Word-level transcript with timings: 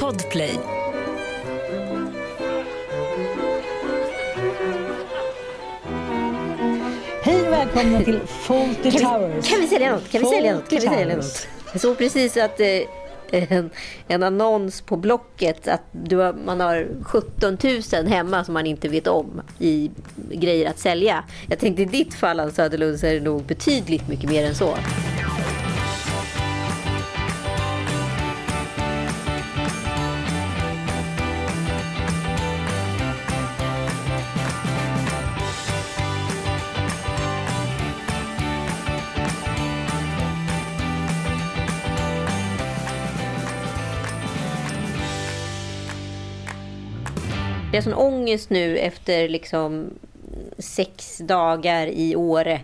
Podplay. 0.00 0.58
Hej 7.22 7.46
och 7.46 7.52
välkomna 7.52 8.02
till 8.02 8.20
Fawlty 8.26 8.90
Towers. 8.90 9.48
Kan 9.48 9.60
vi 9.60 9.66
sälja 9.66 9.92
något? 9.92 10.08
Kan 10.08 10.20
vi 10.20 10.26
sälja 10.26 10.54
något? 10.54 10.70
Kan 10.70 10.80
vi 10.80 10.86
sälja 10.86 11.16
något? 11.16 11.48
Jag 11.72 11.80
såg 11.80 11.98
precis 11.98 12.36
att 12.36 12.60
eh, 12.60 12.66
en, 13.30 13.70
en 14.08 14.22
annons 14.22 14.80
på 14.80 14.96
Blocket 14.96 15.68
att 15.68 15.82
du 15.92 16.16
har, 16.16 16.32
man 16.32 16.60
har 16.60 16.88
17 17.02 17.58
000 17.92 18.06
hemma 18.06 18.44
som 18.44 18.54
man 18.54 18.66
inte 18.66 18.88
vet 18.88 19.06
om 19.06 19.42
i 19.58 19.90
grejer 20.32 20.70
att 20.70 20.78
sälja. 20.78 21.24
Jag 21.48 21.58
tänkte 21.58 21.82
i 21.82 21.84
ditt 21.84 22.14
fall 22.14 22.40
Ann 22.40 22.52
Söderlund 22.52 23.00
så 23.00 23.06
är 23.06 23.14
det 23.14 23.20
nog 23.20 23.42
betydligt 23.42 24.08
mycket 24.08 24.30
mer 24.30 24.46
än 24.46 24.54
så. 24.54 24.74
Jag 47.78 47.84
sån 47.84 47.94
ångest 47.94 48.50
nu 48.50 48.78
efter 48.78 49.28
liksom 49.28 49.90
sex 50.58 51.18
dagar 51.18 51.86
i 51.86 52.16
Åre. 52.16 52.60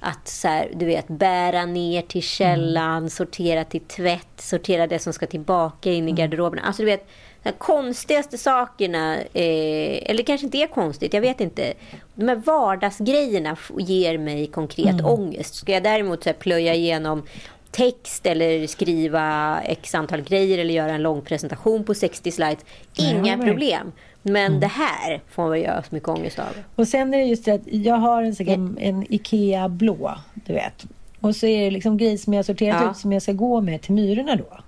Att 0.00 0.28
så 0.28 0.48
här, 0.48 0.70
du 0.74 0.86
vet, 0.86 1.08
bära 1.08 1.66
ner 1.66 2.02
till 2.02 2.22
källan, 2.22 3.10
sortera 3.10 3.64
till 3.64 3.80
tvätt, 3.80 4.28
sortera 4.36 4.86
det 4.86 4.98
som 4.98 5.12
ska 5.12 5.26
tillbaka 5.26 5.92
in 5.92 6.08
i 6.08 6.12
garderoben. 6.12 6.58
Alltså 6.58 6.82
du 6.82 6.86
vet, 6.86 7.08
de 7.42 7.52
konstigaste 7.52 8.38
sakerna, 8.38 9.16
eh, 9.16 10.10
eller 10.10 10.22
kanske 10.22 10.44
inte 10.44 10.58
är 10.58 10.66
konstigt, 10.66 11.14
jag 11.14 11.20
vet 11.20 11.40
inte. 11.40 11.74
De 12.14 12.28
här 12.28 12.36
vardagsgrejerna 12.36 13.56
ger 13.78 14.18
mig 14.18 14.46
konkret 14.46 15.04
ångest. 15.04 15.54
Ska 15.54 15.72
jag 15.72 15.82
däremot 15.82 16.22
så 16.22 16.28
här, 16.28 16.34
plöja 16.34 16.74
igenom 16.74 17.22
text 17.70 18.26
eller 18.26 18.66
skriva 18.66 19.58
x 19.64 19.94
antal 19.94 20.20
grejer 20.22 20.58
eller 20.58 20.74
göra 20.74 20.92
en 20.92 21.02
lång 21.02 21.22
presentation 21.22 21.84
på 21.84 21.94
60 21.94 22.30
slides. 22.30 22.64
Inga 22.94 23.38
problem. 23.38 23.92
Men 24.22 24.60
det 24.60 24.66
här 24.66 25.20
får 25.30 25.48
man 25.48 25.60
göra 25.60 25.82
så 25.82 25.88
mycket 25.94 26.08
ångest 26.08 26.38
av. 26.38 26.46
Och 26.76 26.88
sen 26.88 27.14
är 27.14 27.18
det 27.18 27.24
just 27.24 27.44
det 27.44 27.52
att 27.52 27.66
jag 27.66 27.94
har 27.96 28.22
en, 28.22 28.32
här- 28.38 28.80
en 28.82 29.06
Ikea 29.14 29.68
blå, 29.68 30.14
du 30.34 30.52
vet. 30.52 30.86
Och 31.20 31.36
så 31.36 31.46
är 31.46 31.64
det 31.64 31.70
liksom 31.70 31.96
grejer 31.96 32.16
som 32.16 32.32
jag 32.32 32.38
har 32.38 32.44
sorterat 32.44 32.82
Ja. 32.84 32.90
ut 32.90 32.96
som 32.96 33.12
jag 33.12 33.22
ska 33.22 33.32
gå 33.32 33.60
med 33.60 33.82
till 33.82 33.92
Myrorna 33.94 34.36
då. 34.36 34.58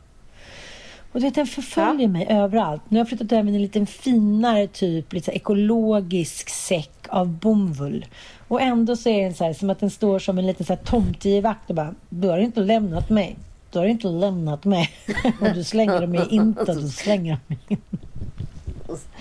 Och 1.12 1.20
du 1.20 1.26
vet, 1.26 1.34
den 1.34 1.46
förföljer 1.46 2.08
mig 2.08 2.26
överallt. 2.30 2.82
Nu 2.88 2.96
har 2.96 3.00
jag 3.00 3.08
flyttat 3.08 3.32
över 3.32 3.48
en 3.48 3.62
liten 3.62 3.86
finare 3.86 4.66
typ, 4.66 5.12
lite 5.12 5.32
ekologisk 5.32 6.48
säck 6.48 6.90
av 7.08 7.28
bomull. 7.28 8.06
Och 8.48 8.60
ändå 8.62 8.96
så 8.96 9.08
är 9.08 9.22
den 9.24 9.34
så 9.34 9.44
här, 9.44 9.52
som 9.52 9.70
att 9.70 9.80
den 9.80 9.90
står 9.90 10.18
som 10.18 10.38
en 10.38 10.46
liten 10.46 10.66
så 10.66 10.72
här 10.72 10.80
tomtevakt 10.84 11.70
och 11.70 11.76
bara, 11.76 11.94
du 12.08 12.28
har 12.28 12.38
inte 12.38 12.60
lämnat 12.60 13.10
mig. 13.10 13.36
Du 13.72 13.78
har 13.78 13.86
inte 13.86 14.06
lämnat 14.08 14.64
mig. 14.64 14.90
och 15.40 15.54
du 15.54 15.64
slänger 15.64 16.06
mig 16.06 16.26
inte, 16.30 16.74
du 16.74 16.88
slänger 16.88 17.38
mig 17.46 17.58
inte. 17.68 18.03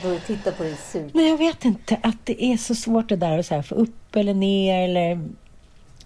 Då 0.04 0.20
titta 0.28 0.52
på 0.52 0.64
din 0.64 0.76
surt. 0.78 1.14
Nej, 1.14 1.30
jag 1.30 1.38
vet 1.38 1.66
inte. 1.66 1.98
Att 2.04 2.18
det 2.24 2.44
är 2.44 2.58
så 2.58 2.76
svårt 2.76 3.10
det 3.10 3.16
där 3.16 3.40
att 3.40 3.46
så 3.46 3.56
här, 3.56 3.62
få 3.62 3.76
upp 3.76 4.16
eller 4.16 4.34
ner. 4.34 4.84
Eller 4.84 5.20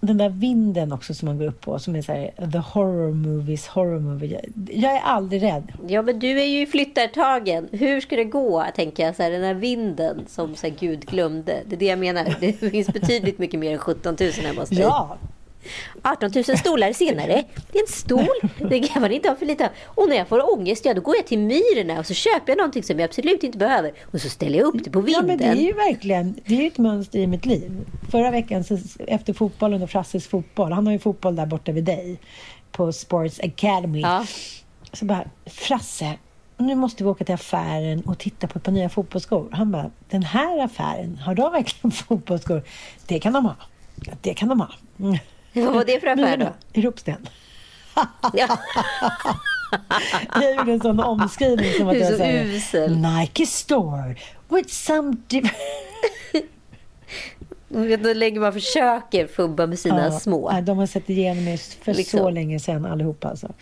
den 0.00 0.18
där 0.18 0.28
vinden 0.28 0.92
också 0.92 1.14
som 1.14 1.26
man 1.26 1.38
går 1.38 1.46
upp 1.46 1.60
på. 1.60 1.78
Som 1.78 1.96
är 1.96 2.02
så 2.02 2.12
här, 2.12 2.50
the 2.52 2.58
horror 2.58 3.12
movies, 3.12 3.66
horror 3.66 4.00
movie. 4.00 4.40
Jag, 4.70 4.96
är 4.96 5.00
aldrig 5.00 5.42
rädd. 5.42 5.72
Ja, 5.88 6.02
men 6.02 6.18
du 6.18 6.40
är 6.40 6.46
ju 6.46 6.66
flyttartagen. 6.66 7.68
Hur 7.72 8.00
ska 8.00 8.16
det 8.16 8.24
gå, 8.24 8.64
tänker 8.74 9.06
jag, 9.06 9.16
så 9.16 9.22
här, 9.22 9.30
den 9.30 9.44
här 9.44 9.54
vinden 9.54 10.24
som 10.28 10.54
så 10.54 10.66
här, 10.66 10.74
Gud 10.78 11.06
glömde. 11.06 11.62
Det 11.66 11.76
är 11.76 11.78
det 11.78 11.86
jag 11.86 11.98
menar. 11.98 12.36
Det 12.40 12.52
finns 12.52 12.88
betydligt 12.88 13.38
mycket 13.38 13.60
mer 13.60 13.72
än 13.72 13.78
17 13.78 14.16
000 14.20 14.30
hemma 14.30 14.60
hos 14.60 14.68
dig. 14.68 14.78
Ja, 14.78 15.16
18 16.02 16.30
000 16.34 16.44
stolar 16.44 16.92
senare. 16.92 17.44
Det 17.72 17.78
är 17.78 17.82
en 17.82 17.88
stol. 17.88 18.68
Det 18.70 18.80
kan 18.80 19.02
man 19.02 19.12
inte 19.12 19.28
ha 19.28 19.36
för 19.36 19.46
lite. 19.46 19.70
Och 19.84 20.08
när 20.08 20.16
jag 20.16 20.28
får 20.28 20.58
ångest, 20.58 20.84
ja 20.84 20.94
då 20.94 21.00
går 21.00 21.16
jag 21.16 21.26
till 21.26 21.38
Myrorna 21.38 21.98
och 21.98 22.06
så 22.06 22.14
köper 22.14 22.52
jag 22.52 22.56
någonting 22.56 22.82
som 22.82 22.98
jag 22.98 23.08
absolut 23.08 23.42
inte 23.42 23.58
behöver. 23.58 23.92
Och 24.02 24.20
så 24.20 24.28
ställer 24.28 24.58
jag 24.58 24.66
upp 24.66 24.84
det 24.84 24.90
på 24.90 24.98
ja, 24.98 25.02
vinden. 25.02 25.26
men 25.26 25.38
det 25.38 25.44
är 25.44 25.66
ju 25.66 25.72
verkligen 25.72 26.40
det 26.46 26.54
är 26.54 26.60
ju 26.60 26.66
ett 26.66 26.78
mönster 26.78 27.18
i 27.18 27.26
mitt 27.26 27.46
liv. 27.46 27.86
Förra 28.10 28.30
veckan, 28.30 28.64
så, 28.64 28.78
efter 28.98 29.32
fotbollen 29.32 29.82
och 29.82 29.90
Frasses 29.90 30.26
fotboll. 30.26 30.72
Han 30.72 30.86
har 30.86 30.92
ju 30.92 30.98
fotboll 30.98 31.36
där 31.36 31.46
borta 31.46 31.72
vid 31.72 31.84
dig. 31.84 32.20
På 32.72 32.92
Sports 32.92 33.40
Academy. 33.40 34.00
Ja. 34.00 34.26
Så 34.92 35.04
bara, 35.04 35.24
Frasse, 35.46 36.18
nu 36.56 36.74
måste 36.74 37.04
vi 37.04 37.10
åka 37.10 37.24
till 37.24 37.34
affären 37.34 38.00
och 38.00 38.18
titta 38.18 38.46
på 38.46 38.58
ett 38.58 38.64
par 38.64 38.72
nya 38.72 38.88
fotbollsskor. 38.88 39.48
Han 39.52 39.72
bara, 39.72 39.90
den 40.08 40.22
här 40.22 40.64
affären, 40.64 41.18
har 41.18 41.34
de 41.34 41.52
verkligen 41.52 41.90
fotbollsskor? 42.08 42.62
Det 43.06 43.18
kan 43.18 43.32
de 43.32 43.44
ha. 43.44 43.56
Det 44.20 44.34
kan 44.34 44.48
de 44.48 44.60
ha. 44.60 44.68
Mm. 44.98 45.18
Vad 45.64 45.74
var 45.74 45.84
det 45.84 46.00
för 46.00 46.06
affär 46.06 46.36
då? 46.36 46.52
I 46.72 46.82
Ropsten. 46.82 47.28
Ja. 48.32 48.58
Jag 50.34 50.54
gjorde 50.56 50.72
en 50.72 50.80
sån 50.80 51.00
omskrivning 51.00 51.72
som 51.72 51.88
att 51.88 51.98
jag 51.98 52.10
så 52.10 52.16
säger 52.16 52.44
usel. 52.44 52.96
Nike 52.98 53.46
store 53.46 54.16
with 54.48 54.68
some 54.68 55.16
Då 57.68 58.12
lägger 58.14 58.40
man 58.40 58.52
försöker 58.52 59.26
fubba 59.26 59.66
med 59.66 59.78
sina 59.78 60.04
Ja, 60.04 60.20
små. 60.20 60.60
De 60.62 60.78
har 60.78 60.86
sett 60.86 61.10
igenom 61.10 61.44
mig 61.44 61.58
för 61.58 61.92
så 61.92 61.98
Liksom. 61.98 62.34
länge 62.34 62.60
sedan 62.60 62.86
allihopa. 62.86 63.28
Alltså. 63.28 63.52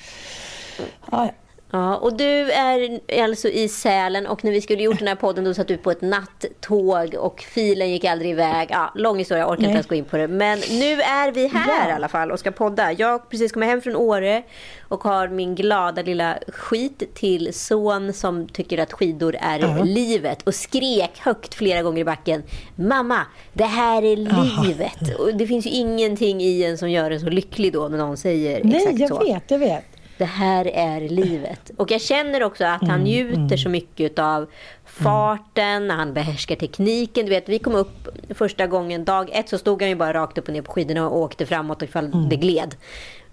Ja, 1.10 1.30
Ja, 1.72 1.97
och 1.97 2.16
du 2.16 2.53
är 2.53 3.00
alltså 3.25 3.49
i 3.49 3.69
Sälen 3.69 4.27
och 4.27 4.44
när 4.44 4.50
vi 4.53 4.60
skulle 4.60 4.82
gjort 4.82 4.99
den 4.99 5.09
här 5.09 5.15
podden 5.15 5.44
då 5.44 5.54
satt 5.54 5.69
du 5.69 5.77
på 5.77 5.91
ett 5.91 6.00
nattåg 6.03 7.15
och 7.19 7.41
filen 7.41 7.91
gick 7.91 8.04
aldrig 8.04 8.31
iväg. 8.31 8.69
Ja, 8.71 8.93
lång 8.94 9.19
historia, 9.19 9.43
jag 9.43 9.50
orkar 9.50 9.60
Nej. 9.62 9.69
inte 9.71 9.76
ens 9.76 9.87
gå 9.87 9.94
in 9.94 10.05
på 10.05 10.16
det. 10.16 10.28
Men 10.28 10.59
nu 10.59 10.93
är 11.03 11.32
vi 11.32 11.47
här 11.47 11.84
Ja. 11.84 11.88
i 11.88 11.93
alla 11.93 12.09
fall 12.09 12.31
och 12.31 12.38
ska 12.38 12.50
podda. 12.50 12.93
Jag 12.93 13.09
har 13.09 13.19
precis 13.19 13.53
kommit 13.53 13.69
hem 13.69 13.81
från 13.81 13.97
Åre 13.97 14.43
och 14.88 15.05
har 15.05 15.29
min 15.29 15.55
glada 15.55 16.02
lilla 16.02 16.38
skit 16.49 17.02
till 17.14 17.55
son 17.55 18.12
som 18.12 18.49
tycker 18.49 18.79
att 18.79 18.93
skidor 18.93 19.37
är 19.40 19.58
Ja. 19.58 19.82
livet 19.85 20.43
och 20.43 20.55
skrek 20.55 21.19
högt 21.19 21.55
flera 21.55 21.82
gånger 21.82 22.00
i 22.00 22.05
backen. 22.05 22.43
Mamma, 22.76 23.20
det 23.52 23.64
här 23.64 24.02
är 24.05 24.17
livet. 24.17 25.19
Och 25.19 25.35
det 25.35 25.46
finns 25.46 25.67
ju 25.67 25.70
ingenting 25.70 26.40
i 26.40 26.64
en 26.64 26.79
som 26.79 26.90
gör 26.90 27.11
en 27.11 27.20
så 27.20 27.29
lycklig 27.29 27.73
då 27.73 27.88
när 27.88 27.99
någon 27.99 28.17
säger 28.17 28.64
Nej, 28.64 28.76
exakt 28.76 28.99
jag 28.99 29.08
så. 29.08 29.19
vet, 29.25 29.50
jag 29.50 29.58
vet. 29.58 29.85
Det 30.18 30.24
här 30.24 30.66
är 30.74 31.00
livet. 31.08 31.70
Och 31.76 31.90
jag 31.90 32.00
känner 32.00 32.42
också 32.42 32.64
att 32.64 32.82
Mm, 32.82 32.90
han 32.90 33.00
njuter 33.00 33.56
så 33.56 33.68
mycket 33.68 34.18
av 34.18 34.46
farten, 34.84 35.90
han 35.90 36.12
behärskar 36.14 36.56
tekniken. 36.56 37.24
Du 37.26 37.30
vet, 37.30 37.48
vi 37.48 37.58
kom 37.58 37.74
upp 37.74 38.08
första 38.34 38.66
gången, 38.66 39.04
dag 39.04 39.30
ett 39.32 39.48
så 39.48 39.58
stod 39.58 39.82
han 39.82 39.88
ju 39.88 39.94
bara 39.96 40.12
rakt 40.14 40.38
upp 40.38 40.48
och 40.48 40.54
ner 40.54 40.62
på 40.62 40.72
skidorna 40.72 41.08
och 41.10 41.18
åkte 41.18 41.46
framåt 41.46 41.82
ifall 41.82 42.04
Mm. 42.06 42.28
det 42.28 42.36
gled. 42.36 42.74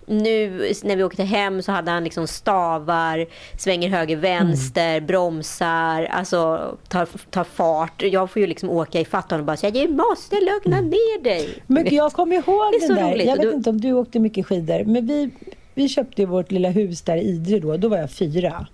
Nu 0.05 0.49
när 0.83 0.95
vi 0.95 1.03
åkte 1.03 1.23
hem 1.23 1.61
så 1.61 1.71
hade 1.71 1.91
han 1.91 2.03
liksom 2.03 2.27
stavar, 2.27 3.25
svänger 3.59 3.89
höger 3.89 4.15
vänster, 4.17 4.91
Mm. 4.97 5.05
bromsar, 5.05 6.03
alltså 6.11 6.59
tar, 6.89 7.07
tar 7.29 7.43
fart. 7.43 8.01
Jag 8.03 8.31
får 8.31 8.39
ju 8.39 8.47
liksom 8.47 8.69
åka 8.69 8.99
i 8.99 9.05
fatt 9.05 9.31
honom 9.31 9.41
och 9.41 9.45
bara 9.45 9.57
säga 9.57 9.71
du 9.71 9.87
måste 9.93 10.35
lugna 10.35 10.81
ner 10.81 11.23
dig. 11.23 11.63
Men 11.67 11.95
jag 11.95 12.11
kommer 12.13 12.35
ihåg 12.35 12.73
Det 12.73 12.87
så 12.87 12.93
där. 12.93 13.11
roligt. 13.11 13.27
Jag 13.27 13.35
vet 13.37 13.41
du- 13.45 13.53
inte 13.53 13.69
om 13.69 13.81
du 13.81 13.93
åkte 13.93 14.19
mycket 14.19 14.45
skidor. 14.45 14.83
Men 14.85 15.07
vi, 15.07 15.29
vi 15.73 15.89
köpte 15.89 16.25
vårt 16.25 16.51
lilla 16.51 16.69
hus 16.69 17.01
där 17.01 17.15
i 17.17 17.21
Idre 17.21 17.59
då. 17.59 17.77
Då 17.77 17.87
var 17.87 17.97
jag 17.97 18.11
fyra. 18.11 18.67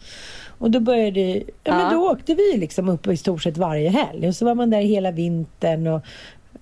Och 0.57 0.71
då 0.71 0.79
började, 0.79 1.19
ja, 1.21 1.41
Ja. 1.63 1.75
men 1.77 1.93
då 1.93 2.11
åkte 2.11 2.35
vi 2.35 2.57
liksom 2.57 2.89
upp 2.89 3.07
i 3.07 3.17
stort 3.17 3.43
sett 3.43 3.57
varje 3.57 3.89
helg. 3.89 4.27
Och 4.27 4.35
så 4.35 4.45
var 4.45 4.55
man 4.55 4.69
där 4.69 4.81
hela 4.81 5.11
vintern 5.11 5.87
och 5.87 6.01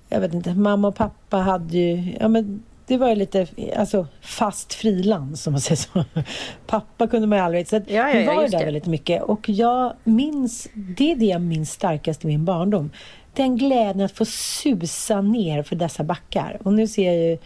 jag 0.09 0.19
vet 0.19 0.33
inte, 0.33 0.53
mamma 0.53 0.87
och 0.87 0.95
pappa 0.95 1.37
hade 1.37 1.77
ju, 1.77 2.13
ja 2.19 2.27
men 2.27 2.63
det 2.85 2.97
var 2.97 3.09
ju 3.09 3.15
lite 3.15 3.47
alltså, 3.77 4.07
fast 4.21 4.73
frilans 4.73 5.47
om 5.47 5.53
man 5.53 5.61
säger 5.61 5.75
så. 5.75 6.03
Pappa 6.67 7.07
kunde 7.07 7.27
man 7.27 7.37
ju 7.37 7.43
aldrig, 7.43 7.67
så 7.67 7.75
att 7.75 7.89
Ja, 7.89 8.09
ja, 8.09 8.19
vi 8.19 8.25
var 8.25 8.41
ju 8.43 8.47
där 8.47 8.59
det. 8.59 8.65
väldigt 8.65 8.85
mycket. 8.85 9.23
Och 9.23 9.49
jag 9.49 9.93
minns, 10.03 10.67
det 10.73 11.11
är 11.11 11.15
det 11.15 11.25
jag 11.25 11.41
minns 11.41 11.71
starkast 11.71 12.23
i 12.23 12.27
min 12.27 12.45
barndom. 12.45 12.91
Den 13.33 13.57
glädjen 13.57 14.01
att 14.01 14.11
få 14.11 14.25
susa 14.25 15.21
ner 15.21 15.63
för 15.63 15.75
dessa 15.75 16.03
backar. 16.03 16.57
Och 16.63 16.73
nu 16.73 16.87
ser 16.87 17.05
jag 17.13 17.15
ju 17.31 17.37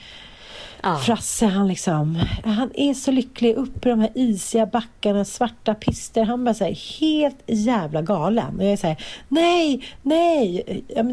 Ja. 0.84 0.98
Frasse, 0.98 1.46
han 1.46 1.68
liksom, 1.68 2.20
han 2.44 2.72
är 2.74 2.94
så 2.94 3.12
lycklig 3.12 3.56
uppe 3.56 3.90
i 3.90 3.92
de 3.92 4.00
här 4.00 4.12
isiga 4.16 4.66
backarna, 4.66 5.26
svarta 5.26 5.74
pister. 5.74 6.24
Han 6.24 6.44
bara 6.44 6.56
här, 6.60 7.00
helt 7.00 7.44
jävla 7.48 8.02
galen. 8.02 8.58
Och 8.58 8.64
jag 8.64 8.72
är 8.72 8.78
så 8.78 8.88
här, 8.88 8.98
nej, 9.28 9.84
nej. 10.02 10.64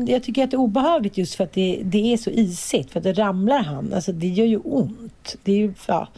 Jag 0.07 0.23
tycker 0.23 0.45
att 0.45 0.51
det 0.51 0.55
är 0.55 0.59
obehagligt 0.59 1.19
just 1.19 1.35
för 1.35 1.45
att 1.45 1.53
det, 1.53 1.81
det 1.85 2.13
är 2.13 2.17
så 2.17 2.31
isigt. 2.31 2.93
För 2.93 3.01
att 3.01 3.05
det 3.05 3.13
ramlar 3.13 3.63
han, 3.63 3.93
alltså 3.95 4.13
det 4.13 4.29
gör 4.29 4.47
ju 4.47 4.57
ont. 4.57 5.37
Det 5.43 5.53
är 5.53 5.57
ju, 5.57 5.75
ja. 5.87 6.09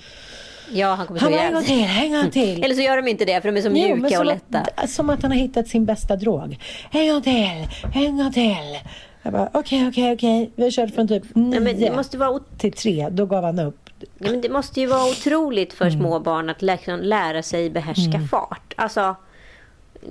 Ja, 0.73 0.94
han 0.94 1.06
kommer 1.06 1.20
Han 1.20 1.31
slå 1.31 1.38
bara, 1.38 1.46
en 1.46 1.55
ihjäl 1.56 1.64
till, 1.64 2.05
en 2.05 2.12
gång 2.12 2.31
till. 2.31 2.64
Eller 2.64 2.75
så 2.75 2.81
gör 2.81 2.96
de 2.96 3.08
inte 3.08 3.25
det, 3.25 3.41
för 3.41 3.53
de 3.53 3.58
är 3.58 3.62
så 3.62 3.69
Jo, 3.69 3.75
mjuka 3.75 4.06
och 4.06 4.12
som 4.12 4.26
lätta. 4.26 4.67
Att, 4.75 4.91
som 4.91 5.11
att 5.11 5.23
han 5.23 5.31
har 5.31 5.38
hittat 5.38 5.69
sin 5.69 5.85
bästa 5.85 6.17
drog. 6.17 6.58
En 6.91 7.08
gång 7.08 7.23
till, 7.23 7.69
en 7.94 8.17
gång 8.17 8.32
till. 8.32 8.79
Jag 9.22 9.32
bara, 9.32 9.50
okej, 9.55 9.88
okej, 9.88 10.12
okej. 10.12 10.50
Vi 10.56 10.62
har 10.62 10.70
kört 10.70 10.94
från 10.94 11.08
typ 11.08 11.34
nio 11.34 11.61
Nej, 11.61 11.75
det 11.75 11.93
måste 11.96 12.19
vara 12.19 12.40
till 12.58 12.72
tre. 12.72 13.08
Då 13.11 13.26
gav 13.26 13.44
han 13.44 13.58
upp. 13.58 13.90
Ja, 14.00 14.06
men 14.31 14.40
det 14.40 14.49
måste 14.49 14.81
ju 14.81 14.87
vara 14.87 15.11
otroligt 15.11 15.72
för 15.72 15.84
Mm. 15.87 15.99
små 16.00 16.19
barn 16.20 16.50
att 16.50 16.62
liksom 16.62 17.00
lära 17.00 17.43
sig 17.43 17.70
behärska 17.70 18.20
fart. 18.31 18.75
Alltså, 18.76 19.17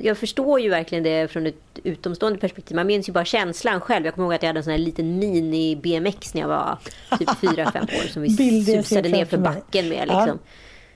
jag 0.02 0.18
förstår 0.18 0.60
ju 0.60 0.70
verkligen 0.70 1.04
det 1.04 1.32
från 1.32 1.48
ett 1.48 1.56
utomstående 1.84 2.40
perspektiv. 2.40 2.76
Man 2.76 2.88
minns 2.88 3.10
ju 3.10 3.14
bara 3.14 3.26
känslan 3.26 3.82
själv. 3.82 4.06
Jag 4.06 4.14
kommer 4.16 4.26
ihåg 4.28 4.34
att 4.34 4.44
jag 4.44 4.50
hade 4.50 4.60
en 4.60 4.64
sån 4.64 4.72
här 4.72 4.78
liten 4.78 5.20
mini-BMX 5.24 6.32
när 6.34 6.42
jag 6.42 6.48
var 6.48 6.78
typ 7.20 7.30
4-5 7.30 7.84
år 7.84 8.08
som 8.08 8.22
vi 8.22 8.30
susade 8.66 9.10
ner 9.10 9.26
för 9.26 9.38
backen 9.38 9.90
med. 9.90 10.06
Ja. 10.08 10.14
Mm. 10.14 10.26
Liksom. 10.26 10.40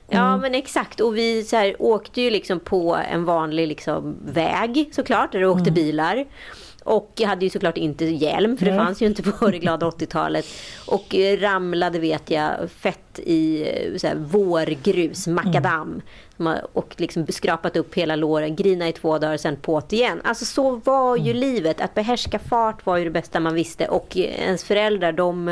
Ja, 0.10 0.38
men 0.38 0.56
exakt. 0.56 1.00
Och 1.00 1.18
vi 1.18 1.44
så 1.44 1.56
här, 1.56 1.76
åkte 1.82 2.22
ju 2.22 2.30
liksom 2.30 2.60
på 2.60 2.96
en 3.12 3.26
vanlig 3.26 3.68
liksom, 3.68 4.16
väg 4.26 4.90
såklart, 4.92 5.32
där 5.32 5.40
det 5.40 5.48
åkte 5.48 5.62
Mm. 5.70 5.74
bilar. 5.74 6.26
Och 6.84 7.12
jag 7.16 7.28
hade 7.28 7.46
ju 7.46 7.50
såklart 7.50 7.78
inte 7.78 8.06
hjälm, 8.06 8.58
för 8.58 8.66
det 8.66 8.76
fanns 8.78 9.02
ju 9.02 9.06
inte 9.06 9.24
på 9.24 9.48
det 9.52 9.60
glada 9.60 9.86
80-talet. 9.90 10.46
Och 10.88 11.16
eh, 11.16 11.40
ramlade, 11.40 12.00
vet 12.00 12.32
jag, 12.32 12.72
fett 12.72 13.20
i 13.20 13.62
eh, 13.70 13.98
så 13.98 14.08
här, 14.08 14.16
vårgrus, 14.16 15.28
makadam. 15.28 16.02
Har- 16.38 16.62
Och 16.74 16.94
liksom 16.98 17.26
skrapat 17.30 17.76
upp 17.78 17.96
hela 17.96 18.16
låren, 18.16 18.56
grina 18.56 18.88
i 18.88 18.92
två 18.92 19.18
dagar, 19.18 19.38
sen 19.38 19.58
på't 19.58 19.94
igen. 19.94 20.22
Alltså 20.24 20.46
så 20.46 20.76
var 20.76 21.18
ju 21.18 21.34
livet. 21.34 21.82
Att 21.82 21.94
behärska 21.96 22.40
fart 22.40 22.86
var 22.86 22.98
ju 22.98 23.04
det 23.04 23.10
bästa 23.10 23.40
man 23.40 23.54
visste. 23.54 23.88
Och 23.88 24.18
eh, 24.18 24.24
ens 24.46 24.64
föräldrar, 24.64 25.12
de, 25.12 25.50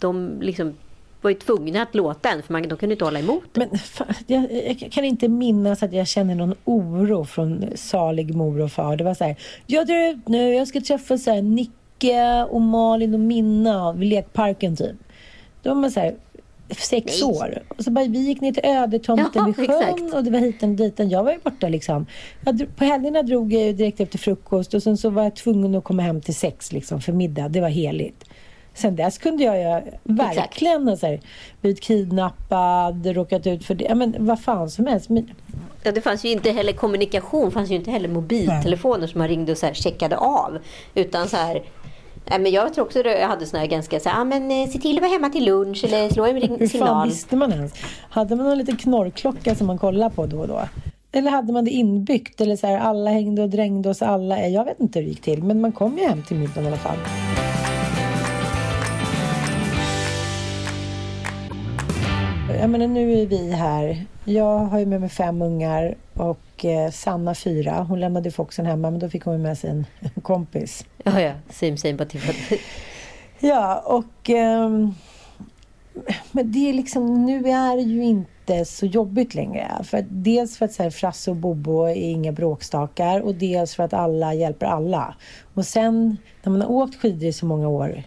de 0.00 0.38
liksom 0.40 0.74
var 1.24 1.30
ju 1.30 1.36
tvungna 1.36 1.82
att 1.82 1.94
låta 1.94 2.28
en, 2.30 2.42
för 2.42 2.52
man, 2.52 2.62
de 2.62 2.78
kunde 2.78 2.92
inte 2.92 3.04
hålla 3.04 3.18
emot. 3.18 3.44
Men 3.52 3.78
fan, 3.78 4.14
jag, 4.26 4.52
jag 4.52 4.92
kan 4.92 5.04
inte 5.04 5.28
minnas 5.28 5.82
att 5.82 5.92
jag 5.92 6.08
känner 6.08 6.34
någon 6.34 6.54
oro 6.64 7.24
från 7.24 7.64
salig 7.74 8.34
mor 8.34 8.60
och 8.60 8.72
far. 8.72 8.96
Det 8.96 9.04
var 9.04 9.14
så 9.14 9.24
här, 9.24 9.36
jag 9.66 9.86
drar 9.86 10.10
ut 10.10 10.28
nu, 10.28 10.54
jag 10.54 10.68
ska 10.68 10.80
träffa 10.80 11.18
så 11.18 11.30
här, 11.30 11.42
Nicke 11.42 12.44
och 12.50 12.60
Malin 12.60 13.14
och 13.14 13.20
Minna 13.20 13.92
vid 13.92 14.08
lekparken 14.08 14.76
typ. 14.76 14.96
De 15.62 15.82
var 15.82 15.90
så 15.90 16.00
här, 16.00 16.14
sex 16.70 17.22
Nej. 17.22 17.30
år. 17.30 17.62
Och 17.68 17.84
så 17.84 17.90
bara, 17.90 18.04
vi 18.04 18.18
gick 18.18 18.40
ner 18.40 18.52
till 18.52 18.64
ödetomten 18.64 19.30
Ja, 19.34 19.44
vid 19.44 19.56
sjön 19.56 19.82
exakt. 19.82 20.14
och 20.14 20.24
det 20.24 20.30
var 20.30 20.38
hiten 20.38 20.70
och 20.70 20.76
dit. 20.76 20.94
Jag 20.98 21.24
var 21.24 21.32
ju 21.32 21.38
borta 21.38 21.68
liksom. 21.68 22.06
Jag, 22.44 22.76
på 22.76 22.84
helgerna 22.84 23.22
drog 23.22 23.52
jag 23.52 23.76
direkt 23.76 24.00
efter 24.00 24.18
frukost 24.18 24.74
och 24.74 24.82
sen 24.82 24.96
så 24.96 25.10
var 25.10 25.22
jag 25.22 25.36
tvungen 25.36 25.74
att 25.74 25.84
komma 25.84 26.02
hem 26.02 26.20
till 26.20 26.34
sex 26.34 26.72
liksom 26.72 27.00
för 27.00 27.12
middag. 27.12 27.48
Det 27.48 27.60
var 27.60 27.68
heligt. 27.68 28.24
Sen 28.74 28.96
dess 28.96 29.18
kunde 29.18 29.44
jag 29.44 29.56
ju 29.58 29.90
verkligen 30.02 30.96
så 30.98 31.06
här, 31.06 31.20
blivit 31.60 31.80
kidnappad, 31.80 33.06
råkat 33.06 33.46
ut 33.46 33.64
för 33.64 33.74
det. 33.74 33.84
Ja, 33.84 33.94
men 33.94 34.14
vad 34.18 34.40
fan 34.40 34.70
som 34.70 34.86
helst. 34.86 35.08
Ja, 35.82 35.92
det 35.92 36.00
fanns 36.00 36.24
ju 36.24 36.28
inte 36.28 36.50
heller 36.50 36.72
kommunikation, 36.72 37.50
fanns 37.50 37.70
ju 37.70 37.74
inte 37.74 37.90
heller 37.90 38.08
mobiltelefoner 38.08 39.06
som 39.06 39.18
man 39.18 39.28
ringde 39.28 39.52
och 39.52 39.58
så 39.58 39.66
här 39.66 39.74
checkade 39.74 40.16
av. 40.16 40.58
Utan 40.94 41.28
så 41.28 41.36
här, 41.36 41.62
nej, 42.30 42.38
men 42.38 42.52
jag 42.52 42.74
tror 42.74 42.84
också 42.84 42.98
att 43.00 43.06
jag 43.06 43.28
hade 43.28 43.46
såna 43.46 43.60
här 43.60 43.66
ganska 43.66 44.00
så 44.00 44.10
ah, 44.10 44.24
men 44.24 44.50
eh, 44.50 44.68
se 44.68 44.78
till 44.78 44.96
att 44.96 45.02
vara 45.02 45.12
hemma 45.12 45.28
till 45.28 45.44
lunch 45.44 45.84
eller 45.84 46.08
slå 46.08 46.24
en 46.26 46.40
ring- 46.40 46.50
hur 46.58 46.58
fan 46.58 46.68
signal. 46.68 47.08
visste 47.08 47.36
man 47.36 47.52
ens? 47.52 47.72
Hade 48.10 48.36
man 48.36 48.46
någon 48.46 48.58
liten 48.58 48.76
knorrklocka 48.76 49.54
som 49.54 49.66
man 49.66 49.78
kollade 49.78 50.14
på 50.14 50.26
då 50.26 50.38
och 50.38 50.48
då? 50.48 50.60
Eller 51.12 51.30
hade 51.30 51.52
man 51.52 51.64
det 51.64 51.70
inbyggt? 51.70 52.40
Eller 52.40 52.56
så 52.56 52.66
här, 52.66 52.78
alla 52.78 53.10
hängde 53.10 53.42
och 53.42 53.48
drängde 53.48 53.88
oss 53.88 54.02
alla? 54.02 54.48
Jag 54.48 54.64
vet 54.64 54.80
inte 54.80 54.98
hur 54.98 55.06
det 55.06 55.10
gick 55.10 55.22
till, 55.22 55.42
men 55.42 55.60
man 55.60 55.72
kom 55.72 55.98
ju 55.98 56.04
hem 56.08 56.22
till 56.22 56.36
middagen 56.36 56.64
i 56.64 56.66
alla 56.66 56.76
fall. 56.76 56.96
Jag 62.64 62.70
menar, 62.70 62.86
nu 62.86 63.12
är 63.12 63.26
vi 63.26 63.50
här. 63.50 64.06
Jag 64.24 64.58
har 64.58 64.78
ju 64.78 64.86
med 64.86 65.00
mig 65.00 65.10
fem 65.10 65.42
ungar 65.42 65.94
och 66.14 66.64
eh, 66.64 66.90
Sanna 66.90 67.34
fyra. 67.34 67.82
Hon 67.82 68.00
lämnade 68.00 68.30
Foxen 68.30 68.66
hemma, 68.66 68.90
men 68.90 69.00
då 69.00 69.08
fick 69.08 69.24
hon 69.24 69.42
med 69.42 69.58
sig 69.58 69.70
en, 69.70 69.86
kompis. 70.22 70.86
Ja, 71.02 71.20
ja, 71.20 71.32
same 71.50 71.94
but 71.94 72.10
different. 72.10 72.38
Ja, 73.40 73.82
och... 73.86 74.30
ehm, 74.30 74.94
men 76.32 76.52
det 76.52 76.68
är 76.68 76.72
liksom, 76.72 77.26
nu 77.26 77.48
är 77.48 77.76
det 77.76 77.82
ju 77.82 78.04
inte 78.04 78.64
så 78.64 78.86
jobbigt 78.86 79.34
längre. 79.34 79.70
För 79.84 80.04
dels 80.08 80.58
för 80.58 80.64
att 80.64 80.72
så 80.72 80.82
här, 80.82 80.90
Frasse 80.90 81.30
och 81.30 81.36
Bobo 81.36 81.82
är 81.82 81.94
inga 81.94 82.32
bråkstakar 82.32 83.20
och 83.20 83.34
dels 83.34 83.74
för 83.74 83.82
att 83.82 83.92
alla 83.92 84.34
hjälper 84.34 84.66
alla. 84.66 85.14
Och 85.54 85.66
sen 85.66 86.16
när 86.42 86.52
man 86.52 86.60
har 86.60 86.70
åkt 86.70 87.00
skidor 87.00 87.28
i 87.28 87.32
så 87.32 87.46
många 87.46 87.68
år 87.68 87.88
eh, 87.96 88.04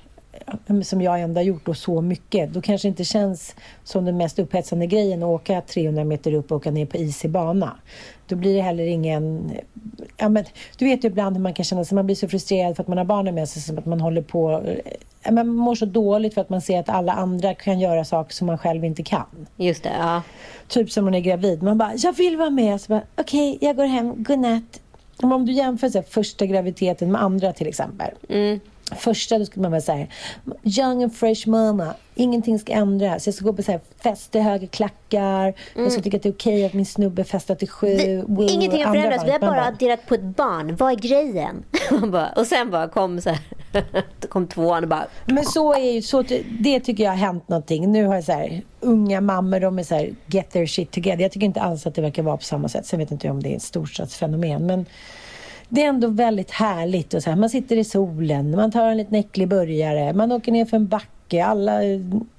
som 0.84 1.02
jag 1.02 1.22
ändå 1.22 1.40
har 1.40 1.46
gjort 1.46 1.68
och 1.68 1.78
så 1.78 2.02
mycket, 2.02 2.54
då 2.54 2.62
kanske 2.62 2.88
det 2.88 2.90
inte 2.90 3.04
känns 3.04 3.56
som 3.84 4.06
den 4.06 4.18
mest 4.18 4.40
upphetsande 4.40 4.88
grejen 4.88 5.24
att 5.24 5.28
åka 5.28 5.62
300 5.62 6.04
meter 6.04 6.34
upp 6.34 6.52
och 6.52 6.58
åka 6.58 6.72
ner 6.72 6.86
på 6.86 6.98
isig 6.98 7.32
bana. 7.32 7.78
Då 8.28 8.36
blir 8.36 8.56
det 8.56 8.62
heller 8.62 8.86
ingen... 8.86 9.52
Ja, 10.18 10.30
men, 10.30 10.46
du 10.78 10.86
vet 10.86 11.04
ju 11.04 11.08
ibland 11.08 11.36
hur 11.36 11.44
man 11.44 11.54
kan 11.54 11.66
känna 11.66 11.86
sig, 11.86 11.96
man 11.96 12.06
blir 12.06 12.16
så 12.16 12.28
frustrerad 12.28 12.76
för 12.76 12.84
att 12.84 12.88
man 12.88 12.98
har 12.98 13.06
barnen 13.06 13.36
med 13.36 13.50
sig, 13.50 13.62
som 13.62 13.78
att 13.78 13.86
man 13.86 14.02
håller 14.02 14.22
på... 14.22 14.64
Ja, 15.24 15.32
man 15.32 15.48
mår 15.48 15.76
så 15.76 15.86
dåligt 15.86 16.34
för 16.34 16.42
att 16.42 16.50
man 16.50 16.62
ser 16.62 16.80
att 16.80 16.90
alla 16.90 17.14
andra 17.14 17.54
kan 17.54 17.80
göra 17.80 18.06
saker 18.06 18.34
som 18.34 18.48
man 18.48 18.58
själv 18.58 18.86
inte 18.86 19.04
kan. 19.04 19.48
Just 19.58 19.84
det, 19.84 19.92
ja. 20.00 20.22
Typ 20.68 20.92
som 20.92 21.06
man 21.06 21.16
är 21.16 21.20
gravid. 21.20 21.64
Man 21.64 21.78
bara, 21.78 21.94
jag 21.96 22.14
vill 22.14 22.38
vara 22.38 22.50
med. 22.50 22.82
Så 22.82 22.90
bara, 22.90 23.02
Okej, 23.16 23.58
jag 23.62 23.76
går 23.76 23.86
hem. 23.86 24.24
Godnatt. 24.24 24.82
Om 25.22 25.46
du 25.46 25.52
jämför 25.52 25.90
så 25.90 25.98
här, 25.98 26.06
första 26.10 26.46
graviditeten 26.46 27.12
med 27.12 27.24
andra 27.24 27.54
till 27.54 27.68
exempel. 27.68 28.12
Första 28.96 29.40
då 29.40 29.46
skulle 29.46 29.62
man 29.62 29.72
vara 29.72 29.82
så 29.82 29.92
här, 29.92 30.08
young 30.64 31.04
and 31.04 31.16
fresh 31.16 31.50
mama. 31.50 31.94
Ingenting 32.16 32.60
ska 32.60 32.74
ändras. 32.74 33.26
Jag 33.26 33.36
ska 33.36 33.46
gå 33.46 33.54
på 33.54 33.64
så 33.64 33.72
här 33.72 33.82
fester, 34.04 34.40
höga 34.42 34.68
klackar. 34.68 35.54
Jag 35.76 35.92
ska 35.92 36.02
tycka 36.02 36.18
att 36.18 36.24
det 36.24 36.30
är 36.30 36.34
okej 36.34 36.66
att 36.66 36.74
min 36.74 36.86
snubbe 36.86 37.24
festar 37.24 37.56
till 37.56 37.70
sju. 37.70 38.24
Woo, 38.28 38.48
Ingenting 38.50 38.86
har 38.86 38.94
förändrats, 38.94 39.26
vi 39.26 39.32
har 39.32 39.40
barn. 39.40 39.50
Man 39.50 39.58
bara 39.58 39.68
adderat 39.68 40.06
på 40.06 40.16
ett 40.16 40.24
barn. 40.24 40.76
Vad 40.76 40.92
är 40.92 40.96
grejen? 40.96 41.64
Bara, 42.12 42.30
och 42.30 42.48
sen 42.48 42.72
bara 42.72 42.88
kom 42.88 43.22
så 43.22 43.30
här, 43.30 43.40
kom 44.30 44.48
tvåan 44.48 44.84
och 44.84 44.90
bara, 44.90 45.08
Men 45.26 45.46
så 45.46 45.74
är 45.74 45.92
ju, 45.92 46.02
så, 46.02 46.24
det 46.60 46.80
tycker 46.80 47.04
jag 47.04 47.12
har 47.12 47.18
hänt 47.18 47.50
någonting. 47.50 47.92
Nu 47.92 48.06
har 48.06 48.16
jag 48.16 48.24
så 48.24 48.32
här, 48.32 48.62
unga 48.80 49.22
mammor, 49.22 49.60
de 49.60 49.80
är 49.80 49.84
så 49.84 49.96
här, 49.96 50.16
get 50.26 50.52
their 50.52 50.66
shit 50.66 50.92
together. 50.92 51.22
Jag 51.22 51.32
tycker 51.32 51.46
inte 51.46 51.62
alls 51.62 51.88
att 51.88 51.96
det 51.96 52.02
verkar 52.02 52.24
vara 52.24 52.38
på 52.38 52.44
samma 52.44 52.70
sätt. 52.70 52.86
Sen 52.86 53.00
vet 53.00 53.12
inte 53.12 53.28
jag 53.28 53.34
om 53.34 53.44
det 53.44 53.54
är 53.54 53.56
ett 53.56 53.62
storstadsfenomen. 53.62 54.66
Men 54.66 54.86
det 55.70 55.84
är 55.84 55.90
ändå 55.90 56.08
väldigt 56.08 56.52
härligt. 56.52 57.14
Och 57.14 57.24
så 57.24 57.30
här, 57.30 57.38
man 57.38 57.50
sitter 57.50 57.78
i 57.78 57.84
solen, 57.84 58.52
man 58.52 58.72
tar 58.72 58.90
en 58.90 58.98
liten 58.98 59.16
äcklig 59.16 59.48
burgare, 59.48 60.14
man 60.14 60.32
åker 60.32 60.52
ner 60.52 60.66
för 60.66 60.78
en 60.78 60.88
backe. 60.88 61.46
Alla, 61.46 61.80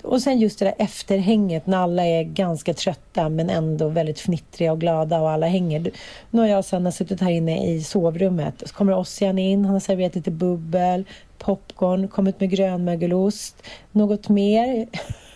och 0.03 0.23
sen 0.23 0.39
just 0.39 0.59
det 0.59 0.65
där 0.65 0.75
efterhänget 0.79 1.67
när 1.67 1.79
alla 1.79 2.07
är 2.07 2.23
ganska 2.23 2.75
trötta 2.75 3.29
men 3.29 3.51
ändå 3.51 3.89
väldigt 3.89 4.21
fnittriga 4.21 4.73
och 4.73 4.81
glada 4.81 5.21
och 5.21 5.31
alla 5.31 5.47
hänger. 5.47 5.91
Nu 6.31 6.41
har 6.41 6.49
jag 6.49 6.59
och 6.59 6.65
Sanna 6.65 6.93
suttit 6.93 7.21
här 7.21 7.31
inne 7.31 7.67
i 7.67 7.83
sovrummet. 7.83 8.63
Så 8.67 8.75
kommer 8.75 8.99
Ossian 8.99 9.39
in, 9.39 9.65
han 9.65 9.73
har 9.73 9.81
serverat 9.81 10.15
lite 10.15 10.31
bubbel, 10.31 11.05
popcorn, 11.39 12.09
kommit 12.09 12.41
med 12.41 12.51
grönmögelost, 12.51 13.63
något 13.93 14.29
mer. 14.29 14.87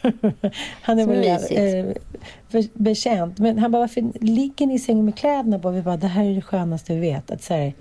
han 0.83 0.99
är 0.99 1.07
väl 1.07 1.95
betjänt. 2.75 3.38
Men 3.38 3.59
han 3.59 3.71
bara, 3.71 3.80
varför 3.80 4.25
ligger 4.25 4.66
ni 4.66 4.75
i 4.75 4.78
sängen 4.78 5.04
med 5.04 5.16
kläderna 5.16 5.59
på? 5.59 5.71
Vi 5.71 5.82
bara, 5.82 5.97
det 5.97 6.06
här 6.06 6.25
är 6.25 6.35
det 6.35 6.42
skönaste 6.42 6.94
vi 6.94 7.00
vet. 7.00 7.30
Att 7.30 7.42
så 7.42 7.54
här, 7.54 7.73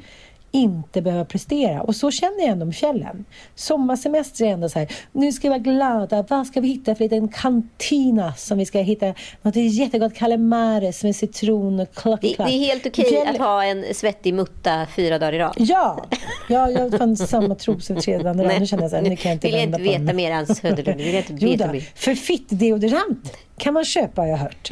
inte 0.51 1.01
behöva 1.01 1.25
prestera. 1.25 1.81
Och 1.81 1.95
så 1.95 2.11
känner 2.11 2.39
jag 2.39 2.47
ändå 2.49 2.65
med 2.65 2.75
fjällen. 2.75 3.25
Sommarsemester 3.55 4.45
är 4.45 4.49
ändå 4.49 4.69
så 4.69 4.79
här, 4.79 4.87
nu 5.11 5.31
ska 5.31 5.41
vi 5.47 5.49
vara 5.49 5.59
glada. 5.59 6.25
Vad 6.29 6.47
ska 6.47 6.61
vi 6.61 6.67
hitta 6.67 6.95
för 6.95 7.03
liten 7.03 7.27
kantina 7.27 8.33
som 8.33 8.57
vi 8.57 8.65
ska 8.65 8.79
hitta? 8.79 9.13
Något 9.41 9.55
jättegott 9.55 10.13
calamares 10.15 11.03
med 11.03 11.15
citron 11.15 11.79
och 11.79 11.93
klack, 11.95 12.21
Det, 12.21 12.35
det 12.37 12.43
är 12.43 12.59
helt 12.59 12.85
okej 12.85 13.05
Fjäll- 13.05 13.27
att 13.29 13.37
ha 13.37 13.63
en 13.65 13.85
svettig 13.93 14.33
mutta 14.33 14.87
fyra 14.95 15.19
dagar 15.19 15.33
i 15.33 15.39
rad. 15.39 15.53
Ja, 15.57 16.05
ja 16.49 16.69
jag 16.71 16.97
fann 16.97 17.17
samma 17.17 17.55
tros 17.55 17.91
över 17.91 18.01
tredje 18.01 18.23
dagen. 18.23 18.37
Nu 18.59 18.65
känner 18.65 18.83
jag 18.83 18.89
så 18.89 18.95
här, 18.95 19.03
nu 19.03 19.15
kan 19.15 19.29
jag 19.29 19.35
inte 19.35 19.47
vill 19.47 19.53
jag 19.55 19.63
inte 19.63 19.81
veta 19.81 20.13
mer 20.13 20.31
Ann 20.31 20.47
Söderlund. 20.47 20.97
Vill 21.01 21.13
jag 21.13 21.21
inte 21.29 21.45
Jo 21.45 21.51
veta 21.51 21.67
då, 21.67 21.73
mer. 21.73 21.81
för 21.95 22.15
fittdeodorant 22.15 23.37
kan 23.57 23.73
man 23.73 23.85
köpa 23.85 24.21
har 24.21 24.27
jag 24.27 24.37
hört. 24.37 24.71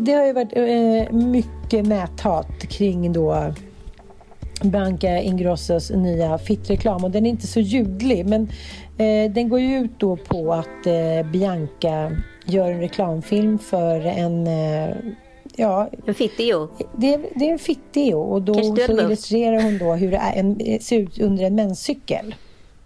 Det 0.00 0.12
har 0.12 0.26
ju 0.26 0.32
varit 0.32 0.56
eh, 0.56 1.12
mycket 1.16 1.86
näthat 1.86 2.62
kring 2.68 3.12
då 3.12 3.54
Bianca 4.62 5.18
Ingrossos 5.18 5.90
nya 5.90 6.38
fittreklam 6.38 7.04
och 7.04 7.10
den 7.10 7.26
är 7.26 7.30
inte 7.30 7.46
så 7.46 7.60
ljudlig 7.60 8.26
men 8.26 8.42
eh, 8.98 9.32
den 9.32 9.48
går 9.48 9.60
ju 9.60 9.78
ut 9.78 9.90
då 9.98 10.16
på 10.16 10.52
att 10.52 10.86
eh, 10.86 11.30
Bianca 11.32 12.16
gör 12.44 12.70
en 12.70 12.80
reklamfilm 12.80 13.58
för 13.58 14.00
en 14.00 14.46
eh, 14.46 14.96
Ja, 15.56 15.90
En 16.06 16.14
fittio. 16.14 16.68
det 16.96 17.20
det 17.34 17.48
är 17.48 17.52
en 17.52 17.58
fittdeo 17.58 18.20
och 18.20 18.42
då 18.42 18.54
så 18.54 18.92
illustrerar 18.92 19.62
hon 19.62 19.78
då 19.78 19.92
hur 19.92 20.10
det 20.10 20.16
är 20.16 20.32
en, 20.36 20.80
ser 20.80 20.98
ut 20.98 21.18
under 21.18 21.44
en 21.44 21.54
menscykel. 21.54 22.34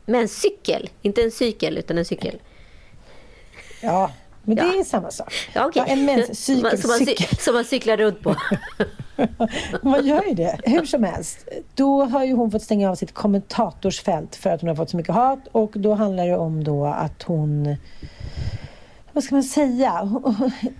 Men 0.06 0.20
en 0.20 0.28
cykel. 0.28 0.90
Inte 1.02 1.22
en 1.22 1.30
cykel, 1.30 1.78
utan 1.78 1.98
en 1.98 2.04
cykel. 2.04 2.38
Ja, 3.82 4.10
men 4.46 4.56
det 4.56 4.62
Ja. 4.62 4.80
är 4.80 4.84
samma 4.84 5.10
sak. 5.10 5.34
Ja. 5.54 5.70
Ja, 5.74 5.84
en 5.84 6.04
menscykel. 6.04 6.78
som, 6.78 6.90
man, 6.90 6.98
cykel. 6.98 7.36
som 7.38 7.54
man 7.54 7.64
cyklar 7.64 7.96
runt 7.96 8.22
på. 8.22 8.36
Man 9.82 10.06
gör 10.06 10.24
ju 10.28 10.34
det. 10.34 10.58
Hur 10.64 10.84
som 10.84 11.04
helst. 11.04 11.48
Då 11.74 12.04
har 12.04 12.24
ju 12.24 12.32
hon 12.34 12.50
fått 12.50 12.62
stänga 12.62 12.90
av 12.90 12.94
sitt 12.94 13.12
kommentatorsfält 13.14 14.36
för 14.36 14.50
att 14.50 14.60
hon 14.60 14.68
har 14.68 14.76
fått 14.76 14.90
så 14.90 14.96
mycket 14.96 15.14
hat 15.14 15.38
och 15.52 15.72
då 15.74 15.94
handlar 15.94 16.26
det 16.26 16.36
om 16.36 16.64
då 16.64 16.86
att 16.86 17.22
hon 17.22 17.76
vad 19.12 19.24
ska 19.24 19.34
man 19.34 19.42
säga? 19.44 20.20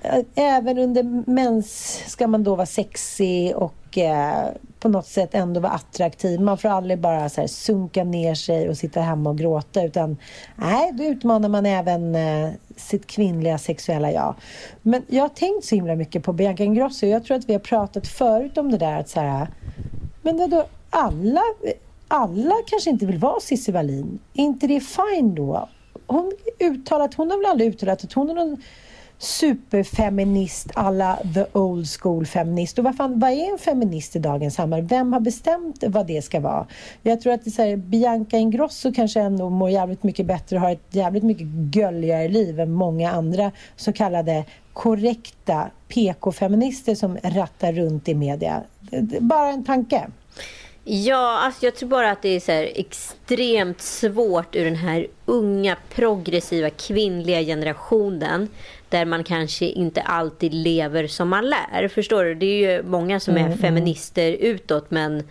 Även 0.34 0.78
under 0.78 1.30
mens 1.30 2.02
ska 2.06 2.26
man 2.26 2.44
då 2.44 2.54
vara 2.54 2.66
sexig 2.66 3.56
och 3.56 3.98
eh, 3.98 4.48
på 4.86 4.98
något 4.98 5.06
sätt 5.06 5.34
ändå 5.34 5.60
vara 5.60 5.72
attraktiv. 5.72 6.40
Man 6.40 6.58
får 6.58 6.68
aldrig 6.68 6.98
bara 6.98 7.28
så 7.28 7.40
här 7.40 7.48
sunka 7.48 8.04
ner 8.04 8.34
sig 8.34 8.68
och 8.68 8.76
sitta 8.76 9.00
hemma 9.00 9.30
och 9.30 9.38
gråta 9.38 9.84
utan 9.84 10.16
nej, 10.56 10.92
då 10.92 11.04
utmanar 11.04 11.48
man 11.48 11.66
även 11.66 12.14
eh, 12.14 12.50
sitt 12.76 13.06
kvinnliga 13.06 13.58
sexuella 13.58 14.12
jag. 14.12 14.34
Men 14.82 15.02
jag 15.08 15.22
har 15.22 15.28
tänkt 15.28 15.64
så 15.64 15.74
himla 15.74 15.94
mycket 15.94 16.22
på 16.22 16.32
Bianca 16.32 16.64
Ingrosso. 16.64 17.06
Jag 17.06 17.24
tror 17.24 17.36
att 17.36 17.48
vi 17.48 17.52
har 17.52 17.60
pratat 17.60 18.06
förut 18.08 18.58
om 18.58 18.70
det 18.70 18.78
där 18.78 19.00
att 19.00 19.08
så 19.08 19.20
här, 19.20 19.48
men 20.22 20.36
vadå, 20.36 20.64
alla, 20.90 21.42
alla 22.08 22.54
kanske 22.66 22.90
inte 22.90 23.06
vill 23.06 23.18
vara 23.18 23.40
Cissi 23.40 23.72
Wallin. 23.72 24.18
Är 24.34 24.42
inte 24.42 24.66
det 24.66 24.80
fine 24.80 25.34
då? 25.34 25.68
Hon, 26.06 26.32
uttalat, 26.60 27.14
hon 27.14 27.30
har 27.30 27.38
väl 27.38 27.46
aldrig 27.46 27.70
uttalat 27.70 28.04
att 28.04 28.12
hon 28.12 28.30
är 28.30 28.34
någon 28.34 28.56
superfeminist 29.18 30.70
alla 30.74 31.18
the 31.34 31.46
old 31.52 31.86
school 32.00 32.26
feminist. 32.26 32.78
Och 32.78 32.84
vad, 32.84 32.96
fan, 32.96 33.18
vad 33.18 33.30
är 33.30 33.52
en 33.52 33.58
feminist 33.58 34.16
i 34.16 34.18
dagens 34.18 34.54
samhälle? 34.54 34.86
Vem 34.90 35.12
har 35.12 35.20
bestämt 35.20 35.84
vad 35.86 36.06
det 36.06 36.22
ska 36.22 36.40
vara? 36.40 36.66
Jag 37.02 37.20
tror 37.20 37.32
att 37.32 37.44
det 37.44 37.48
är 37.48 37.52
så 37.52 37.62
här, 37.62 37.76
Bianca 37.76 38.36
Ingrosso 38.36 38.92
kanske 38.92 39.20
ändå 39.20 39.50
mår 39.50 39.70
jävligt 39.70 40.02
mycket 40.02 40.26
bättre 40.26 40.56
och 40.56 40.62
har 40.62 40.70
ett 40.70 40.88
jävligt 40.90 41.24
mycket 41.24 41.46
gölligare 41.74 42.28
liv 42.28 42.60
än 42.60 42.72
många 42.72 43.10
andra 43.10 43.52
så 43.76 43.92
kallade 43.92 44.44
korrekta 44.72 45.70
PK-feminister 45.88 46.94
som 46.94 47.18
rattar 47.22 47.72
runt 47.72 48.08
i 48.08 48.14
media. 48.14 48.62
Bara 49.20 49.48
en 49.50 49.64
tanke. 49.64 50.06
Ja, 50.88 51.38
alltså 51.38 51.64
jag 51.64 51.74
tror 51.74 51.88
bara 51.88 52.10
att 52.10 52.22
det 52.22 52.28
är 52.28 52.40
så 52.40 52.52
här 52.52 52.72
extremt 52.74 53.80
svårt 53.80 54.56
ur 54.56 54.64
den 54.64 54.76
här 54.76 55.06
unga, 55.24 55.76
progressiva, 55.94 56.70
kvinnliga 56.70 57.40
generationen 57.40 58.48
där 58.88 59.04
man 59.04 59.24
kanske 59.24 59.66
inte 59.66 60.00
alltid 60.00 60.54
lever 60.54 61.06
som 61.06 61.28
man 61.28 61.50
lär. 61.50 61.88
Förstår 61.88 62.24
du? 62.24 62.34
Det 62.34 62.46
är 62.46 62.72
ju 62.72 62.82
många 62.82 63.20
som 63.20 63.36
är 63.36 63.56
feminister 63.56 64.32
utåt 64.32 64.90
men, 64.90 65.22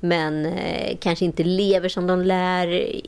men 0.00 0.46
eh, 0.46 0.96
kanske 1.00 1.24
inte 1.24 1.44
lever 1.44 1.88
som 1.88 2.06
de 2.06 2.22
lär 2.22 3.00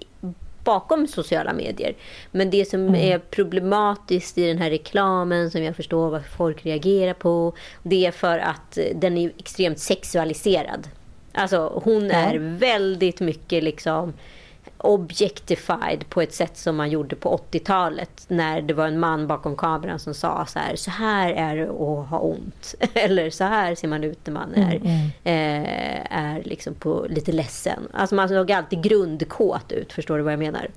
bakom 0.64 1.06
sociala 1.06 1.52
medier. 1.52 1.94
Men 2.30 2.50
det 2.50 2.64
som 2.64 2.94
är 2.94 3.18
problematiskt 3.18 4.38
i 4.38 4.46
den 4.46 4.58
här 4.58 4.70
reklamen 4.70 5.50
som 5.50 5.62
jag 5.62 5.76
förstår 5.76 6.10
vad 6.10 6.26
folk 6.26 6.66
reagerar 6.66 7.14
på 7.14 7.52
det 7.82 8.06
är 8.06 8.12
för 8.12 8.38
att 8.38 8.78
eh, 8.78 8.84
den 8.94 9.18
är 9.18 9.32
extremt 9.38 9.78
sexualiserad. 9.78 10.88
Alltså 11.32 11.80
hon 11.84 12.10
är 12.10 12.38
väldigt 12.38 13.20
mycket 13.20 13.64
liksom 13.64 14.12
objectified 14.82 16.08
på 16.08 16.22
ett 16.22 16.34
sätt 16.34 16.56
som 16.56 16.76
man 16.76 16.90
gjorde 16.90 17.16
på 17.16 17.40
80-talet 17.50 18.24
när 18.28 18.62
det 18.62 18.74
var 18.74 18.86
en 18.86 19.00
man 19.00 19.26
bakom 19.26 19.56
kameran 19.56 19.98
som 19.98 20.14
sa 20.14 20.46
så 20.46 20.58
här, 20.58 20.76
så 20.76 20.90
här 20.90 21.32
är 21.32 21.56
det 21.56 21.64
att 21.64 22.08
ha 22.08 22.18
ont. 22.18 22.74
Eller 22.94 23.30
så 23.30 23.44
här 23.44 23.74
ser 23.74 23.88
man 23.88 24.04
ut 24.04 24.18
när 24.26 24.32
man 24.32 24.54
är, 24.54 24.74
eh, 25.24 26.18
är 26.18 26.42
liksom 26.44 26.74
på, 26.74 27.06
lite 27.08 27.32
ledsen. 27.32 27.88
Alltså 27.92 28.14
man 28.14 28.28
såg 28.28 28.52
alltid 28.52 28.82
grundkåt 28.82 29.72
ut, 29.72 29.92
förstår 29.92 30.16
du 30.16 30.22
vad 30.22 30.32
jag 30.32 30.40
menar? 30.40 30.68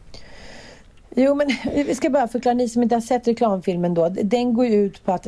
Jo, 1.18 1.36
men 1.36 1.48
vi 1.86 1.96
ska 1.96 2.10
bara 2.10 2.28
förklara, 2.28 2.54
ni 2.54 2.70
som 2.70 2.84
inte 2.84 2.96
har 2.96 3.02
sett 3.02 3.28
reklamfilmen 3.28 3.94
då. 3.94 4.10
Den 4.10 4.54
går 4.54 4.66
ju 4.66 4.86
ut 4.86 5.06
på 5.06 5.12
att 5.12 5.28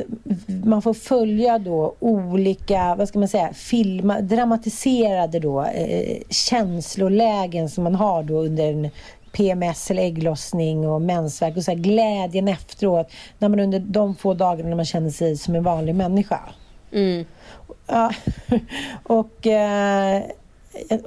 man 0.64 0.82
får 0.82 0.94
följa 0.94 1.58
då 1.58 1.94
olika, 1.98 2.94
vad 2.94 3.08
ska 3.08 3.18
man 3.18 3.28
säga, 3.28 3.52
filma, 3.52 4.20
dramatiserade 4.20 5.38
då 5.38 5.64
eh, 5.64 6.18
känslolägen 6.30 7.70
som 7.70 7.84
man 7.84 7.94
har 7.94 8.22
då 8.22 8.38
under 8.38 8.72
en 8.72 8.90
PMS 9.32 9.90
eller 9.90 10.02
ägglossning 10.02 10.88
och 10.88 11.02
mensvärk 11.02 11.56
och 11.56 11.64
så 11.64 11.70
här 11.70 11.78
glädjen 11.78 12.48
efteråt 12.48 13.10
när 13.38 13.48
man 13.48 13.60
under 13.60 13.78
de 13.78 14.14
få 14.14 14.34
dagarna 14.34 14.68
när 14.68 14.76
man 14.76 14.84
känner 14.84 15.10
sig 15.10 15.36
som 15.36 15.54
en 15.54 15.62
vanlig 15.62 15.94
människa. 15.94 16.40
Mm. 16.92 17.24
Ja, 17.86 18.12
och 19.02 19.46
eh, 19.46 20.22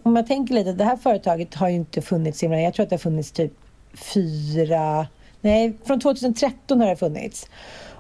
om 0.04 0.16
jag 0.16 0.28
tänker 0.28 0.54
lite, 0.54 0.74
det 0.74 0.84
här 0.84 0.98
företaget 0.98 1.56
har 1.56 1.70
ju 1.70 1.76
inte 1.76 2.02
funnits. 2.02 2.44
Jag 2.44 2.74
tror 2.74 2.84
att 2.84 2.90
det 2.90 2.94
har 2.94 2.98
funnits 2.98 3.32
typ 3.32 3.54
fyra, 3.94 5.08
nej 5.42 5.74
från 5.86 6.00
2013 6.00 6.82
har 6.82 6.88
det 6.88 6.96
funnits. 6.96 7.48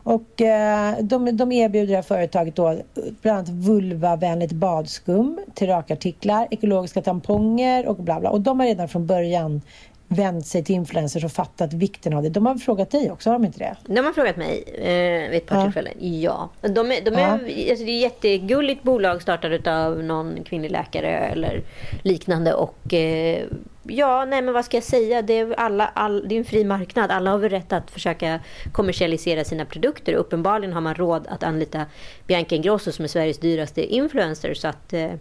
Och 0.03 0.41
eh, 0.41 0.95
de, 1.01 1.37
de 1.37 1.51
erbjuder 1.51 1.87
det 1.87 1.95
här 1.95 2.01
företaget 2.01 2.55
då 2.55 2.77
bland 3.21 3.37
annat 3.37 3.49
vulvavänligt 3.49 4.53
badskum 4.53 5.39
till 5.53 5.67
rakartiklar, 5.67 6.47
ekologiska 6.51 7.01
tamponger 7.01 7.87
och 7.87 7.95
bla 7.95 8.19
bla. 8.19 8.29
Och 8.29 8.41
de 8.41 8.59
har 8.59 8.67
redan 8.67 8.87
från 8.89 9.07
början 9.07 9.61
vänt 10.07 10.45
sig 10.45 10.63
till 10.63 10.75
influencers 10.75 11.23
och 11.23 11.31
fattat 11.31 11.73
vikten 11.73 12.13
av 12.13 12.23
det. 12.23 12.29
De 12.29 12.45
har 12.45 12.55
frågat 12.55 12.91
dig 12.91 13.11
också, 13.11 13.29
har 13.29 13.39
de 13.39 13.45
inte 13.45 13.59
det? 13.59 13.75
De 13.93 14.05
har 14.05 14.13
frågat 14.13 14.37
mig 14.37 14.63
eh, 14.75 15.29
vid 15.29 15.37
ett 15.37 15.45
par 15.47 15.55
Ja. 15.57 15.63
tillfällen. 15.63 15.93
Ja. 15.99 16.49
De 16.61 16.91
är, 16.91 17.01
de 17.05 17.15
är, 17.15 17.19
Ja. 17.21 17.31
alltså 17.71 17.85
det 17.85 17.91
är 17.91 17.95
ett 17.97 18.01
jättegulligt 18.01 18.83
bolag 18.83 19.21
startat 19.21 19.67
av 19.67 20.03
någon 20.03 20.43
kvinnlig 20.43 20.71
läkare 20.71 21.17
eller 21.19 21.61
liknande. 22.03 22.53
Och 22.53 22.93
eh, 22.93 23.43
ja, 23.91 24.25
nej 24.25 24.41
men 24.41 24.53
vad 24.53 24.65
ska 24.65 24.77
jag 24.77 24.83
säga? 24.83 25.21
Det 25.21 25.39
är, 25.39 25.53
alla, 25.59 25.87
all, 25.87 26.27
det 26.27 26.35
är 26.35 26.39
en 26.39 26.45
fri 26.45 26.63
marknad. 26.63 27.11
Alla 27.11 27.31
har 27.31 27.37
väl 27.37 27.49
rätt 27.49 27.73
att 27.73 27.91
försöka 27.91 28.39
kommersialisera 28.71 29.43
sina 29.43 29.65
produkter. 29.65 30.13
Uppenbarligen 30.13 30.73
har 30.73 30.81
man 30.81 30.95
råd 30.95 31.27
att 31.27 31.43
anlita 31.43 31.85
Bianca 32.27 32.55
Ingrosso 32.55 32.91
som 32.91 33.03
är 33.03 33.07
Sveriges 33.09 33.37
dyraste 33.39 33.85
influencer. 33.93 34.53
Så 34.53 34.67
att 34.67 34.93
eh, 34.93 35.11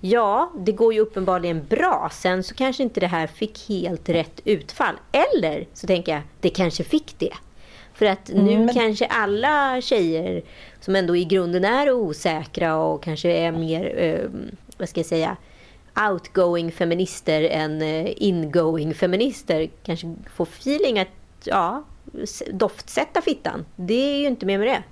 Ja, 0.00 0.52
det 0.58 0.72
går 0.72 0.94
ju 0.94 1.00
uppenbarligen 1.00 1.66
bra. 1.68 2.08
Sen 2.12 2.42
så 2.42 2.54
kanske 2.54 2.82
inte 2.82 3.00
det 3.00 3.06
här 3.06 3.26
fick 3.26 3.68
helt 3.68 4.08
rätt 4.08 4.40
utfall. 4.44 4.94
Eller 5.12 5.66
så 5.74 5.86
tänker 5.86 6.12
jag, 6.12 6.22
det 6.40 6.50
kanske 6.50 6.84
fick 6.84 7.14
det. 7.18 7.32
För 7.94 8.06
att 8.06 8.30
nu 8.34 8.58
men- 8.58 8.74
kanske 8.74 9.06
alla 9.06 9.80
tjejer 9.80 10.42
som 10.80 10.96
ändå 10.96 11.16
i 11.16 11.24
grunden 11.24 11.64
är 11.64 11.90
osäkra 11.92 12.76
och 12.76 13.02
kanske 13.02 13.28
är 13.32 13.52
mer, 13.52 13.98
eh, 13.98 14.30
vad 14.76 14.88
ska 14.88 15.00
jag 15.00 15.06
säga, 15.06 15.36
outgoing 16.10 16.72
feminister 16.72 17.42
än 17.42 17.82
eh, 17.82 18.12
ingoing 18.16 18.94
feminister 18.94 19.68
kanske 19.82 20.14
får 20.34 20.44
feeling 20.46 20.98
att, 20.98 21.08
ja, 21.44 21.84
doftsätta 22.52 23.20
fittan. 23.20 23.64
Det 23.76 23.94
är 24.14 24.18
ju 24.18 24.26
inte 24.26 24.46
mer 24.46 24.58
med 24.58 24.66
det. 24.68 24.82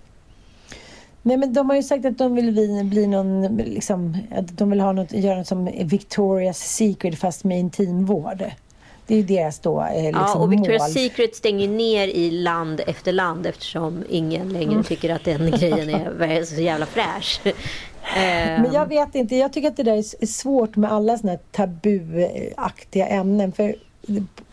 Nej 1.22 1.36
men 1.36 1.52
de 1.52 1.70
har 1.70 1.76
ju 1.76 1.82
sagt 1.82 2.04
att 2.04 2.18
de 2.18 2.34
vill 2.34 2.52
bli, 2.52 2.84
bli 2.84 3.06
någon, 3.06 3.56
liksom, 3.56 4.16
att 4.30 4.58
de 4.58 4.70
vill 4.70 4.80
ha 4.80 4.92
något, 4.92 5.12
göra 5.12 5.36
något 5.38 5.46
som 5.46 5.68
Victoria's 5.68 6.52
Secret 6.52 7.18
fast 7.18 7.44
med 7.44 7.58
intimvård. 7.58 8.44
Det 9.06 9.14
är 9.14 9.18
ju 9.18 9.22
deras 9.22 9.58
då 9.58 9.82
eh, 9.82 10.02
liksom, 10.04 10.22
Ja, 10.26 10.34
och 10.34 10.52
Victoria's 10.52 10.78
mål. 10.78 10.90
Secret 10.90 11.36
stänger 11.36 11.68
ner 11.68 12.08
i 12.08 12.30
land 12.30 12.80
efter 12.86 13.12
land 13.12 13.46
eftersom 13.46 14.04
ingen 14.08 14.48
längre 14.48 14.72
Mm. 14.72 14.84
tycker 14.84 15.14
att 15.14 15.24
den 15.24 15.50
grejen 15.50 15.90
är 16.20 16.44
så 16.54 16.60
jävla 16.60 16.86
fräsch. 16.86 17.40
Ehm. 18.14 18.62
Men 18.62 18.72
jag 18.72 18.86
vet 18.86 19.14
inte, 19.14 19.36
jag 19.36 19.52
tycker 19.52 19.68
att 19.68 19.76
det 19.76 19.82
där 19.82 19.96
är 19.96 20.26
svårt 20.26 20.76
med 20.76 20.92
alla 20.92 21.18
sådana 21.18 21.32
här 21.32 21.40
tabuaktiga 21.52 23.06
ämnen. 23.06 23.52
För 23.52 23.74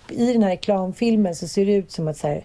i 0.10 0.34
den 0.34 0.44
här 0.44 0.50
reklamfilmen 0.50 1.36
så 1.36 1.48
ser 1.48 1.66
det 1.66 1.74
ut 1.74 1.92
som 1.92 2.08
att 2.08 2.18
så 2.18 2.28
här, 2.28 2.44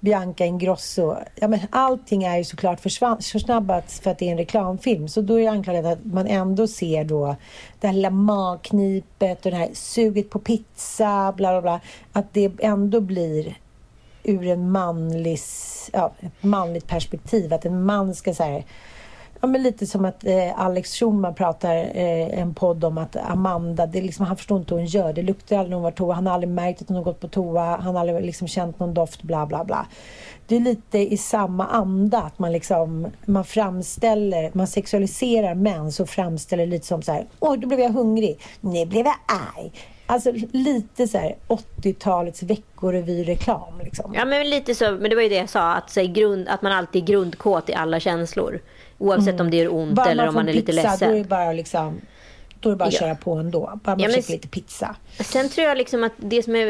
Bianca 0.00 0.44
Ingrosso. 0.44 1.16
Ja, 1.34 1.48
men 1.48 1.60
allting 1.70 2.24
är 2.24 2.36
ju 2.36 2.44
såklart 2.44 2.80
försnabbat 3.20 3.92
för 3.92 4.10
att 4.10 4.18
det 4.18 4.28
är 4.28 4.32
en 4.32 4.38
reklamfilm. 4.38 5.08
Så 5.08 5.20
då 5.20 5.40
är 5.40 5.42
det 5.42 5.50
anklagad 5.50 5.86
att 5.86 6.04
man 6.04 6.26
ändå 6.26 6.66
ser 6.66 7.04
då 7.04 7.36
det 7.80 7.86
här 7.86 7.94
lilla 7.94 8.10
magknipet 8.10 9.46
och 9.46 9.50
det 9.50 9.56
här 9.56 9.70
suget 9.72 10.30
på 10.30 10.38
pizza, 10.38 11.34
bla 11.36 11.50
bla 11.50 11.62
bla. 11.62 11.80
Att 12.12 12.34
det 12.34 12.52
ändå 12.58 13.00
blir 13.00 13.54
ur 14.22 14.46
en 14.46 14.70
manlig, 14.70 15.38
ja, 15.92 16.12
ett 16.20 16.42
manligt 16.42 16.86
perspektiv. 16.86 17.54
Att 17.54 17.64
en 17.64 17.84
man 17.84 18.14
ska 18.14 18.34
säga 18.34 18.62
Ja, 19.44 19.48
men 19.48 19.62
lite 19.62 19.86
som 19.86 20.04
att 20.04 20.24
eh, 20.24 20.60
Alex 20.60 20.94
Schulman 20.94 21.34
pratar 21.34 21.76
eh, 21.76 22.40
en 22.40 22.54
podd 22.54 22.84
om 22.84 22.98
att 22.98 23.16
Amanda, 23.16 23.86
det 23.86 24.00
liksom, 24.00 24.26
han 24.26 24.36
förstår 24.36 24.58
inte 24.58 24.74
hur 24.74 24.80
hon 24.80 24.86
gör. 24.86 25.12
Det 25.12 25.22
luktar 25.22 25.56
aldrig 25.56 25.70
när 25.70 25.76
hon 25.76 25.82
var 25.82 25.90
toa. 25.90 26.14
Han 26.14 26.26
har 26.26 26.34
aldrig 26.34 26.52
märkt 26.52 26.82
att 26.82 26.88
hon 26.88 26.96
har 26.96 27.04
gått 27.04 27.20
på 27.20 27.28
toa. 27.28 27.76
Han 27.76 27.94
har 27.94 28.00
aldrig 28.00 28.24
liksom 28.26 28.48
känt 28.48 28.78
någon 28.78 28.94
doft, 28.94 29.22
bla 29.22 29.46
bla 29.46 29.64
bla. 29.64 29.86
Det 30.46 30.56
är 30.56 30.60
lite 30.60 30.98
i 30.98 31.16
samma 31.16 31.66
anda 31.66 32.18
att 32.18 32.38
man 32.38 32.52
liksom, 32.52 33.06
man 33.24 33.44
framställer, 33.44 34.50
man 34.52 34.66
sexualiserar 34.66 35.54
män 35.54 35.92
så 35.92 36.06
framställer 36.06 36.66
lite 36.66 36.86
som 36.86 37.02
så 37.02 37.12
här, 37.12 37.26
oj 37.40 37.58
då 37.58 37.68
blev 37.68 37.80
jag 37.80 37.90
hungrig, 37.90 38.40
nu 38.60 38.86
blev 38.86 39.06
jag 39.06 39.16
arg. 39.56 39.72
Alltså 40.06 40.32
lite 40.52 41.08
så 41.08 41.18
här 41.18 41.36
80-talets 41.48 42.42
veckorevy-reklam. 42.42 43.80
Liksom. 43.84 44.14
Ja 44.14 44.24
men 44.24 44.50
lite 44.50 44.74
så, 44.74 44.90
men 44.90 45.10
det 45.10 45.14
var 45.14 45.22
ju 45.22 45.28
det 45.28 45.36
jag 45.36 45.48
sa, 45.48 45.72
att, 45.72 45.90
så 45.90 46.02
grund, 46.06 46.48
att 46.48 46.62
man 46.62 46.72
alltid 46.72 47.02
är 47.02 47.06
grundkåt 47.06 47.68
i 47.68 47.74
alla 47.74 48.00
känslor. 48.00 48.60
Oavsett 49.02 49.34
mm. 49.34 49.46
om 49.46 49.50
det 49.50 49.56
gör 49.56 49.74
ont 49.74 49.92
bara 49.92 50.10
eller 50.10 50.28
om 50.28 50.34
man 50.34 50.48
är 50.48 50.52
lite 50.52 50.72
ledsen. 50.72 51.10
Då 51.10 51.14
är 51.14 51.18
det 51.18 51.28
bara, 51.28 51.52
liksom, 51.52 52.00
då 52.60 52.68
är 52.68 52.72
det 52.72 52.76
bara 52.76 52.88
att 52.88 52.92
ja. 52.92 53.00
köra 53.00 53.14
på 53.14 53.34
ändå. 53.34 53.80
Bara 53.84 53.96
man 53.96 54.00
ja, 54.00 54.08
men, 54.08 54.22
lite 54.28 54.48
pizza. 54.48 54.96
Sen 55.20 55.48
tror 55.48 55.66
jag 55.66 55.78
liksom 55.78 56.04
att 56.04 56.12
det 56.16 56.42
som 56.42 56.56
är 56.56 56.66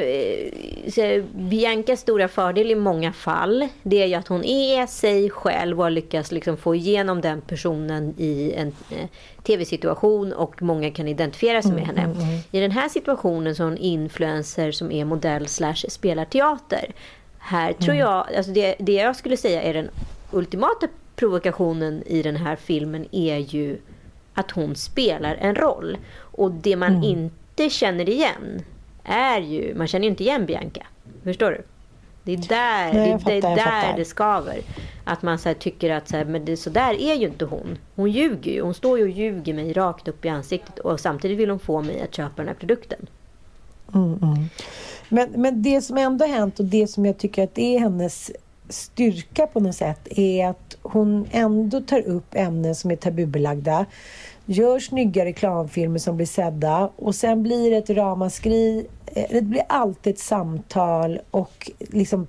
eh, 0.98 1.24
Biancas 1.34 2.00
stora 2.00 2.28
fördel 2.28 2.70
i 2.70 2.74
många 2.74 3.12
fall. 3.12 3.68
Det 3.82 4.02
är 4.02 4.06
ju 4.06 4.14
att 4.14 4.28
hon 4.28 4.44
är 4.44 4.86
sig 4.86 5.30
själv 5.30 5.78
och 5.78 5.84
har 5.84 5.90
lyckats 5.90 6.32
liksom 6.32 6.56
få 6.56 6.74
igenom 6.74 7.20
den 7.20 7.40
personen 7.40 8.14
i 8.18 8.52
en 8.52 8.68
eh, 8.68 9.08
tv-situation 9.42 10.32
och 10.32 10.62
många 10.62 10.90
kan 10.90 11.08
identifiera 11.08 11.62
sig 11.62 11.72
med 11.72 11.82
mm, 11.82 11.96
henne. 11.96 12.12
Mm, 12.12 12.28
mm. 12.28 12.40
I 12.50 12.60
den 12.60 12.70
här 12.70 12.88
situationen 12.88 13.54
så 13.54 13.62
är 13.62 13.66
hon 13.66 13.78
influencer 13.78 14.72
som 14.72 14.92
är 14.92 15.04
modell 15.04 15.48
slash 15.48 15.84
spelar 15.88 16.24
teater. 16.24 16.92
Här 17.38 17.72
tror 17.72 17.94
mm. 17.94 17.98
jag, 17.98 18.34
alltså 18.36 18.52
det, 18.52 18.74
det 18.78 18.92
jag 18.92 19.16
skulle 19.16 19.36
säga 19.36 19.62
är 19.62 19.74
den 19.74 19.88
ultimata 20.30 20.88
provokationen 21.22 22.02
i 22.06 22.22
den 22.22 22.36
här 22.36 22.56
filmen 22.56 23.06
är 23.12 23.38
ju 23.38 23.78
att 24.34 24.50
hon 24.50 24.74
spelar 24.76 25.34
en 25.34 25.54
roll. 25.54 25.98
Och 26.16 26.50
det 26.50 26.76
man 26.76 26.90
mm. 26.90 27.02
inte 27.02 27.70
känner 27.70 28.08
igen 28.08 28.62
är 29.04 29.40
ju, 29.40 29.74
man 29.74 29.86
känner 29.86 30.04
ju 30.04 30.10
inte 30.10 30.22
igen 30.22 30.46
Bianca. 30.46 30.86
Förstår 31.24 31.50
du? 31.50 31.62
Det 32.22 32.32
är 32.32 32.36
där, 32.36 32.92
Nej, 32.92 33.18
fattar, 33.18 33.30
det, 33.30 33.36
är 33.36 33.56
där 33.56 33.96
det 33.96 34.04
skaver. 34.04 34.60
Att 35.04 35.22
man 35.22 35.38
så 35.38 35.54
tycker 35.54 35.90
att 35.90 36.08
så 36.08 36.16
här, 36.16 36.24
men 36.24 36.44
det, 36.44 36.56
så 36.56 36.70
där 36.70 36.94
är 36.94 37.14
ju 37.14 37.26
inte 37.26 37.44
hon. 37.44 37.78
Hon 37.94 38.10
ljuger 38.10 38.52
ju. 38.52 38.62
Hon 38.62 38.74
står 38.74 38.98
ju 38.98 39.04
och 39.04 39.10
ljuger 39.10 39.54
mig 39.54 39.72
rakt 39.72 40.08
upp 40.08 40.24
i 40.24 40.28
ansiktet. 40.28 40.78
Och 40.78 41.00
samtidigt 41.00 41.38
vill 41.38 41.50
hon 41.50 41.58
få 41.58 41.82
mig 41.82 42.00
att 42.00 42.14
köpa 42.14 42.34
den 42.36 42.48
här 42.48 42.54
produkten. 42.54 43.06
Mm, 43.94 44.18
mm. 44.22 44.48
Men, 45.08 45.30
men 45.36 45.62
det 45.62 45.82
som 45.82 45.98
ändå 45.98 46.24
hänt 46.24 46.60
och 46.60 46.64
det 46.64 46.86
som 46.86 47.06
jag 47.06 47.18
tycker 47.18 47.44
att 47.44 47.54
det 47.54 47.76
är 47.76 47.80
hennes 47.80 48.30
styrka 48.69 49.47
på 49.47 49.61
något 49.61 49.76
sätt 49.76 50.09
är 50.11 50.47
att 50.47 50.76
hon 50.83 51.28
ändå 51.31 51.81
tar 51.81 52.00
upp 52.00 52.35
ämnen 52.35 52.75
som 52.75 52.90
är 52.90 52.97
tabubelagda 52.97 53.87
gör 54.47 54.78
snygga 54.78 55.25
reklamfilmer 55.25 55.99
som 55.99 56.16
blir 56.16 56.26
sedda 56.26 56.90
och 56.97 57.14
sen 57.14 57.42
blir 57.42 57.71
det 57.71 57.76
ett 57.76 57.90
ramaskri. 57.90 58.87
Eh, 59.07 59.25
det 59.31 59.42
blir 59.42 59.62
alltid 59.69 60.12
ett 60.12 60.19
samtal 60.19 61.21
och 61.31 61.71
liksom 61.78 62.26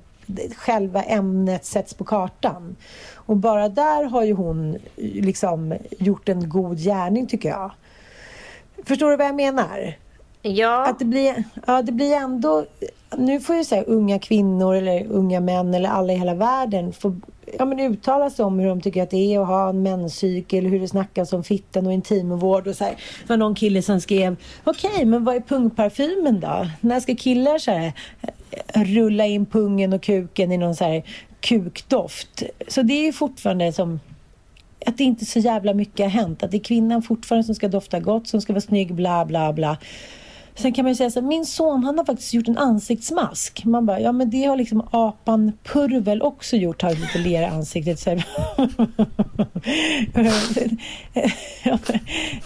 själva 0.56 1.04
ämnet 1.04 1.66
sätts 1.66 1.94
på 1.94 2.04
kartan. 2.04 2.76
Och 3.14 3.38
bara 3.38 3.70
där 3.70 4.04
har 4.04 4.24
ju 4.24 4.34
hon 4.34 4.78
liksom 4.96 5.76
gjort 6.00 6.30
en 6.30 6.50
god 6.50 6.78
gärning 6.78 7.28
tycker 7.28 7.50
jag. 7.50 7.72
Förstår 8.86 9.12
du 9.12 9.18
vad 9.18 9.28
jag 9.28 9.36
menar? 9.36 9.98
Ja. 10.42 10.88
Att 10.90 11.00
det 11.00 11.06
blir, 11.06 11.44
ja, 11.68 11.82
det 11.82 11.92
blir 11.92 12.16
ändå... 12.16 12.66
Nu 13.18 13.40
får 13.40 13.56
ju 13.56 13.64
säga 13.64 13.84
unga 13.84 14.20
kvinnor 14.20 14.76
eller 14.76 15.08
unga 15.08 15.40
män 15.40 15.74
eller 15.74 15.90
alla 15.90 16.14
i 16.14 16.16
hela 16.16 16.34
världen 16.34 16.94
få 16.94 17.16
ja, 17.60 17.66
men 17.66 17.80
uttala 17.80 18.30
sig 18.30 18.46
om 18.46 18.60
hur 18.60 18.68
de 18.68 18.82
tycker 18.82 19.04
att 19.04 19.10
det 19.10 19.36
är 19.36 19.40
att 19.40 19.48
ha 19.48 19.70
en 19.70 19.84
menscykel, 19.84 20.66
hur 20.66 20.80
det 20.80 20.88
snackas 20.88 21.34
om 21.34 21.44
fittan 21.44 21.88
och 21.88 21.94
intimvård 21.94 22.68
och 22.68 22.76
så 22.76 22.84
här. 22.84 22.96
Det 23.22 23.30
var 23.30 23.38
någon 23.38 23.56
kille 23.56 23.82
som 23.82 24.02
skrev, 24.02 24.36
okej, 24.64 24.90
okay, 24.92 25.06
men 25.06 25.24
vad 25.24 25.36
är 25.36 25.40
pungparfymen 25.40 26.40
då? 26.40 26.68
När 26.82 27.00
ska 27.00 27.16
killar 27.16 27.58
så 27.58 27.72
här, 27.72 27.94
eh, 28.68 28.84
rulla 28.84 29.26
in 29.26 29.46
pungen 29.46 29.94
och 29.94 30.02
kuken 30.02 30.52
i 30.52 30.58
någon 30.58 30.76
så 30.76 30.84
här 30.84 31.04
kukdoft? 31.40 32.44
Så 32.68 32.82
det 32.82 33.08
är 33.08 33.12
fortfarande 33.12 33.74
som 33.74 34.00
att 34.86 34.98
det 34.98 35.04
inte 35.04 35.26
så 35.26 35.40
jävla 35.40 35.74
mycket 35.74 36.00
har 36.00 36.22
hänt. 36.22 36.44
Att 36.44 36.52
det 36.52 36.58
är 36.58 36.64
kvinnan 36.64 37.02
fortfarande 37.02 37.44
som 37.44 37.56
ska 37.56 37.68
dofta 37.68 38.00
gott, 38.00 38.28
som 38.28 38.42
ska 38.42 38.54
vara 38.54 38.62
snygg, 38.62 38.94
bla 38.94 39.26
bla 39.26 39.54
bla. 39.54 39.78
Sen 40.56 40.74
kan 40.74 40.86
man 40.86 40.92
ju 40.92 40.96
säga 40.96 41.12
så 41.12 41.20
här, 41.20 41.28
min 41.28 41.46
son 41.46 41.84
han 41.84 41.98
har 41.98 42.06
faktiskt 42.06 42.34
gjort 42.34 42.48
en 42.48 42.58
ansiktsmask. 42.58 43.66
Man 43.66 43.86
bara, 43.86 44.00
ja 44.00 44.12
men 44.12 44.30
det 44.30 44.44
har 44.44 44.58
liksom 44.58 44.88
apan 44.92 45.52
Purvel 45.64 46.22
också 46.22 46.56
gjort, 46.56 46.82
har 46.82 46.90
lite 46.90 47.18
lera 47.18 47.44
i 47.44 47.46
ansiktet. 47.46 48.00
Så 48.00 48.10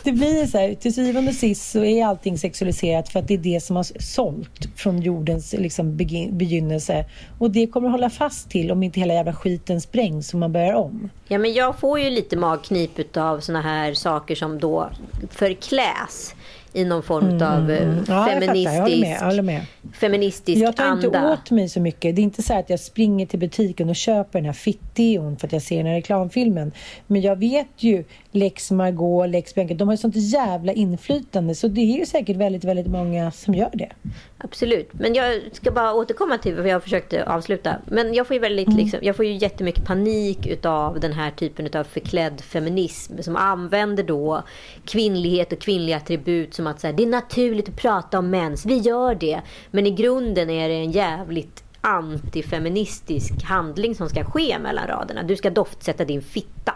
det 0.04 0.12
blir 0.12 0.46
så 0.46 0.58
här, 0.58 0.76
till 0.76 0.93
syvende 0.93 1.32
och 1.32 1.36
sist 1.36 1.72
så 1.72 1.84
är 1.84 2.06
allting 2.06 2.38
sexualiserat 2.38 3.10
för 3.10 3.20
att 3.20 3.28
det 3.28 3.34
är 3.34 3.38
det 3.38 3.63
som 3.63 3.76
har 3.76 4.02
sålt 4.02 4.70
från 4.76 5.02
jordens 5.02 5.54
liksom, 5.54 5.98
begynnelse. 6.32 7.06
Och 7.39 7.52
det 7.52 7.67
kommer 7.67 7.88
att 7.88 7.93
hålla 7.93 8.10
fast 8.10 8.50
till 8.50 8.72
om 8.72 8.84
inte 8.84 9.00
hela 9.00 9.13
jävla 9.13 9.34
skiten 9.34 9.82
sprängs 9.82 10.34
och 10.34 10.39
man 10.39 10.54
börjar 10.54 10.74
om. 10.74 11.10
Ja 11.28 11.38
men 11.38 11.54
jag 11.54 11.80
får 11.80 12.00
ju 12.00 12.10
lite 12.10 12.38
magknip 12.38 13.17
av 13.17 13.39
såna 13.39 13.62
här 13.62 13.93
saker 13.93 14.36
som 14.36 14.60
då 14.60 14.89
förkläs 15.30 16.36
i 16.77 16.85
någon 16.85 17.03
form 17.03 17.29
mm, 17.29 17.41
av 17.41 17.71
ja, 18.07 18.25
feministisk, 18.25 18.75
jag 18.75 18.81
håller 18.81 18.97
med, 18.97 19.35
jag 19.37 19.45
med. 19.45 19.65
feministisk 19.93 20.61
Jag 20.61 20.75
tar 20.75 20.85
anda. 20.85 21.07
inte 21.07 21.19
åt 21.19 21.51
mig 21.51 21.69
så 21.69 21.79
mycket. 21.79 22.15
Det 22.15 22.21
är 22.21 22.23
inte 22.23 22.43
så 22.43 22.53
att 22.53 22.69
jag 22.69 22.79
springer 22.79 23.25
till 23.25 23.39
butiken 23.39 23.89
och 23.89 23.95
köper 23.95 24.39
den 24.39 24.45
här 24.45 24.53
fitt-deon 24.53 25.37
för 25.37 25.47
att 25.47 25.53
jag 25.53 25.61
ser 25.61 25.77
den 25.77 25.85
här 25.85 25.93
reklamfilmen. 25.93 26.71
Men 27.07 27.21
jag 27.21 27.35
vet 27.35 27.67
ju 27.83 28.03
Lex 28.38 28.71
Margot, 28.71 29.30
Lex 29.30 29.56
Bianca, 29.56 29.73
de 29.73 29.88
har 29.88 29.93
ju 29.93 29.97
sånt 29.97 30.15
jävla 30.15 30.73
inflytande 30.73 31.56
så 31.56 31.67
det 31.67 31.82
är 31.82 31.97
ju 32.00 32.06
säkert 32.06 32.38
väldigt, 32.38 32.63
väldigt 32.63 32.88
många 32.88 33.32
som 33.32 33.54
gör 33.54 33.69
det. 33.73 33.89
Absolut, 34.38 34.89
men 34.93 35.15
jag 35.15 35.41
ska 35.52 35.71
bara 35.71 35.93
återkomma 35.93 36.38
till 36.38 36.56
vad 36.56 36.67
jag 36.67 36.84
försökte 36.84 37.26
avsluta. 37.26 37.76
Men 37.86 38.13
jag 38.13 38.28
får 38.28 38.34
ju 38.34 38.39
väldigt, 38.39 38.67
mm. 38.67 38.80
liksom, 38.80 39.00
jag 39.04 39.15
får 39.15 39.26
ju 39.26 39.34
jättemycket 39.34 39.86
panik 39.86 40.47
utav 40.47 41.00
den 41.00 41.13
här 41.13 41.32
typen 41.32 41.69
av 41.80 41.84
förklädd 41.84 42.41
feminism 42.41 43.21
som 43.21 43.36
använder 43.36 44.04
då 44.04 44.43
kvinnlighet 44.86 45.54
och 45.54 45.60
kvinnliga 45.60 45.97
attribut 45.97 46.54
som 46.54 46.67
att 46.67 46.80
så 46.82 46.88
här, 46.88 46.93
det 46.93 47.04
är 47.04 47.08
naturligt 47.08 47.69
att 47.69 47.76
prata 47.76 48.19
om 48.19 48.30
mens, 48.30 48.65
vi 48.65 48.78
gör 48.78 49.15
det. 49.15 49.41
Men 49.71 49.88
i 49.88 49.91
grunden 49.91 50.50
är 50.50 50.69
det 50.69 50.76
en 50.76 50.91
jävligt 50.91 51.63
antifeministisk 51.82 53.43
handling 53.43 53.95
som 53.95 54.10
ska 54.10 54.23
ske 54.23 54.60
mellan 54.60 54.88
raderna. 54.88 55.23
Du 55.23 55.36
ska 55.36 55.50
doftsätta 55.50 56.06
din 56.06 56.21
fitta. 56.21 56.73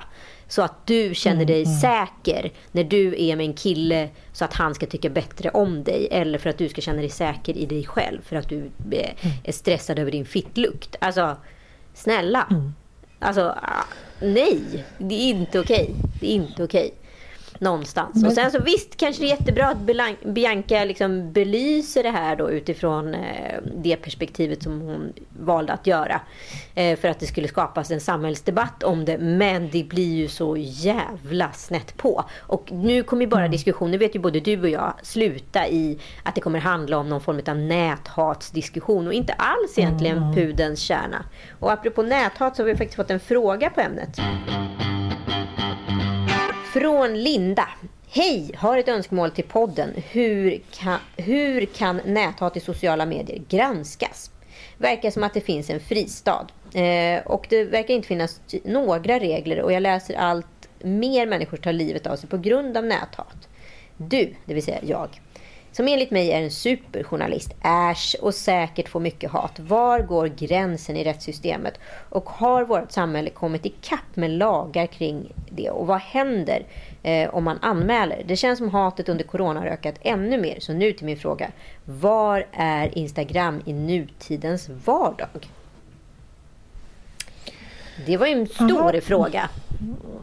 Så 0.52 0.62
att 0.62 0.88
du 0.88 1.16
känner 1.16 1.46
dig 1.46 1.64
mm, 1.64 1.70
mm. 1.70 1.80
säker 1.80 2.52
när 2.72 2.84
du 2.84 3.24
är 3.24 3.36
med 3.36 3.46
en 3.46 3.54
kille 3.54 4.10
så 4.34 4.46
att 4.46 4.54
han 4.54 4.76
ska 4.76 4.86
tycka 4.86 5.10
bättre 5.10 5.50
om 5.50 5.84
dig. 5.84 6.08
Eller 6.12 6.40
för 6.40 6.50
att 6.50 6.58
du 6.58 6.70
ska 6.70 6.82
känna 6.82 7.00
dig 7.00 7.10
säker 7.10 7.58
i 7.58 7.66
dig 7.66 7.86
själv 7.86 8.22
för 8.22 8.36
att 8.36 8.50
du 8.50 8.58
eh, 8.58 8.66
mm. 8.92 9.38
är 9.44 9.52
stressad 9.52 10.00
över 10.00 10.12
din 10.12 10.26
fittlukt. 10.26 10.96
Alltså, 11.02 11.38
snälla. 11.94 12.48
Mm. 12.50 12.74
Alltså, 13.20 13.42
ah, 13.42 13.86
nej. 14.20 14.86
Det 14.98 15.16
är 15.16 15.30
inte 15.30 15.60
okej. 15.60 15.96
Det 16.20 16.28
är 16.28 16.36
inte 16.36 16.64
okej. 16.64 16.94
Någonstans. 17.62 18.16
Men... 18.16 18.26
Och 18.26 18.34
sen 18.34 18.52
så 18.52 18.60
visst 18.60 18.98
kanske 18.98 19.24
det 19.24 19.28
är 19.28 19.38
jättebra 19.38 19.68
att 19.68 19.78
Bianca 20.24 20.84
liksom 20.84 21.32
belyser 21.32 22.04
det 22.04 22.10
här 22.10 22.36
då 22.36 22.52
utifrån 22.52 23.14
eh, 23.14 23.60
det 23.76 23.96
perspektivet 23.96 24.64
som 24.64 24.82
hon 24.82 25.14
valde 25.40 25.74
att 25.74 25.88
göra. 25.88 26.22
Eh, 26.76 27.00
för 27.00 27.08
att 27.08 27.20
det 27.20 27.26
skulle 27.26 27.48
skapas 27.48 27.92
en 27.92 28.00
samhällsdebatt 28.00 28.84
om 28.84 29.06
det. 29.06 29.18
Men 29.18 29.70
det 29.70 29.84
blir 29.84 30.16
ju 30.16 30.28
så 30.28 30.58
jävla 30.58 31.52
snett 31.52 31.98
på. 31.98 32.24
Och 32.40 32.72
nu 32.72 33.04
kommer 33.04 33.22
ju 33.22 33.28
bara 33.28 33.42
mm. 33.42 33.52
diskussionen, 33.52 34.00
vet 34.00 34.16
ju 34.16 34.20
både 34.20 34.40
du 34.40 34.62
och 34.62 34.70
jag, 34.70 34.94
sluta 35.04 35.68
i 35.68 36.00
att 36.24 36.36
det 36.36 36.42
kommer 36.42 36.60
handla 36.60 36.98
om 36.98 37.10
någon 37.10 37.22
form 37.22 37.42
av 37.48 37.58
näthatsdiskussion 37.58 39.08
och 39.08 39.14
inte 39.14 39.34
alls 39.34 39.78
egentligen 39.78 40.18
mm. 40.18 40.36
pudens 40.36 40.80
kärna. 40.80 41.26
Och 41.60 41.72
apropå 41.72 42.04
näthat 42.04 42.56
så 42.56 42.62
har 42.62 42.68
vi 42.68 42.76
faktiskt 42.76 42.96
fått 42.96 43.12
en 43.12 43.20
fråga 43.20 43.70
på 43.70 43.82
ämnet. 43.82 44.20
Från 46.74 47.24
Linda. 47.24 47.70
Hej! 48.10 48.52
Har 48.58 48.78
ett 48.78 48.88
önskemål 48.88 49.32
till 49.32 49.44
podden. 49.44 49.90
Hur 50.12 50.62
kan, 50.72 51.00
hur 51.18 51.66
kan 51.66 52.02
näthat 52.06 52.58
i 52.58 52.60
sociala 52.60 53.06
medier 53.06 53.42
granskas? 53.50 54.32
Verkar 54.78 55.12
som 55.12 55.24
att 55.24 55.34
det 55.34 55.42
finns 55.42 55.70
en 55.70 55.80
fristad. 55.80 56.48
Eh, 56.74 57.22
och 57.26 57.46
det 57.50 57.64
verkar 57.64 57.94
inte 57.94 58.08
finnas 58.08 58.42
några 58.64 59.20
regler 59.20 59.62
och 59.62 59.74
jag 59.74 59.84
läser 59.84 60.16
allt 60.16 60.70
mer 60.80 61.28
människor 61.28 61.58
tar 61.58 61.74
livet 61.74 62.08
av 62.08 62.16
sig 62.16 62.30
på 62.30 62.38
grund 62.38 62.78
av 62.78 62.86
näthat. 62.86 63.48
Du, 63.98 64.36
det 64.46 64.54
vill 64.54 64.64
säga 64.64 64.80
jag, 64.82 65.10
som 65.72 65.88
enligt 65.88 66.12
mig 66.12 66.32
är 66.32 66.42
en 66.42 66.52
superjournalist, 66.52 67.54
ärs 67.62 68.16
och 68.22 68.34
säkert 68.34 68.90
får 68.90 69.00
mycket 69.00 69.32
hat. 69.32 69.60
Var 69.60 70.00
går 70.00 70.28
gränsen 70.28 70.98
i 70.98 71.04
rättssystemet? 71.04 71.80
Och 72.10 72.30
har 72.30 72.64
vårt 72.64 72.92
samhälle 72.92 73.30
kommit 73.30 73.66
ikapp 73.66 74.16
med 74.16 74.32
lagar 74.32 74.86
kring 74.86 75.34
det? 75.50 75.70
Och 75.70 75.88
vad 75.88 76.00
händer 76.00 76.66
eh, 77.04 77.36
om 77.36 77.44
man 77.44 77.60
anmäler? 77.62 78.24
Det 78.26 78.36
känns 78.36 78.58
som 78.58 78.70
hatet 78.70 79.10
under 79.10 79.24
corona 79.24 79.60
har 79.60 79.68
ökat 79.68 79.96
ännu 80.02 80.42
mer. 80.42 80.60
Så 80.60 80.74
nu 80.74 80.94
till 80.94 81.06
min 81.06 81.18
fråga. 81.18 81.52
Var 81.86 82.48
är 82.52 82.98
Instagram 82.98 83.62
i 83.66 83.74
nutidens 83.74 84.70
vardag? 84.86 85.50
Det 88.06 88.18
var 88.18 88.28
ju 88.28 88.34
en 88.34 88.48
stor 88.48 88.82
Aha. 88.82 89.02
fråga. 89.02 89.50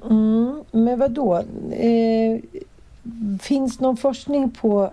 Mm, 0.04 0.64
men 0.70 0.98
vad 0.98 1.11
då? 1.11 1.37
Eh, 1.72 2.40
finns 3.40 3.80
någon 3.80 3.96
forskning 3.96 4.50
på 4.50 4.92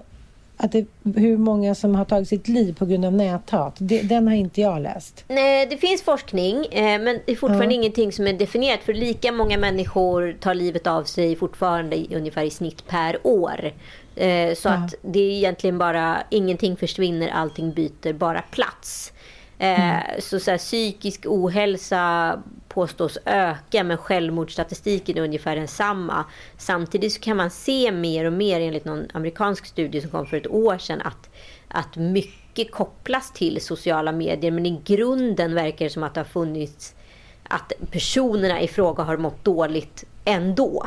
att 0.58 0.72
det, 0.72 0.86
hur 1.16 1.38
många 1.38 1.76
som 1.76 1.96
har 1.96 2.06
tagit 2.06 2.28
sitt 2.28 2.48
liv 2.48 2.76
på 2.80 2.86
grund 2.86 3.06
av 3.06 3.14
näthat. 3.14 3.76
Det, 3.78 4.02
den 4.02 4.28
har 4.28 4.36
inte 4.36 4.62
jag 4.62 4.82
läst. 4.82 5.24
Nej, 5.28 5.66
det 5.66 5.78
finns 5.78 6.02
forskning 6.02 6.66
eh, 6.66 7.02
men 7.02 7.20
det 7.26 7.32
är 7.32 7.36
fortfarande 7.36 7.66
mm. 7.66 7.80
ingenting 7.80 8.12
som 8.12 8.28
är 8.28 8.34
definierat. 8.34 8.84
För 8.84 8.94
lika 8.94 9.32
många 9.32 9.58
människor 9.58 10.38
tar 10.40 10.54
livet 10.54 10.88
av 10.88 11.04
sig 11.04 11.36
fortfarande 11.36 12.06
ungefär 12.16 12.44
i 12.44 12.50
snitt 12.50 12.88
per 12.88 13.28
år. 13.28 13.72
Eh, 14.16 14.54
så 14.56 14.70
mm. 14.70 14.84
att 14.84 14.96
det 15.02 15.20
är 15.20 15.32
egentligen 15.32 15.78
bara 15.78 16.18
ingenting 16.30 16.78
försvinner, 16.78 17.30
allting 17.30 17.72
byter 17.72 18.14
bara 18.14 18.42
plats. 18.42 19.12
Mm. 19.60 19.82
Eh, 19.82 20.10
mm. 20.10 20.22
Så, 20.22 20.40
så 20.40 20.52
här, 20.52 20.58
psykisk 20.58 21.26
ohälsa 21.26 22.44
påstås 22.68 23.18
öka 23.26 23.84
men 23.84 23.98
självmordsstatistiken 23.98 25.18
är 25.18 25.22
ungefär 25.22 25.56
densamma. 25.56 26.26
Samtidigt 26.58 27.14
så 27.14 27.20
kan 27.20 27.38
man 27.38 27.50
se 27.50 27.92
mer 27.92 28.26
och 28.26 28.34
mer 28.34 28.62
enligt 28.62 28.86
någon 28.86 29.08
amerikansk 29.14 29.66
studie 29.66 30.02
som 30.02 30.10
kom 30.10 30.26
för 30.26 30.38
ett 30.38 30.48
år 30.48 30.78
sedan 30.78 31.02
att, 31.02 31.30
att 31.68 31.96
mycket 31.96 32.72
kopplas 32.72 33.32
till 33.32 33.62
sociala 33.62 34.12
medier 34.12 34.52
men 34.52 34.66
i 34.66 34.82
grunden 34.86 35.56
verkar 35.56 35.86
det 35.86 35.90
som 35.90 36.04
att 36.04 36.14
det 36.14 36.20
har 36.20 36.26
funnits 36.26 36.96
att 37.44 37.74
personerna 37.92 38.62
i 38.62 38.68
fråga 38.68 39.04
har 39.04 39.18
mått 39.18 39.44
dåligt 39.44 40.04
ändå. 40.26 40.86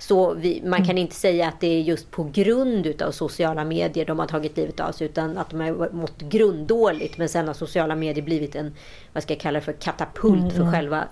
Så 0.00 0.34
vi, 0.34 0.62
man 0.64 0.78
kan 0.78 0.90
mm. 0.90 0.98
inte 0.98 1.14
säga 1.14 1.48
att 1.48 1.60
det 1.60 1.66
är 1.66 1.80
just 1.80 2.10
på 2.10 2.30
grund 2.32 3.02
av 3.02 3.10
sociala 3.10 3.64
medier 3.64 4.04
de 4.04 4.18
har 4.18 4.26
tagit 4.26 4.56
livet 4.56 4.80
av 4.80 4.92
sig. 4.92 5.06
Utan 5.06 5.38
att 5.38 5.50
de 5.50 5.60
har 5.60 5.90
mått 5.92 6.18
grunddåligt. 6.18 7.18
Men 7.18 7.28
sen 7.28 7.46
har 7.46 7.54
sociala 7.54 7.96
medier 7.96 8.24
blivit 8.24 8.54
en, 8.54 8.74
vad 9.12 9.22
ska 9.22 9.34
jag 9.34 9.40
kalla 9.40 9.58
det 9.58 9.64
för, 9.64 9.72
katapult 9.72 10.40
mm. 10.40 10.50
för 10.50 10.72
själva 10.72 11.04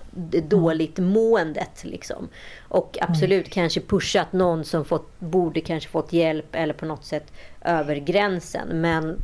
dåligt 0.48 0.98
måendet. 0.98 1.84
Liksom. 1.84 2.28
Och 2.68 2.98
absolut 3.00 3.46
mm. 3.46 3.50
kanske 3.50 3.80
pushat 3.80 4.32
någon 4.32 4.64
som 4.64 4.84
fått, 4.84 5.20
borde 5.20 5.60
kanske 5.60 5.90
fått 5.90 6.12
hjälp 6.12 6.46
eller 6.52 6.74
på 6.74 6.86
något 6.86 7.04
sätt 7.04 7.32
över 7.60 7.96
gränsen. 7.96 8.68
Men 8.80 9.16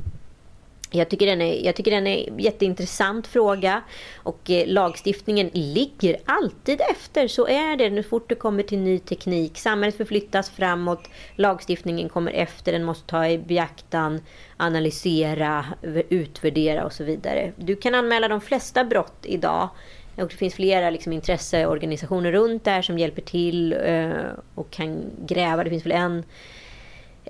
jag 0.98 1.08
tycker, 1.08 1.26
den 1.26 1.42
är, 1.42 1.64
jag 1.64 1.76
tycker 1.76 1.90
den 1.90 2.06
är 2.06 2.28
en 2.28 2.38
jätteintressant 2.38 3.26
fråga. 3.26 3.82
Och 4.16 4.50
eh, 4.50 4.66
lagstiftningen 4.66 5.50
ligger 5.52 6.16
alltid 6.24 6.80
efter. 6.90 7.28
Så 7.28 7.46
är 7.46 7.76
det. 7.76 7.90
Nu 7.90 8.02
fort 8.02 8.28
det 8.28 8.34
kommer 8.34 8.62
till 8.62 8.78
ny 8.78 8.98
teknik. 8.98 9.58
Samhället 9.58 9.96
förflyttas 9.96 10.50
framåt. 10.50 11.08
Lagstiftningen 11.36 12.08
kommer 12.08 12.32
efter. 12.32 12.72
Den 12.72 12.84
måste 12.84 13.06
ta 13.06 13.26
i 13.26 13.38
beaktan, 13.38 14.20
analysera, 14.56 15.64
utvärdera 16.08 16.84
och 16.84 16.92
så 16.92 17.04
vidare. 17.04 17.52
Du 17.56 17.76
kan 17.76 17.94
anmäla 17.94 18.28
de 18.28 18.40
flesta 18.40 18.84
brott 18.84 19.18
idag. 19.22 19.68
Och 20.16 20.28
det 20.28 20.36
finns 20.36 20.54
flera 20.54 20.90
liksom, 20.90 21.12
intresseorganisationer 21.12 22.32
runt 22.32 22.64
där 22.64 22.82
som 22.82 22.98
hjälper 22.98 23.22
till 23.22 23.72
eh, 23.72 24.10
och 24.54 24.70
kan 24.70 25.04
gräva. 25.26 25.64
Det 25.64 25.70
finns 25.70 25.86
väl 25.86 25.92
en 25.92 26.24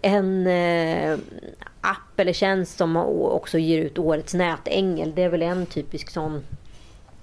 en 0.03 0.46
eh, 0.46 1.18
app 1.84 2.20
eller 2.20 2.32
tjänst 2.32 2.78
som 2.78 2.96
också 2.96 3.58
ger 3.58 3.78
ut 3.78 3.98
årets 3.98 4.34
nätängel. 4.34 5.12
Det 5.14 5.22
är 5.22 5.28
väl 5.28 5.42
en 5.42 5.66
typisk 5.66 6.10
sån 6.10 6.42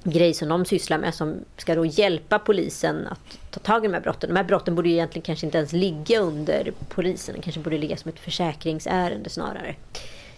grej 0.04 0.34
som 0.34 0.50
de 0.50 0.65
sysslar 0.65 0.97
med 0.97 1.13
som 1.13 1.36
ska 1.58 1.76
då 1.76 1.86
hjälpa 1.86 2.39
polisen 2.39 3.08
att 3.08 3.39
ta 3.52 3.60
tag 3.60 3.86
i 3.86 3.88
de 3.88 3.93
här 3.93 4.02
brotten. 4.02 4.30
De 4.30 4.36
här 4.36 4.43
brotten 4.43 4.76
borde 4.76 4.89
ju 4.89 4.95
egentligen 4.95 5.24
kanske 5.24 5.45
inte 5.45 5.58
ens 5.58 5.74
ligga 5.74 6.19
under 6.19 6.74
polisen. 6.89 7.36
De 7.36 7.41
kanske 7.41 7.62
borde 7.62 7.78
ligga 7.78 7.97
som 7.97 8.10
ett 8.10 8.19
försäkringsärende 8.19 9.30
snarare. 9.30 9.76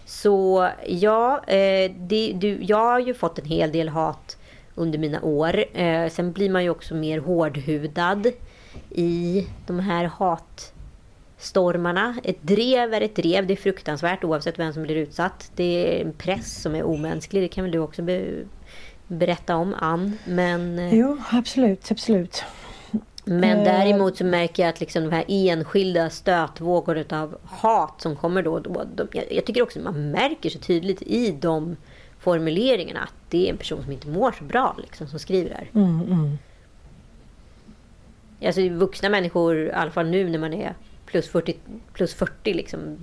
Så 0.05 0.69
ja, 0.87 1.43
eh, 1.47 1.91
det, 1.97 2.33
du, 2.35 2.63
jag 2.63 2.77
har 2.77 2.99
ju 2.99 3.13
fått 3.13 3.39
en 3.39 3.45
hel 3.45 3.71
del 3.71 3.89
hat 3.89 4.37
under 4.75 4.99
mina 4.99 5.21
år. 5.21 5.77
Eh, 5.77 6.09
sen 6.09 6.31
blir 6.31 6.49
man 6.49 6.63
ju 6.63 6.69
också 6.69 6.95
mer 6.95 7.19
hårdhudad 7.19 8.31
i 8.89 9.47
de 9.67 9.79
här 9.79 10.05
hat 10.05 10.72
stormarna. 11.43 12.15
Ett 12.23 12.41
drev 12.41 12.93
är 12.93 13.01
ett 13.01 13.15
drev. 13.15 13.47
Det 13.47 13.53
är 13.53 13.57
fruktansvärt 13.57 14.23
oavsett 14.23 14.59
vem 14.59 14.73
som 14.73 14.83
blir 14.83 14.95
utsatt. 14.95 15.51
Det 15.55 15.97
är 15.97 16.05
en 16.05 16.13
press 16.13 16.61
som 16.61 16.75
är 16.75 16.83
omänsklig. 16.83 17.43
Det 17.43 17.47
kan 17.47 17.63
väl 17.63 17.71
du 17.71 17.79
också 17.79 18.01
be 18.01 18.43
berätta 19.07 19.55
om, 19.55 19.75
Ann. 19.79 20.17
Men, 20.25 20.79
eh, 20.79 20.95
jo, 20.95 21.17
absolut. 21.31 21.91
absolut. 21.91 22.43
Men 23.25 23.57
eh. 23.57 23.63
däremot 23.63 24.17
så 24.17 24.25
märker 24.25 24.63
jag 24.63 24.69
att 24.69 24.79
liksom 24.79 25.03
de 25.03 25.11
här 25.11 25.25
enskilda 25.27 26.09
stötvågor 26.09 27.05
av 27.09 27.37
hat 27.43 28.01
som 28.01 28.15
kommer 28.15 28.43
då 28.43 28.53
och 28.53 28.61
då. 28.61 28.83
De, 28.95 29.07
jag, 29.11 29.25
jag, 29.31 29.45
tycker 29.45 29.61
också 29.61 29.79
att 29.79 29.85
man 29.85 30.11
märker 30.11 30.49
så 30.49 30.59
tydligt 30.59 31.01
i 31.01 31.31
de 31.31 31.75
formuleringarna 32.19 32.99
att 32.99 33.13
det 33.29 33.45
är 33.47 33.49
en 33.49 33.57
person 33.57 33.83
som 33.83 33.91
inte 33.91 34.07
mår 34.07 34.31
så 34.31 34.43
bra 34.43 34.75
liksom, 34.81 35.07
som 35.07 35.19
skriver 35.19 35.49
det 35.49 35.55
här. 35.55 35.69
Mm, 35.73 36.01
mm. 36.01 36.37
Alltså 38.45 38.69
vuxna 38.69 39.09
människor, 39.09 39.57
i 39.57 39.71
alla 39.71 39.91
fall 39.91 40.07
nu 40.07 40.29
när 40.29 40.39
man 40.39 40.53
är 40.53 40.73
plus 41.13 41.29
40, 41.29 41.55
plus 41.93 42.13
40 42.13 42.53
liksom. 42.53 42.97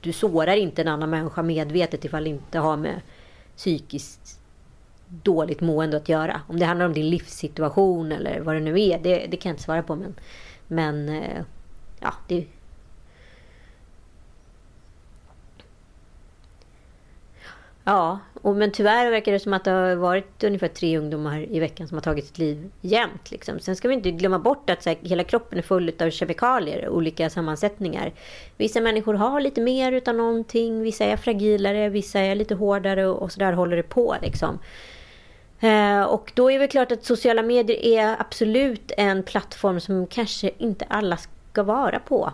Du 0.00 0.12
sårar 0.12 0.56
inte 0.56 0.82
en 0.82 0.88
annan 0.88 1.10
människa 1.10 1.42
medvetet 1.42 2.04
ifall 2.04 2.24
det 2.24 2.30
inte 2.30 2.58
har 2.58 2.76
med 2.76 3.00
psykiskt 3.56 4.40
dåligt 5.08 5.60
mående 5.60 5.96
att 5.96 6.08
göra. 6.08 6.40
Om 6.48 6.58
det 6.58 6.66
handlar 6.66 6.86
om 6.86 6.92
din 6.92 7.10
livssituation 7.10 8.12
eller 8.12 8.40
vad 8.40 8.54
det 8.54 8.60
nu 8.60 8.80
är, 8.80 8.98
det, 8.98 9.26
det 9.26 9.36
kan 9.36 9.50
jag 9.50 9.54
inte 9.54 9.62
svara 9.62 9.82
på. 9.82 9.96
Men, 9.96 10.14
men 10.66 11.08
eh, 11.08 11.42
ja, 12.00 12.14
det, 12.28 12.46
Ja, 17.88 18.18
och, 18.42 18.56
men 18.56 18.70
tyvärr 18.70 19.10
verkar 19.10 19.32
det 19.32 19.38
som 19.40 19.52
att 19.52 19.64
det 19.64 19.70
har 19.70 19.94
varit 19.94 20.44
ungefär 20.44 20.68
tre 20.68 20.98
ungdomar 20.98 21.46
i 21.50 21.60
veckan 21.60 21.88
som 21.88 21.96
har 21.96 22.02
tagit 22.02 22.26
sitt 22.26 22.38
liv 22.38 22.70
jämt. 22.80 23.30
Liksom. 23.30 23.58
Sen 23.60 23.76
ska 23.76 23.88
vi 23.88 23.94
inte 23.94 24.10
glömma 24.10 24.38
bort 24.38 24.70
att 24.70 24.86
här, 24.86 24.96
hela 25.02 25.24
kroppen 25.24 25.58
är 25.58 25.62
full 25.62 25.92
av 26.00 26.10
kemikalier, 26.10 26.88
olika 26.88 27.30
sammansättningar. 27.30 28.12
Vissa 28.56 28.80
människor 28.80 29.14
har 29.14 29.40
lite 29.40 29.60
mer 29.60 29.92
utav 29.92 30.14
någonting, 30.14 30.82
vissa 30.82 31.04
är 31.04 31.16
fragilare, 31.16 31.88
vissa 31.88 32.20
är 32.20 32.34
lite 32.34 32.54
hårdare 32.54 33.06
och, 33.06 33.32
sådär 33.32 33.52
håller 33.52 33.76
det 33.76 33.82
på. 33.82 34.16
Liksom. 34.22 34.58
Eh, 35.60 36.02
och 36.02 36.32
då 36.34 36.50
är 36.50 36.58
det 36.58 36.68
klart 36.68 36.92
att 36.92 37.04
sociala 37.04 37.42
medier 37.42 37.84
är 37.84 38.16
absolut 38.20 38.92
en 38.96 39.22
plattform 39.22 39.80
som 39.80 40.06
kanske 40.06 40.50
inte 40.58 40.84
alla 40.88 41.16
ska 41.16 41.62
vara 41.62 41.98
på. 41.98 42.32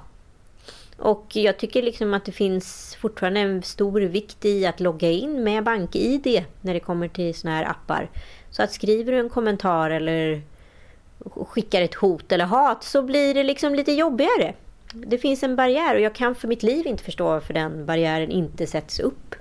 Och 1.05 1.37
jag 1.37 1.57
tycker 1.57 1.83
liksom 1.83 2.15
att 2.15 2.25
det 2.25 2.33
finns 2.33 2.97
fortfarande 3.01 3.41
en 3.41 3.63
stor 3.63 4.01
vikt 4.01 4.45
i 4.45 4.67
att 4.67 4.81
logga 4.81 5.11
in 5.11 5.45
med 5.45 5.65
BankID 5.65 6.45
när 6.61 6.75
det 6.75 6.81
kommer 6.81 7.09
till 7.09 7.35
såna 7.35 7.57
här 7.57 7.65
appar. 7.65 8.11
Så 8.51 8.63
att 8.63 8.73
skriver 8.73 9.13
du 9.13 9.19
en 9.19 9.29
kommentar 9.29 9.91
eller 9.91 10.43
skickar 11.25 11.83
ett 11.83 11.95
hot 11.95 12.33
eller 12.33 12.45
hat 12.45 12.85
så 12.85 13.03
blir 13.03 13.35
det 13.35 13.43
liksom 13.43 13.75
lite 13.75 13.93
jobbigare. 13.93 14.55
Det 14.93 15.19
finns 15.19 15.43
en 15.43 15.57
barriär 15.57 15.95
och 15.95 16.01
jag 16.01 16.15
kan 16.15 16.35
för 16.35 16.49
mitt 16.49 16.63
liv 16.63 16.87
inte 16.87 17.05
förstå 17.05 17.25
varför 17.25 17.55
den 17.55 17.87
barriären 17.87 18.31
inte 18.31 18.67
sätts 18.67 19.01
upp 19.01 19.35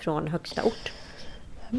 från 0.00 0.28
högsta 0.28 0.64
ort. 0.64 0.92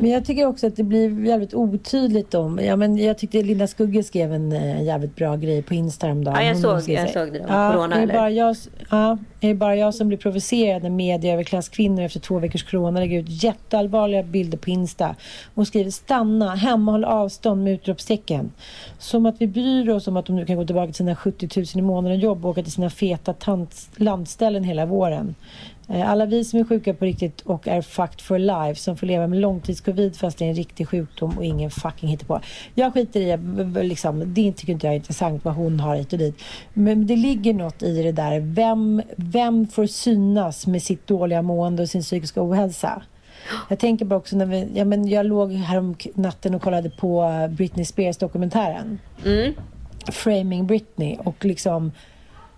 Men 0.02 0.12
jag 0.12 0.26
tycker 0.26 0.46
också 0.46 0.68
att 0.68 0.76
det 0.76 0.84
blir 0.84 1.26
jävligt 1.26 1.54
otydligt 1.54 2.34
om... 2.34 2.60
Ja, 2.60 2.76
men 2.76 2.98
jag 2.98 3.18
tyckte 3.18 3.42
Linda 3.42 3.68
Skugge 3.68 4.04
skrev 4.04 4.34
en 4.34 4.52
uh, 4.52 4.84
jävligt 4.84 5.16
bra 5.16 5.36
grej 5.36 5.62
på 5.62 5.74
Instagram. 5.74 6.24
Då. 6.24 6.32
Ja, 6.32 6.44
jag, 6.44 6.58
såg, 6.58 6.90
jag 6.90 7.10
såg 7.10 7.34
det. 7.34 7.40
Om 7.40 7.46
ja, 7.50 7.72
corona, 7.74 7.96
är 7.96 8.08
Bara 8.08 8.30
jag, 8.30 8.56
ja, 8.90 9.18
är 9.42 9.48
det 9.48 9.56
bara 9.56 9.76
jag 9.76 9.96
som 9.96 10.08
blir 10.08 10.18
provocerad 10.18 10.84
när 10.84 10.90
media 10.90 11.34
överklasskvinnor 11.34 12.04
efter 12.04 12.20
två 12.20 12.40
veckors 12.40 12.64
corona 12.64 13.00
lägger 13.00 13.20
ut 13.20 13.44
jätteallvarliga 13.44 14.24
bilder 14.24 14.58
på 14.58 14.70
Insta. 14.70 15.16
Hon 15.56 15.66
skriver 15.66 15.92
stanna, 15.92 16.56
hemma, 16.56 16.92
håll 16.92 17.04
avstånd 17.04 17.64
med 17.64 17.74
utropstecken. 17.74 18.52
Som 19.00 19.26
att 19.26 19.36
vi 19.42 19.48
bryr 19.48 19.90
oss 19.90 20.08
om 20.08 20.18
att 20.18 20.26
de 20.26 20.36
nu 20.36 20.46
kan 20.46 20.56
gå 20.56 20.66
tillbaka 20.66 20.86
till 20.88 20.96
sina 20.96 21.16
70 21.16 21.50
000 21.56 21.66
i 21.76 21.82
månaden 21.82 22.20
jobb 22.20 22.46
och 22.46 22.52
åka 22.52 22.64
till 22.64 22.72
sina 22.72 22.90
feta 22.90 23.36
landställen 23.96 24.64
hela 24.64 24.86
våren. 24.86 25.36
Eh, 25.90 26.10
alla 26.10 26.26
vi 26.26 26.44
som 26.44 26.60
är 26.60 26.64
sjuka 26.64 26.94
på 26.94 27.06
riktigt 27.06 27.42
och 27.42 27.68
är 27.68 27.82
fucked 27.82 28.22
for 28.22 28.40
life 28.40 28.82
som 28.82 28.98
får 28.98 29.08
leva 29.08 29.28
med 29.28 29.40
långtidscovid 29.40 30.16
fast 30.16 30.38
det 30.38 30.46
är 30.46 30.50
en 30.50 30.56
riktig 30.56 30.88
sjukdom 30.88 31.38
och 31.38 31.46
ingen 31.46 31.72
fucking 31.72 32.10
hittar 32.10 32.26
på. 32.26 32.42
Jag 32.76 32.94
skiter 32.94 33.20
i, 33.22 33.38
liksom, 33.84 34.34
det 34.34 34.52
tycker 34.52 34.74
inte 34.74 34.88
jag 34.88 34.94
är 34.94 34.98
intressant 34.98 35.46
vad 35.46 35.54
hon 35.54 35.80
har 35.80 35.96
hit 35.96 36.14
och 36.14 36.20
dit. 36.20 36.42
Men 36.74 37.08
det 37.08 37.16
ligger 37.16 37.54
något 37.54 37.84
i 37.84 38.04
det 38.04 38.12
där. 38.12 38.40
Vem, 38.40 39.02
vem 39.16 39.68
får 39.68 39.86
synas 39.86 40.68
med 40.68 40.84
sitt 40.84 41.08
dåliga 41.08 41.42
mående 41.42 41.84
och 41.84 41.90
sin 41.90 42.02
psykiska 42.02 42.44
ohälsa? 42.44 43.02
Jag 43.70 43.80
tänker 43.80 44.06
bara 44.06 44.16
också 44.16 44.38
när 44.38 44.46
vi, 44.46 44.68
ja, 44.74 44.86
men 44.86 45.08
jag 45.08 45.26
låg 45.26 45.52
här 45.52 45.78
om 45.78 45.96
natten 46.14 46.56
och 46.56 46.62
kollade 46.62 46.90
på 46.90 47.30
Britney 47.52 47.86
Spears 47.86 48.18
dokumentären. 48.18 49.00
Mm. 49.26 49.54
Framing 50.12 50.68
Britney 50.68 51.18
och 51.24 51.46
liksom 51.46 51.92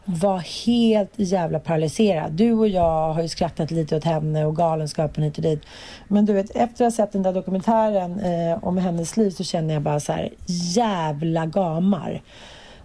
var 0.10 0.65
helt 0.65 1.12
jävla 1.15 1.60
paralyserad. 1.60 2.32
Du 2.32 2.54
och 2.54 2.67
jag 2.67 3.13
har 3.13 3.22
ju 3.22 3.28
skrattat 3.28 3.72
lite 3.72 3.96
åt 3.96 4.04
henne 4.04 4.46
och 4.46 4.56
galenskapen 4.56 5.24
hit 5.24 5.38
och 5.38 5.43
dit. 5.43 5.62
Men 6.08 6.26
du 6.26 6.34
vet, 6.34 6.50
efter 6.50 6.63
att 6.63 6.80
ha 6.80 6.91
sett 6.91 7.12
den 7.12 7.24
där 7.24 7.34
dokumentären 7.34 8.20
eh, 8.20 8.63
om 8.63 8.78
hennes 8.78 9.17
liv 9.17 9.30
så 9.30 9.43
känner 9.43 9.74
jag 9.74 9.84
bara 9.84 10.00
så 10.00 10.13
här, 10.13 10.30
jävla 10.76 11.46
gamar. 11.46 12.22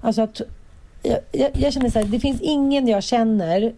Alltså 0.01 0.23
att, 0.23 0.41
jag, 1.03 1.19
jag, 1.33 1.51
jag 1.55 1.73
känner 1.73 1.91
så 1.91 1.99
här, 1.99 2.07
det 2.07 2.21
finns 2.21 2.41
ingen 2.41 2.89
jag 2.89 3.03
känner 3.03 3.73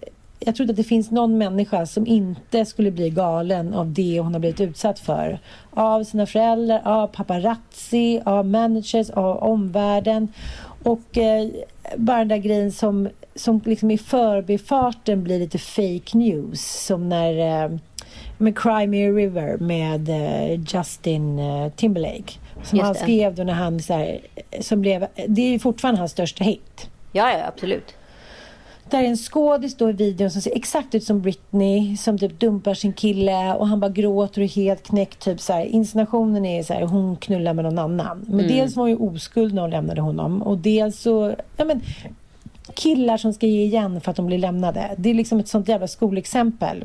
jag 0.44 0.57
tror 0.57 0.64
inte 0.64 0.72
att 0.72 0.76
det 0.76 0.85
finns 0.85 1.11
någon 1.11 1.38
människa 1.38 1.87
som 1.87 2.07
inte 2.07 2.64
skulle 2.64 2.90
bli 2.90 3.11
galen 3.11 3.74
av 3.74 3.92
det 3.92 4.20
hon 4.20 4.33
har 4.33 4.40
blivit 4.40 4.61
utsatt 4.61 4.98
för. 4.98 5.38
Av 5.70 6.04
sina 6.04 6.26
föräldrar, 6.26 6.83
av 6.85 7.07
paparazzi, 7.07 8.20
av 8.24 8.46
managers, 8.46 9.11
av 9.11 9.37
omvärlden. 9.37 10.28
Och 10.83 11.18
eh, 11.18 11.48
bara 11.96 12.18
den 12.18 12.28
där 12.28 12.37
grejen 12.37 12.72
som, 12.72 13.09
som 13.37 13.61
liksom 13.64 13.90
i 13.90 13.99
förbifarten 13.99 15.23
blir 15.23 15.38
lite 15.38 15.59
fake 15.59 16.18
news. 16.18 16.87
Som 16.87 17.09
när 17.09 17.64
eh, 17.64 17.79
med 18.38 18.59
Cry 18.59 18.87
Me 18.87 19.09
a 19.09 19.12
River 19.12 19.57
med 19.59 20.09
eh, 20.09 20.61
Justin 20.75 21.38
eh, 21.38 21.73
Timberlake. 21.73 22.33
Som 22.62 22.79
han 22.79 22.94
skrev 22.94 23.35
då 23.35 23.42
när 23.42 23.53
han 23.53 23.81
så 23.81 23.92
här, 23.92 24.20
som 24.61 24.81
blev, 24.81 25.07
det 25.29 25.42
är 25.42 25.51
ju 25.51 25.59
fortfarande 25.59 26.01
hans 26.01 26.12
största 26.12 26.44
hit. 26.44 26.90
Ja, 27.12 27.31
ja, 27.31 27.47
absolut. 27.47 27.94
Där 28.90 29.03
är 29.03 29.07
en 29.07 29.16
skådis 29.16 29.77
då 29.77 29.90
i 29.90 29.92
videon 29.92 30.31
som 30.31 30.42
ser 30.42 30.57
exakt 30.57 30.94
ut 30.94 31.05
som 31.05 31.20
Britney 31.20 31.97
som 31.97 32.18
typ 32.18 32.40
dumpar 32.40 32.75
sin 32.75 32.92
kille 32.92 33.55
och 33.55 33.68
han 33.68 33.81
bara 33.81 33.90
gråter 33.90 34.40
och 34.40 34.44
är 34.44 34.49
helt 34.49 34.83
knäckt. 34.83 35.20
Typ 35.20 35.40
så 35.40 35.53
här, 35.53 35.64
insinuationen 35.64 36.44
är 36.44 36.62
så 36.62 36.73
här, 36.73 36.83
hon 36.83 37.16
knullar 37.16 37.55
med 37.55 37.64
någon 37.64 37.79
annan. 37.79 38.25
Men 38.29 38.49
dels 38.49 38.77
var 38.77 38.83
hon 38.83 38.90
ju 38.90 38.97
oskuld 38.97 39.55
när 39.55 39.62
hon 39.62 39.70
lämnade 39.70 40.01
honom 40.01 40.42
och 40.42 40.59
dels 40.59 41.01
så, 41.01 41.35
ja 41.57 41.64
men 41.64 41.81
killar 42.74 43.16
som 43.16 43.33
ska 43.33 43.46
ge 43.46 43.64
igen 43.64 44.00
för 44.00 44.11
att 44.11 44.16
de 44.16 44.27
blir 44.27 44.38
lämnade. 44.38 44.94
Det 44.98 45.11
är 45.11 45.14
liksom 45.14 45.40
ett 45.40 45.48
sånt 45.48 45.68
jävla 45.68 45.88
skolexempel. 45.88 46.85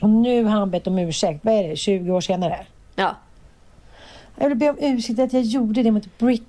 Och 0.00 0.10
nu 0.10 0.44
har 0.44 0.50
han 0.50 0.70
bett 0.70 0.86
om 0.86 0.98
ursäkt, 0.98 1.44
vad 1.44 1.54
är 1.54 1.68
det, 1.68 1.76
20 1.76 2.10
år 2.10 2.20
senare? 2.20 2.66
Ja. 2.96 3.16
Jag 4.36 4.48
vill 4.48 4.58
be 4.58 4.70
om 4.70 4.76
ursäkt 4.80 5.18
att 5.18 5.32
jag 5.32 5.42
gjorde 5.42 5.82
det 5.82 5.90
mot 5.90 6.18
Britney. 6.18 6.48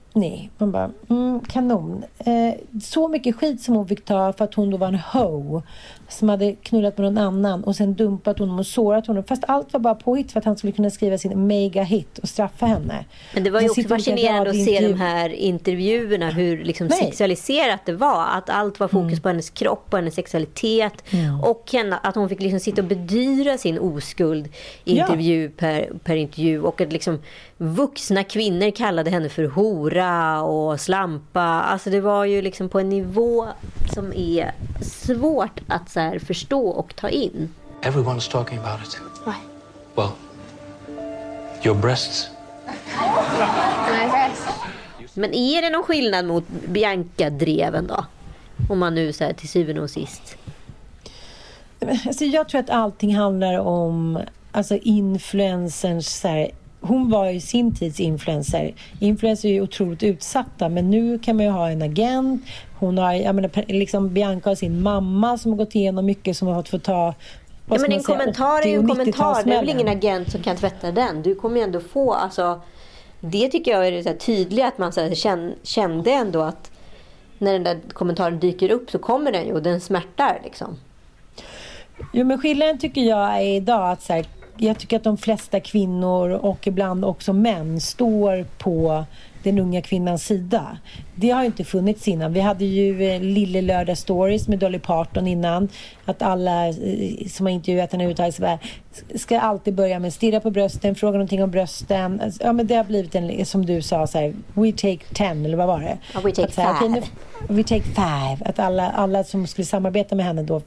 Man 0.58 0.72
bara, 0.72 0.92
mm, 1.10 1.40
kanon. 1.40 2.04
Eh, 2.18 2.54
så 2.84 3.08
mycket 3.08 3.36
skit 3.36 3.62
som 3.62 3.76
hon 3.76 3.88
fick 3.88 4.06
ta 4.06 4.34
för 4.34 4.46
att 4.46 4.54
hon 4.54 4.70
då 4.70 4.78
var 4.78 4.88
en 4.88 4.96
hoe. 4.96 5.62
Som 6.10 6.30
hade 6.30 6.54
knullat 6.54 6.98
med 6.98 7.14
någon 7.14 7.18
annan 7.18 7.64
och 7.64 7.76
sen 7.76 7.94
dumpat 7.94 8.40
honom 8.40 8.60
och 8.60 8.68
sårat 8.68 9.08
honom. 9.08 9.24
Fast 9.24 9.44
allt 9.48 9.74
var 9.74 9.80
bara 9.80 9.96
påhitt 9.96 10.32
för 10.32 10.40
att 10.40 10.46
han 10.46 10.58
skulle 10.58 10.74
kunna 10.74 10.90
skriva 10.90 11.18
sin 11.18 11.48
mega-hit 11.48 12.18
och 12.18 12.30
straffa 12.30 12.66
henne. 12.66 13.06
Men 13.34 13.44
det 13.44 13.50
var 13.50 13.62
ju 13.62 13.70
Sen 13.70 13.86
också 13.86 13.96
fascinerande 13.96 14.50
att 14.50 14.66
se 14.66 14.88
de 14.88 14.94
här 14.94 15.30
intervjuerna, 15.30 16.30
hur 16.30 16.64
liksom 16.64 16.88
Nej. 16.88 17.00
sexualiserat 17.00 17.80
det 17.86 17.94
var. 17.94 18.26
Att 18.28 18.50
allt 18.50 18.80
var 18.80 18.88
fokus 18.88 19.20
på 19.20 19.30
hennes 19.30 19.50
kropp 19.50 19.88
och 19.90 19.98
hennes 19.98 20.16
sexualitet. 20.16 21.04
Och 21.44 21.70
henne, 21.72 22.00
att 22.04 22.16
hon 22.16 22.30
fick 22.30 22.42
liksom 22.42 22.60
sitta 22.60 22.82
och 22.82 22.88
bedyra 22.88 23.58
sin 23.58 23.80
oskuld 23.80 24.50
intervju 24.84 25.50
per, 25.50 25.90
per 26.04 26.16
intervju. 26.16 26.62
Och 26.62 26.82
att 26.82 26.94
liksom 26.94 27.20
vuxna 27.58 28.24
kvinnor 28.24 28.72
kallade 28.72 29.10
henne 29.10 29.30
för 29.30 29.44
hora 29.44 30.05
och 30.42 30.80
slampa. 30.80 31.42
Alltså 31.42 31.90
det 31.90 32.02
var 32.02 32.26
ju 32.26 32.42
liksom 32.42 32.70
på 32.70 32.80
en 32.80 32.90
nivå 32.90 33.48
som 33.94 34.14
är 34.14 34.52
svårt 34.82 35.60
att 35.68 35.90
så 35.90 36.00
här 36.00 36.20
förstå 36.20 36.68
och 36.68 36.96
ta 36.96 37.10
in. 37.10 37.54
Everyone's 37.82 38.32
talking 38.32 38.58
about 38.58 38.88
it. 38.88 39.02
Why? 39.26 39.34
Well, 39.96 40.12
your 41.64 41.76
breasts. 41.76 42.30
My 43.92 44.10
breast. 44.10 44.48
Men 45.14 45.34
är 45.34 45.62
det 45.62 45.70
någon 45.70 45.84
skillnad 45.84 46.26
mot 46.26 46.44
Bianca-dreven 46.68 47.88
då? 47.88 48.06
Om 48.70 48.80
man 48.80 48.96
nu 48.96 49.14
så 49.14 49.24
här, 49.24 49.34
till 49.34 49.50
syvende 49.50 49.82
och 49.82 49.90
sist. 49.90 50.38
Alltså 52.06 52.26
jag 52.26 52.50
tror 52.50 52.62
att 52.62 52.70
allting 52.70 53.16
handlar 53.16 53.60
om 53.60 54.20
alltså 54.52 54.78
influencers. 54.78 56.06
Så 56.06 56.28
här, 56.28 56.52
hon 56.88 57.10
var 57.10 57.30
ju 57.30 57.40
sin 57.40 57.76
tids 57.76 58.00
influencer. 58.00 58.74
Influencers 59.00 59.46
är 59.46 59.50
ju 59.50 59.62
otroligt 59.62 60.04
utsatta 60.04 60.70
men 60.70 60.90
nu 60.90 61.20
kan 61.20 61.36
man 61.36 61.46
ju 61.46 61.52
ha 61.52 61.70
en 61.70 61.82
agent. 61.82 62.46
Hon 62.80 62.98
har, 62.98 63.14
jag 63.14 63.36
menar, 63.36 63.66
liksom 63.68 64.14
Bianca 64.14 64.50
har 64.50 64.56
sin 64.56 64.82
mamma 64.82 65.38
som 65.38 65.52
har 65.52 65.58
gått 65.58 65.76
igenom 65.76 66.06
mycket 66.06 66.38
som 66.38 66.48
har 66.48 66.64
fått 66.64 66.84
ta 66.84 67.14
Ja, 67.70 67.78
men 67.82 67.92
en 67.92 68.04
säga, 68.04 68.18
kommentar 68.18 68.58
är 68.58 68.60
80 68.60 68.70
ju 68.70 68.76
en 68.76 68.88
kommentar. 68.88 69.44
Det 69.44 69.54
är 69.54 69.62
väl 69.62 69.70
90-talsmällen. 69.70 69.72
ingen 69.72 69.88
agent 69.88 70.32
som 70.32 70.44
kan 70.44 70.56
tvätta 70.56 70.92
den. 70.92 71.22
Du 71.22 71.36
kommer 71.36 71.58
ju 71.58 71.64
ändå 71.64 71.80
få... 71.80 72.14
Alltså, 72.14 72.62
det 73.20 73.50
tycker 73.50 73.72
jag 73.72 73.88
är 73.88 73.92
det 73.92 74.04
så 74.04 74.10
här 74.10 74.16
tydligt 74.16 74.66
att 74.66 74.78
man 74.78 74.94
så 74.94 75.02
här 75.02 75.66
kände 75.66 76.12
ändå 76.12 76.42
att 76.42 76.72
när 77.38 77.54
den 77.54 77.64
där 77.64 77.80
kommentaren 77.94 78.40
dyker 78.40 78.72
upp 78.72 78.92
så 78.92 79.00
kommer 79.00 79.32
den 79.32 79.46
ju 79.46 79.54
och 79.54 79.64
den 79.64 79.82
smärtar. 79.82 80.42
Liksom. 80.44 80.78
Jo, 82.14 82.26
men 82.26 82.42
skillnaden 82.42 82.78
tycker 82.78 83.02
jag 83.02 83.42
är 83.42 83.56
idag 83.56 83.92
att 83.92 84.02
så 84.02 84.14
här, 84.14 84.26
jag 84.58 84.80
tycker 84.80 84.98
att 84.98 85.04
de 85.04 85.18
flesta 85.18 85.60
kvinnor 85.60 86.30
och 86.30 86.68
ibland 86.68 87.06
också 87.06 87.34
män 87.34 87.82
står 87.82 88.46
på 88.58 89.06
den 89.44 89.60
unga 89.60 89.82
kvinnans 89.82 90.26
sida. 90.26 90.78
Det 91.16 91.30
har 91.30 91.42
ju 91.42 91.46
inte 91.46 91.64
funnits 91.64 92.08
innan. 92.08 92.34
Vi 92.34 92.40
hade 92.40 92.66
ju 92.66 93.10
eh, 93.10 93.22
Lille 93.22 93.62
Lördag 93.62 93.98
Stories 93.98 94.48
med 94.48 94.60
Dolly 94.60 94.80
Parton 94.80 95.28
innan. 95.28 95.70
Att 96.06 96.22
alla 96.22 96.68
eh, 96.68 96.74
som 97.30 97.46
har 97.46 97.54
intervjuat 97.54 97.92
henne 97.92 98.04
överhuvudtaget 98.04 98.36
ska 99.16 99.40
alltid 99.40 99.74
börja 99.76 100.00
med 100.00 100.14
stirra 100.14 100.40
på 100.40 100.52
brösten, 100.52 100.96
fråga 100.96 101.12
någonting 101.12 101.44
om 101.44 101.52
brösten. 101.52 102.22
Alltså, 102.22 102.44
Ja, 102.44 102.54
men 102.54 102.68
det 102.68 102.76
har 102.76 102.84
blivit 102.84 103.16
en, 103.16 103.46
som 103.46 103.66
du 103.66 103.82
sa, 103.82 104.08
så 104.08 104.18
här, 104.18 104.34
we 104.54 104.72
take 104.72 105.00
ten, 105.14 105.46
eller 105.46 105.58
vad 105.58 105.68
var 105.68 105.80
det? 105.80 105.98
We 106.24 106.32
take 106.32 106.44
Att 106.48 106.56
här, 106.56 106.74
five. 106.80 106.90
nu- 106.90 107.02
We 107.50 107.64
take 107.64 107.84
five. 107.84 108.38
Att 108.46 108.60
alla, 108.60 108.90
alla 108.92 109.24
som 109.24 109.48
skulle 109.48 109.66
samarbeta 109.66 110.16
med 110.16 110.26
henne 110.26 110.44
då. 110.44 110.62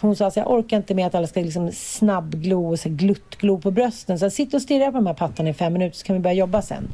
Hon 0.00 0.16
sa 0.16 0.26
att 0.26 0.36
jag 0.36 0.50
orkar 0.50 0.76
inte 0.76 0.94
med 0.94 1.06
att 1.06 1.14
alla 1.14 1.26
ska 1.26 1.40
liksom 1.40 1.70
snabbglo 1.72 2.70
och 2.72 2.78
så 2.78 2.88
här 2.88 2.96
gluttglo 2.96 3.58
på 3.60 3.70
brösten. 3.70 4.18
Så 4.18 4.30
sitt 4.30 4.54
och 4.54 4.62
stirra 4.62 4.86
på 4.86 4.96
de 4.98 5.06
här 5.06 5.14
pattarna 5.14 5.48
i 5.50 5.54
fem 5.54 5.72
minuter 5.72 5.96
så 5.96 6.04
kan 6.06 6.14
vi 6.16 6.20
börja 6.20 6.34
jobba 6.34 6.62
sen. 6.62 6.88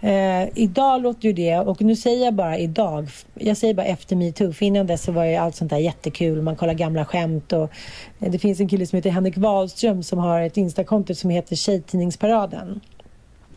Eh, 0.00 0.48
idag 0.54 1.02
låter 1.02 1.24
ju 1.28 1.32
det, 1.32 1.58
och 1.58 1.82
nu 1.82 1.96
säger 1.96 2.24
jag 2.24 2.34
bara 2.34 2.58
idag. 2.58 3.08
Jag 3.34 3.56
säger 3.56 3.74
bara 3.74 3.86
efter 3.86 4.16
metoo. 4.16 4.52
För 4.52 4.66
innan 4.66 4.86
dess 4.86 5.02
så 5.02 5.12
var 5.12 5.24
ju 5.24 5.36
allt 5.36 5.56
sånt 5.56 5.70
där 5.70 5.78
jättekul. 5.78 6.42
Man 6.42 6.56
kollar 6.56 6.74
gamla 6.74 7.04
skämt 7.04 7.52
och 7.52 7.70
det 8.18 8.38
finns 8.38 8.60
en 8.60 8.68
kille 8.68 8.86
som 8.86 8.96
heter 8.96 9.10
Henrik 9.10 9.36
Wahlström 9.36 10.02
som 10.02 10.18
har 10.18 10.40
ett 10.40 10.56
instakonto 10.56 11.14
som 11.14 11.30
heter 11.30 11.56
Tjejtidningsparaden. 11.56 12.80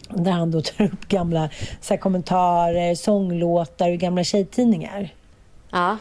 Där 0.10 0.32
han 0.32 0.52
då 0.52 0.62
tar 0.62 0.86
upp 0.86 1.08
gamla 1.08 1.50
så 1.82 1.94
här, 1.94 2.02
kommentarer, 2.02 2.96
sånglåtar 2.96 3.90
ur 3.90 3.96
gamla 3.96 4.24
tjejtidningar. 4.24 5.10
Ja. 5.72 5.98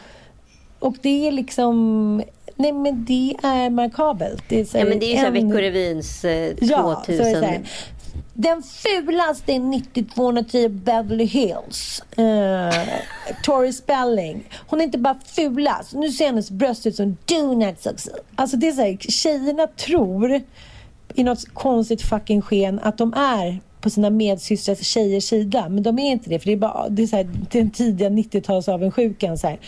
Och 0.79 0.95
det 1.01 1.27
är 1.27 1.31
liksom... 1.31 2.17
Nej 2.55 2.71
men 2.73 3.05
det 3.05 3.35
är 3.43 3.69
markabelt. 3.69 4.43
Det 4.49 4.59
är 4.59 4.65
så 4.65 4.77
ja, 4.77 4.85
men 4.85 4.99
det 4.99 5.05
är 5.17 5.31
ju 5.31 5.37
en- 5.37 5.49
Veckorevins 5.49 6.25
eh, 6.25 6.53
Ja, 6.61 7.03
så 7.05 7.11
är 7.11 7.17
2000. 7.17 7.17
det 7.25 7.39
så 7.39 7.45
här. 7.45 7.61
Den 8.41 8.63
fulaste 8.63 9.53
är 9.53 9.59
9210 9.59 10.69
Beverly 10.69 11.25
Hills. 11.25 12.03
Uh, 12.19 12.89
Tori 13.43 13.73
Spelling. 13.73 14.49
Hon 14.67 14.79
är 14.79 14.83
inte 14.83 14.97
bara 14.97 15.19
fulast. 15.25 15.93
Nu 15.93 16.11
ser 16.11 16.25
hennes 16.25 16.51
bröst 16.51 16.85
ut 16.85 16.95
som 16.95 17.17
donuts 17.25 17.85
också. 17.85 18.09
Alltså 18.35 18.57
det 18.57 18.67
är 18.67 18.71
så 18.71 18.81
här, 18.81 18.97
tjejerna 18.99 19.67
tror 19.67 20.41
i 21.13 21.23
något 21.23 21.53
konstigt 21.53 22.01
fucking 22.01 22.41
sken 22.41 22.79
att 22.79 22.97
de 22.97 23.13
är 23.13 23.59
på 23.81 23.89
sina 23.89 24.09
medsystrars 24.09 24.79
tjejers 24.79 25.23
sida. 25.23 25.69
Men 25.69 25.83
de 25.83 25.99
är 25.99 26.11
inte 26.11 26.29
det. 26.29 26.39
För 26.39 26.45
det 26.45 26.51
är 26.51 26.57
bara 26.57 26.89
det 26.89 27.03
är 27.03 27.07
så 27.07 27.15
här, 27.15 27.29
den 27.51 27.71
tidiga 27.71 28.09
90-talsavundsjukan. 28.09 29.37
Så 29.37 29.47
här. 29.47 29.59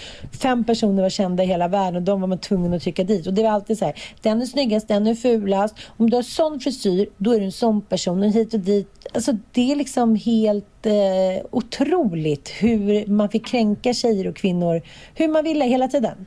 Fem 0.42 0.64
personer 0.64 1.04
var 1.04 1.10
kända 1.10 1.44
i 1.44 1.46
hela 1.46 1.68
världen 1.68 1.96
och 1.96 2.02
de 2.02 2.22
var 2.22 2.28
man 2.28 2.38
tvungen 2.38 2.74
att 2.74 2.82
trycka 2.82 3.04
dit. 3.04 3.28
Och 3.28 3.34
det 3.34 3.44
var 3.44 3.50
alltid 3.50 3.78
så 3.78 3.86
här. 3.86 3.96
Den 4.22 4.42
är 4.42 4.46
snyggast, 4.46 4.88
den 4.88 5.08
är 5.08 5.16
fulast. 5.16 5.76
Om 5.98 6.10
du 6.10 6.16
har 6.16 6.24
sån 6.24 6.60
frisyr, 6.60 7.10
då 7.18 7.34
är 7.34 7.40
du 7.40 7.46
en 7.46 7.52
sån 7.52 7.82
person. 7.82 8.24
Och 8.24 8.32
hit 8.32 8.54
och 8.54 8.60
dit. 8.60 9.08
Alltså 9.14 9.32
det 9.52 9.72
är 9.72 9.76
liksom 9.76 10.16
helt 10.16 10.86
eh, 10.86 11.46
otroligt 11.52 12.50
hur 12.50 13.08
man 13.08 13.30
fick 13.30 13.46
kränka 13.46 13.94
tjejer 13.94 14.28
och 14.28 14.36
kvinnor 14.36 14.82
hur 15.16 15.28
man 15.28 15.44
ville 15.44 15.66
hela 15.66 15.88
tiden. 15.88 16.26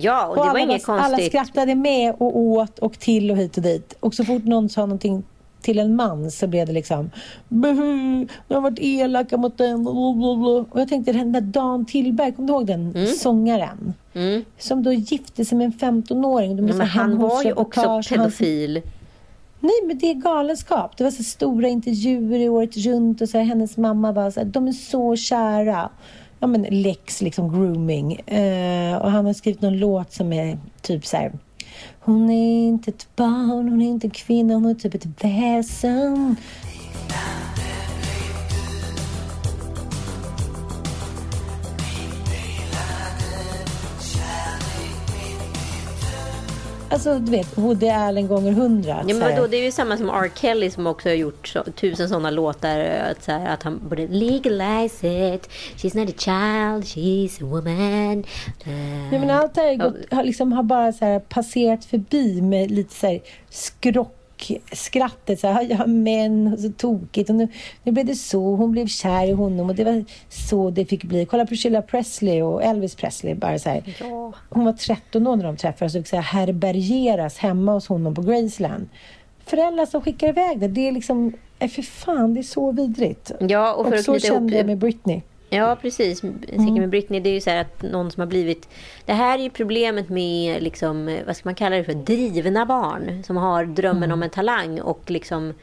Ja, 0.00 0.26
och 0.26 0.36
det 0.36 0.40
var 0.40 0.48
alla, 0.48 0.58
inget 0.58 0.88
alla 0.88 1.02
konstigt. 1.02 1.26
skrattade 1.26 1.74
med 1.74 2.14
och 2.18 2.38
åt 2.38 2.78
och 2.78 2.98
till 2.98 3.30
och 3.30 3.36
hit 3.36 3.56
och 3.56 3.62
dit. 3.62 3.94
Och 4.00 4.14
så 4.14 4.24
fort 4.24 4.44
någon 4.44 4.68
sa 4.68 4.80
någonting 4.80 5.24
till 5.62 5.78
en 5.78 5.96
man 5.96 6.30
så 6.30 6.46
blev 6.46 6.66
det 6.66 6.72
liksom 6.72 7.10
Buhu, 7.48 8.26
de 8.48 8.54
har 8.54 8.60
varit 8.60 8.78
elaka 8.78 9.36
mot 9.36 9.58
den. 9.58 9.82
blablabla." 9.84 10.66
Och 10.70 10.80
jag 10.80 10.88
tänkte 10.88 11.12
den 11.12 11.32
där 11.32 11.40
Dan 11.40 11.84
Tillberg, 11.86 12.32
kommer 12.32 12.48
du 12.48 12.52
ihåg 12.54 12.66
den 12.66 12.92
Mm. 12.96 13.06
sångaren? 13.06 13.94
Som 14.58 14.82
då 14.82 14.92
gifte 14.92 15.44
sig 15.44 15.58
med 15.58 15.64
en 15.64 15.72
15-åring. 15.72 16.56
De 16.56 16.68
så 16.72 16.78
Men 16.78 16.86
han 16.86 17.18
var 17.18 17.42
ju 17.44 17.52
också. 17.52 17.80
Han- 17.88 18.02
pedofil. 18.02 18.82
Nej, 19.60 19.72
men 19.86 19.98
det 19.98 20.10
är 20.10 20.14
galenskap. 20.14 20.96
Det 20.96 21.04
var 21.04 21.10
så 21.10 21.22
stora 21.22 21.68
intervjuer 21.68 22.38
i 22.38 22.48
året 22.48 22.76
runt 22.76 23.20
och 23.20 23.28
så 23.28 23.38
här, 23.38 23.44
hennes 23.44 23.76
mamma 23.76 24.12
var 24.12 24.30
så 24.30 24.40
här, 24.40 24.46
de 24.46 24.68
är 24.68 24.72
så 24.72 25.16
kära. 25.16 25.88
Ja, 26.40 26.46
men 26.46 26.62
Lex 26.62 27.20
liksom 27.22 27.52
grooming. 27.52 28.12
Eh, 28.12 28.96
och 28.96 29.10
han 29.10 29.26
har 29.26 29.32
skrivit 29.32 29.62
någon 29.62 29.78
låt 29.78 30.12
som 30.12 30.32
är 30.32 30.58
typ 30.82 31.06
så 31.06 31.16
här. 31.16 31.32
Hon 32.08 32.30
är 32.30 32.68
inte 32.68 32.90
ett 32.90 33.16
barn, 33.16 33.68
hon 33.68 33.82
är 33.82 33.86
inte 33.86 34.06
en 34.06 34.10
kvinna, 34.10 34.54
hon 34.54 34.66
är 34.66 34.74
typ 34.74 34.94
ett 34.94 35.24
väsen. 35.24 36.36
Alltså 46.90 47.18
du 47.18 47.30
vet, 47.30 47.58
Woody 47.58 47.88
Allen 47.88 48.28
gånger 48.28 48.52
hundra. 48.52 49.04
Ja, 49.06 49.14
men 49.14 49.20
vadå, 49.20 49.46
det 49.46 49.56
är 49.56 49.64
ju 49.64 49.70
samma 49.70 49.96
som 49.96 50.08
R. 50.08 50.30
Kelly 50.34 50.70
som 50.70 50.86
också 50.86 51.08
har 51.08 51.14
gjort 51.14 51.48
så, 51.48 51.64
tusen 51.64 52.08
sådana 52.08 52.30
låtar. 52.30 52.80
Att, 52.80 53.24
så 53.24 53.32
här, 53.32 53.54
att 53.54 53.62
han 53.62 53.88
borde 53.88 54.06
legalize 54.06 55.34
it. 55.34 55.50
She's 55.76 55.96
not 55.96 56.08
a 56.08 56.18
child, 56.18 56.84
she's 56.84 57.42
a 57.42 57.46
woman. 57.46 58.24
Uh, 58.66 59.14
ja, 59.14 59.18
men 59.20 59.30
allt 59.30 59.54
det 59.54 59.60
här 59.60 59.74
gått, 59.74 59.94
har, 60.10 60.24
liksom, 60.24 60.52
har 60.52 60.62
bara 60.62 60.92
så 60.92 61.04
här, 61.04 61.20
passerat 61.20 61.84
förbi 61.84 62.42
med 62.42 62.70
lite 62.70 62.94
så 62.94 63.06
här, 63.06 63.20
skrock 63.50 64.17
skrattet. 64.72 65.40
Så 65.40 65.46
här, 65.48 65.66
ja, 65.70 65.86
men 65.86 66.58
så 66.58 66.72
tokigt. 66.72 67.30
Och 67.30 67.36
nu, 67.36 67.48
nu 67.82 67.92
blev 67.92 68.06
det 68.06 68.14
så. 68.14 68.56
Hon 68.56 68.72
blev 68.72 68.86
kär 68.86 69.26
i 69.26 69.32
honom 69.32 69.68
och 69.68 69.74
det 69.74 69.84
var 69.84 70.04
så 70.28 70.70
det 70.70 70.84
fick 70.84 71.04
bli. 71.04 71.26
Kolla 71.26 71.46
Priscilla 71.46 71.82
Presley 71.82 72.42
och 72.42 72.62
Elvis 72.64 72.94
Presley. 72.94 73.34
Bara 73.34 73.58
så 73.58 73.68
här. 73.70 73.82
Ja. 74.00 74.32
Hon 74.50 74.64
var 74.64 74.72
13 74.72 75.26
år 75.26 75.36
när 75.36 75.44
de 75.44 75.56
träffades 75.56 75.94
och 75.94 76.06
så 76.06 76.16
här, 76.16 76.22
herbergeras 76.22 77.38
hemma 77.38 77.72
hos 77.72 77.88
honom 77.88 78.14
på 78.14 78.22
Graceland. 78.22 78.88
Föräldrar 79.46 79.86
som 79.86 80.00
skickar 80.02 80.28
iväg 80.28 80.58
det. 80.60 80.68
Det 80.68 80.88
är 80.88 80.92
liksom, 80.92 81.32
äh, 81.58 81.68
för 81.68 81.82
fan, 81.82 82.34
det 82.34 82.40
är 82.40 82.42
så 82.42 82.72
vidrigt. 82.72 83.32
Ja, 83.40 83.74
och, 83.74 83.86
och 83.86 83.98
så 83.98 84.12
knyta 84.12 84.26
kände 84.26 84.52
ihop- 84.52 84.56
jag 84.58 84.66
med 84.66 84.78
Britney. 84.78 85.22
Ja, 85.50 85.76
precis. 85.82 86.20
Tänker 86.20 86.80
med 86.80 86.88
Britney, 86.88 87.20
det 87.20 87.30
är 87.30 87.34
ju 87.34 87.40
så 87.40 87.50
här 87.50 87.60
att 87.60 87.82
någon 87.82 88.10
som 88.10 88.20
har 88.20 88.26
blivit... 88.26 88.68
Det 89.04 89.12
här 89.12 89.38
är 89.38 89.42
ju 89.42 89.50
problemet 89.50 90.08
med, 90.08 90.62
liksom, 90.62 91.18
vad 91.26 91.36
ska 91.36 91.48
man 91.48 91.54
kalla 91.54 91.76
det 91.76 91.84
för, 91.84 91.94
drivna 91.94 92.66
barn 92.66 93.22
som 93.24 93.36
har 93.36 93.64
drömmen 93.64 94.12
om 94.12 94.22
en 94.22 94.30
talang 94.30 94.80
och 94.80 95.02
liksom 95.06 95.54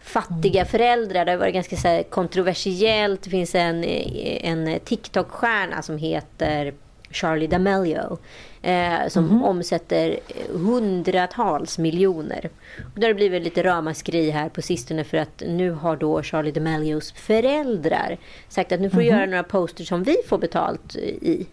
fattiga 0.00 0.64
föräldrar. 0.64 1.24
Det 1.24 1.30
har 1.30 1.38
varit 1.38 1.54
ganska 1.54 1.76
så 1.76 2.02
kontroversiellt. 2.10 3.22
Det 3.22 3.30
finns 3.30 3.54
en, 3.54 3.84
en 3.84 4.80
TikTok-stjärna 4.84 5.82
som 5.82 5.98
heter 5.98 6.74
Charlie 7.10 7.46
D'Amelio 7.46 8.18
eh, 8.62 9.08
som 9.08 9.44
omsätter 9.44 10.18
hundratals 10.52 11.78
miljoner. 11.78 12.50
Och 12.94 13.00
det 13.00 13.06
har 13.06 13.14
blivit 13.14 13.42
lite 13.42 13.62
ramaskri 13.62 14.30
här 14.30 14.48
på 14.48 14.62
sistone 14.62 15.04
för 15.04 15.18
att 15.18 15.42
nu 15.46 15.70
har 15.70 15.96
då 15.96 16.22
Charlie 16.22 16.52
D'Amelios 16.52 17.14
föräldrar 17.14 18.16
sagt 18.48 18.72
att 18.72 18.80
nu 18.80 18.90
får 18.90 18.98
du 18.98 19.04
göra 19.04 19.26
några 19.26 19.42
poster 19.42 19.84
som 19.84 20.02
vi 20.02 20.16
får 20.28 20.38
betalt 20.38 20.96
i. 20.96 21.46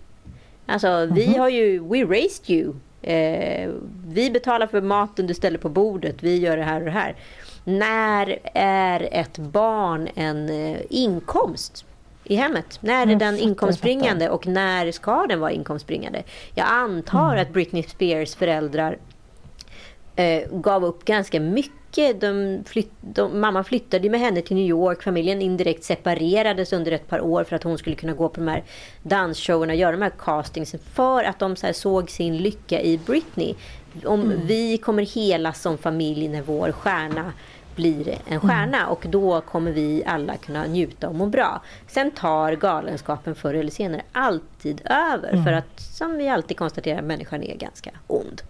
Alltså 0.66 1.06
vi 1.12 1.38
har 1.38 1.50
ju, 1.50 1.80
we 1.80 2.04
raised 2.04 2.50
you. 2.50 2.74
Eh, 3.02 3.70
vi 4.08 4.32
betalar 4.32 4.68
för 4.68 4.82
maten 4.82 5.28
du 5.28 5.34
ställer 5.34 5.58
på 5.58 5.70
bordet. 5.70 6.16
Vi 6.20 6.38
gör 6.38 6.58
det 6.58 6.64
här 6.64 6.80
och 6.80 6.86
det 6.86 6.92
här. 6.92 7.16
När 7.64 8.40
är 8.54 9.08
ett 9.12 9.38
barn 9.38 10.10
en 10.16 10.50
eh, 10.50 10.78
inkomst 10.90 11.86
i 12.26 12.36
hemmet? 12.36 12.78
När 12.82 13.08
är 13.08 13.16
den 13.16 13.40
inkomstbringande 13.40 14.30
och 14.30 14.48
när 14.48 14.92
ska 14.92 15.26
den 15.28 15.40
vara 15.40 15.52
inkomstbringande? 15.52 16.24
Jag 16.56 16.68
antar 16.68 17.38
att 17.38 17.54
Britney 17.54 17.84
Spears 17.84 18.36
föräldrar 18.36 18.98
eh, 20.16 20.50
gav 20.52 20.86
upp 20.86 21.06
ganska 21.06 21.40
mycket. 21.40 22.22
De 22.22 22.64
flytt, 22.66 22.92
de, 23.02 23.40
mamma 23.40 23.64
flyttade 23.64 24.10
med 24.10 24.20
henne 24.20 24.42
till 24.42 24.56
New 24.56 24.66
York. 24.66 25.04
Familjen 25.04 25.42
indirekt 25.42 25.84
separerades 25.84 26.74
under 26.74 26.92
ett 26.92 27.08
par 27.08 27.22
år 27.22 27.44
för 27.44 27.56
att 27.56 27.64
hon 27.64 27.78
skulle 27.78 27.96
kunna 27.96 28.14
gå 28.14 28.30
på 28.30 28.40
de 28.40 28.48
här 28.48 28.64
dansshowerna 29.04 29.74
och 29.74 29.80
göra 29.80 29.92
de 29.92 30.02
här 30.02 30.14
castingsen. 30.20 30.80
För 30.94 31.24
att 31.24 31.40
de 31.40 31.56
så 31.56 31.74
såg 31.74 32.10
sin 32.10 32.38
lycka 32.38 32.82
i 32.82 32.98
Britney. 32.98 33.56
Om 34.06 34.34
vi 34.46 34.78
kommer 34.78 35.04
hela 35.04 35.54
som 35.54 35.78
familj 35.78 36.28
när 36.28 36.42
vår 36.42 36.72
stjärna 36.72 37.34
blir 37.76 38.18
en 38.28 38.40
stjärna 38.40 38.88
och 38.88 39.06
då 39.10 39.42
kommer 39.42 39.72
vi 39.72 40.04
alla 40.06 40.38
kunna 40.38 40.66
njuta 40.66 41.10
och 41.10 41.16
må 41.16 41.26
bra. 41.26 41.62
Sen 41.88 42.12
tar 42.12 42.54
galenskapen 42.54 43.36
förr 43.36 43.54
eller 43.54 43.72
senare 43.72 44.02
alltid 44.12 44.82
över 44.86 45.44
för 45.44 45.52
att 45.52 45.80
som 45.80 46.18
vi 46.18 46.30
alltid 46.30 46.58
konstaterar 46.58 47.02
människan 47.02 47.44
är 47.44 47.56
ganska 47.56 47.92
ond. 48.08 48.42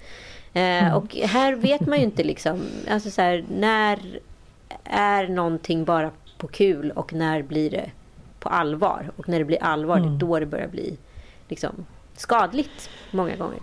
Eh, 0.54 0.96
och 0.96 1.16
här 1.16 1.56
vet 1.56 1.88
man 1.88 1.98
ju 1.98 2.04
inte 2.04 2.24
liksom, 2.24 2.62
alltså 2.90 3.12
så 3.12 3.22
här, 3.22 3.46
när 3.50 4.00
är 4.84 5.28
någonting 5.28 5.86
bara 5.86 6.12
på 6.38 6.48
kul 6.48 6.92
och 6.92 7.14
när 7.14 7.42
blir 7.42 7.70
det 7.70 7.92
på 8.40 8.50
allvar? 8.50 9.12
Och 9.16 9.30
när 9.30 9.40
det 9.40 9.46
blir 9.46 9.64
allvar, 9.64 10.00
det 10.00 10.08
är 10.08 10.20
då 10.20 10.40
det 10.40 10.46
börjar 10.46 10.68
bli 10.68 10.98
liksom 11.48 11.86
skadligt 12.20 12.90
många 13.12 13.36
gånger. 13.36 13.60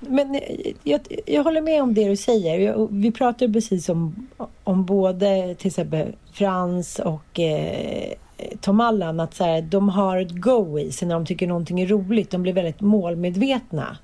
Men 0.00 0.40
jag, 0.82 1.00
jag 1.26 1.44
håller 1.44 1.60
med 1.60 1.82
om 1.82 1.94
det 1.94 2.08
du 2.08 2.16
säger. 2.16 2.58
Jag, 2.58 2.88
vi 2.90 3.12
pratade 3.12 3.52
precis 3.52 3.88
om, 3.88 4.28
om 4.64 4.84
både 4.84 5.54
till 5.54 5.66
exempel 5.66 6.14
Frans 6.32 6.98
och 6.98 7.40
eh, 7.40 8.12
Tom 8.60 8.80
Allan. 8.80 9.20
Att 9.20 9.34
så 9.34 9.44
här, 9.44 9.62
de 9.62 9.88
har 9.88 10.18
ett 10.18 10.30
go 10.30 10.78
i 10.78 10.92
sig 10.92 11.08
när 11.08 11.14
de 11.14 11.26
tycker 11.26 11.46
någonting 11.46 11.80
är 11.80 11.86
roligt. 11.86 12.30
De 12.30 12.42
blir 12.42 12.52
väldigt 12.52 12.80
målmedvetna. 12.80 13.96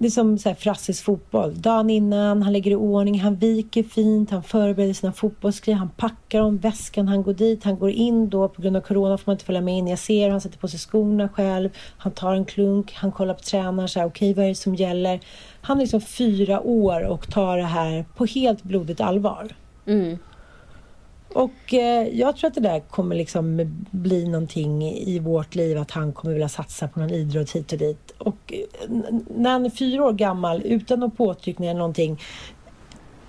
Det 0.00 0.06
är 0.06 0.10
som 0.10 0.38
så 0.38 0.48
här, 0.48 0.56
Frasses 0.56 1.00
fotboll. 1.00 1.60
Dagen 1.60 1.90
innan, 1.90 2.42
han 2.42 2.52
lägger 2.52 2.70
i 2.70 2.74
ordning, 2.74 3.20
han 3.20 3.36
viker 3.36 3.82
fint, 3.82 4.30
han 4.30 4.42
förbereder 4.42 4.94
sina 4.94 5.12
fotbollsgrejer, 5.12 5.78
han 5.78 5.88
packar 5.88 6.40
om 6.40 6.58
väskan, 6.58 7.08
han 7.08 7.22
går 7.22 7.32
dit, 7.32 7.64
han 7.64 7.78
går 7.78 7.90
in 7.90 8.28
då. 8.28 8.48
På 8.48 8.62
grund 8.62 8.76
av 8.76 8.80
corona 8.80 9.18
får 9.18 9.22
man 9.26 9.34
inte 9.34 9.44
följa 9.44 9.60
med 9.60 9.78
in. 9.78 9.86
Jag 9.86 9.98
ser 9.98 10.30
han 10.30 10.40
sätter 10.40 10.58
på 10.58 10.68
sig 10.68 10.78
skorna 10.78 11.28
själv, 11.28 11.70
han 11.98 12.12
tar 12.12 12.34
en 12.34 12.44
klunk, 12.44 12.92
han 12.94 13.12
kollar 13.12 13.34
på 13.34 13.40
tränaren, 13.40 13.88
så 13.88 13.98
här, 14.00 14.06
okej 14.06 14.34
vad 14.34 14.44
är 14.44 14.48
det 14.48 14.54
som 14.54 14.74
gäller? 14.74 15.20
Han 15.60 15.76
är 15.76 15.80
liksom 15.80 16.00
fyra 16.00 16.60
år 16.60 17.06
och 17.06 17.30
tar 17.30 17.56
det 17.56 17.64
här 17.64 18.04
på 18.16 18.24
helt 18.24 18.62
blodigt 18.62 19.00
allvar. 19.00 19.54
Mm. 19.86 20.18
Och 21.34 21.74
eh, 21.74 22.08
jag 22.08 22.36
tror 22.36 22.48
att 22.48 22.54
det 22.54 22.60
där 22.60 22.80
kommer 22.80 23.16
liksom 23.16 23.74
bli 23.90 24.28
någonting 24.28 24.82
i 24.82 25.18
vårt 25.18 25.54
liv 25.54 25.78
att 25.78 25.90
han 25.90 26.12
kommer 26.12 26.34
vilja 26.34 26.48
satsa 26.48 26.88
på 26.88 27.00
någon 27.00 27.10
idrott 27.10 27.50
hit 27.50 27.72
och 27.72 27.78
dit. 27.78 28.07
Och 28.18 28.52
eh, 28.52 28.90
när 29.36 29.50
han 29.50 29.66
är 29.66 29.70
fyra 29.70 30.04
år 30.04 30.12
gammal 30.12 30.62
utan 30.62 31.00
någon 31.00 31.10
påtryckning 31.10 31.68
eller 31.68 31.78
någonting 31.78 32.18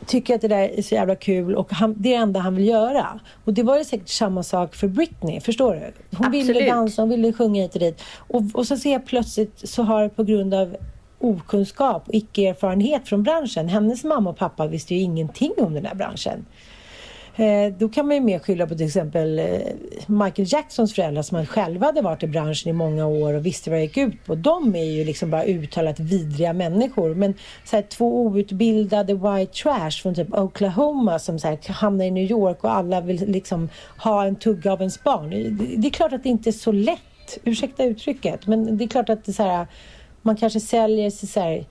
tycker 0.09 0.35
att 0.35 0.41
det 0.41 0.47
där 0.47 0.69
är 0.69 0.81
så 0.81 0.95
jävla 0.95 1.15
kul 1.15 1.55
och 1.55 1.73
han, 1.73 1.95
det 1.97 2.13
är 2.13 2.17
det 2.17 2.23
enda 2.23 2.39
han 2.39 2.55
vill 2.55 2.67
göra. 2.67 3.19
Och 3.45 3.53
det 3.53 3.63
var 3.63 3.77
ju 3.77 3.83
säkert 3.83 4.09
samma 4.09 4.43
sak 4.43 4.75
för 4.75 4.87
Britney, 4.87 5.39
förstår 5.39 5.73
du? 5.73 6.17
Hon 6.17 6.31
ville 6.31 6.51
Absolut. 6.51 6.69
dansa, 6.69 7.01
hon 7.01 7.09
ville 7.09 7.33
sjunga 7.33 7.61
hit 7.61 7.73
och 7.73 7.79
dit. 7.79 8.01
Och, 8.17 8.43
och 8.53 8.67
så 8.67 8.77
ser 8.77 8.91
jag 8.91 9.05
plötsligt 9.05 9.69
så 9.69 9.83
har 9.83 10.09
på 10.09 10.23
grund 10.23 10.53
av 10.53 10.75
okunskap 11.19 12.07
och 12.07 12.13
icke-erfarenhet 12.13 13.07
från 13.07 13.23
branschen. 13.23 13.69
Hennes 13.69 14.03
mamma 14.03 14.29
och 14.29 14.37
pappa 14.37 14.67
visste 14.67 14.95
ju 14.95 15.01
ingenting 15.01 15.51
om 15.57 15.73
den 15.73 15.85
här 15.85 15.95
branschen. 15.95 16.45
Eh, 17.39 17.73
då 17.77 17.89
kan 17.89 18.07
man 18.07 18.15
ju 18.15 18.21
mer 18.21 18.39
skylla 18.39 18.67
på 18.67 18.75
till 18.75 18.85
exempel 18.85 19.39
eh, 19.39 19.45
Michael 20.07 20.47
Jacksons 20.51 20.93
föräldrar 20.93 21.21
som 21.21 21.45
själva 21.45 21.85
hade 21.85 22.01
varit 22.01 22.23
i 22.23 22.27
branschen 22.27 22.69
i 22.69 22.73
många 22.73 23.07
år 23.07 23.33
och 23.33 23.45
visste 23.45 23.69
vad 23.69 23.79
det 23.79 23.83
gick 23.83 23.97
ut 23.97 24.25
på. 24.25 24.35
De 24.35 24.75
är 24.75 24.83
ju 24.83 25.05
liksom 25.05 25.31
bara 25.31 25.45
uttalat 25.45 25.99
vidriga 25.99 26.53
människor. 26.53 27.15
Men 27.15 27.33
så 27.65 27.75
här, 27.75 27.83
två 27.83 28.21
outbildade 28.21 29.13
white 29.13 29.53
trash 29.63 29.91
från 29.91 30.15
typ 30.15 30.33
Oklahoma 30.33 31.19
som 31.19 31.39
så 31.39 31.47
här, 31.47 31.71
hamnar 31.71 32.05
i 32.05 32.11
New 32.11 32.31
York 32.31 32.63
och 32.63 32.71
alla 32.75 33.01
vill 33.01 33.31
liksom 33.31 33.69
ha 33.97 34.25
en 34.25 34.35
tugga 34.35 34.73
av 34.73 34.79
ens 34.79 35.03
barn. 35.03 35.29
Det, 35.77 35.87
är 35.87 35.91
klart 35.91 36.13
att 36.13 36.23
det 36.23 36.29
inte 36.29 36.49
är 36.49 36.51
så 36.51 36.71
lätt, 36.71 37.39
ursäkta 37.43 37.83
uttrycket, 37.83 38.47
men 38.47 38.77
det 38.77 38.83
är 38.83 38.87
klart 38.87 39.09
att 39.09 39.25
det 39.25 39.31
är 39.31 39.33
så 39.33 39.43
här, 39.43 39.67
man 40.21 40.35
kanske 40.35 40.59
säljer 40.59 41.09
sig 41.09 41.29
så 41.29 41.39
här, 41.39 41.65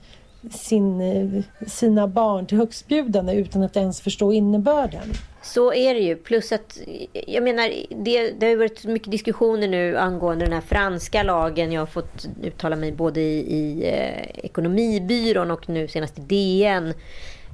sin, 0.51 1.01
eh, 1.01 1.43
sina 1.67 2.07
barn 2.07 2.45
till 2.45 2.57
högstbjudande 2.57 3.33
utan 3.33 3.63
att 3.63 3.77
ens 3.77 4.01
förstå 4.01 4.33
innebörden. 4.33 5.13
Så 5.53 5.73
är 5.73 5.93
det 5.93 5.99
ju. 5.99 6.15
Plus 6.15 6.51
att, 6.51 6.79
jag 7.27 7.43
menar, 7.43 7.73
det, 8.03 8.31
det 8.31 8.45
har 8.45 8.51
ju 8.51 8.55
varit 8.55 8.85
mycket 8.85 9.11
diskussioner 9.11 9.67
nu 9.67 9.97
angående 9.97 10.45
den 10.45 10.53
här 10.53 10.61
franska 10.61 11.23
lagen. 11.23 11.71
Jag 11.71 11.81
har 11.81 11.85
fått 11.85 12.27
uttala 12.43 12.75
mig 12.75 12.91
både 12.91 13.21
i, 13.21 13.39
i 13.39 13.87
eh, 13.87 14.45
Ekonomibyrån 14.45 15.51
och 15.51 15.69
nu 15.69 15.87
senast 15.87 16.19
i 16.19 16.21
DN. 16.21 16.93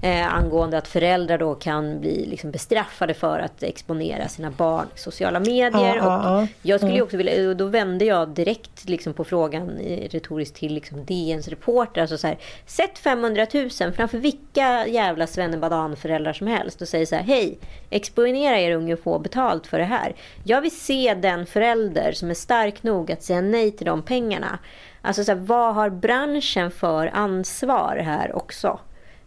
Eh, 0.06 0.34
angående 0.34 0.78
att 0.78 0.88
föräldrar 0.88 1.38
då 1.38 1.56
kan 1.56 2.00
bli 2.00 2.26
liksom 2.26 2.52
bestraffade 2.52 3.14
för 3.14 3.40
att 3.40 3.64
exponera 3.64 4.28
sina 4.28 4.52
barn 4.52 4.88
i 4.96 5.00
sociala 5.00 5.40
medier. 5.40 5.96
Ja, 5.96 6.06
och 6.06 6.26
ja. 6.26 6.48
jag 6.62 6.80
skulle 6.80 6.98
Ja. 6.98 7.04
också 7.04 7.18
vilja, 7.18 7.50
och 7.50 7.58
då 7.58 7.66
vände 7.66 8.06
jag 8.06 8.30
direkt 8.30 8.90
liksom 8.90 9.14
på 9.14 9.24
frågan 9.24 9.70
retoriskt 10.12 10.56
till 10.56 10.74
liksom 10.74 11.06
DNs 11.06 11.48
reporter. 11.48 12.02
Alltså 12.02 12.18
så 12.18 12.28
här, 12.28 12.38
sätt 12.66 12.98
500 12.98 13.48
000 13.54 13.70
framför 13.70 14.18
vilka 14.18 14.88
jävla 14.88 15.28
svennebadan-föräldrar 15.28 16.34
som 16.34 16.48
helst 16.48 16.82
och 16.82 16.88
säg 16.88 17.06
så 17.06 17.16
här, 17.16 17.24
hej, 17.24 17.58
exponera 17.90 18.60
er 18.60 18.76
unge 18.76 18.94
och 18.94 19.00
få 19.00 19.20
betalt 19.20 19.68
för 19.68 19.80
det 19.80 19.86
här. 19.86 20.16
Jag 20.44 20.62
vill 20.62 20.80
se 20.80 21.14
den 21.14 21.46
förälder 21.46 22.12
som 22.12 22.30
är 22.30 22.34
stark 22.34 22.84
nog 22.84 23.12
att 23.12 23.24
säga 23.24 23.42
nej 23.42 23.72
till 23.72 23.86
de 23.86 24.02
pengarna. 24.02 24.60
Alltså 25.02 25.24
så 25.24 25.32
här, 25.32 25.40
vad 25.40 25.76
har 25.76 25.90
branschen 25.90 26.72
för 26.72 27.10
ansvar 27.14 27.96
här 27.96 28.36
också? 28.36 28.80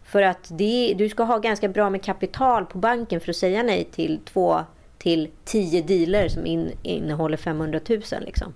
För 0.09 0.21
att 0.21 0.47
det, 0.51 0.93
du 0.97 1.09
ska 1.09 1.23
ha 1.23 1.37
ganska 1.37 1.67
bra 1.67 1.89
med 1.89 2.03
kapital 2.03 2.65
på 2.65 2.77
banken 2.77 3.19
för 3.19 3.29
att 3.29 3.35
säga 3.35 3.63
nej 3.63 3.83
till 3.83 4.19
två 4.25 4.63
till 4.97 5.29
tio 5.45 5.81
dealer 5.81 6.29
som 6.29 6.45
in, 6.45 6.71
innehåller 6.83 7.37
500 7.37 7.79
000. 7.89 8.01
Liksom. 8.21 8.53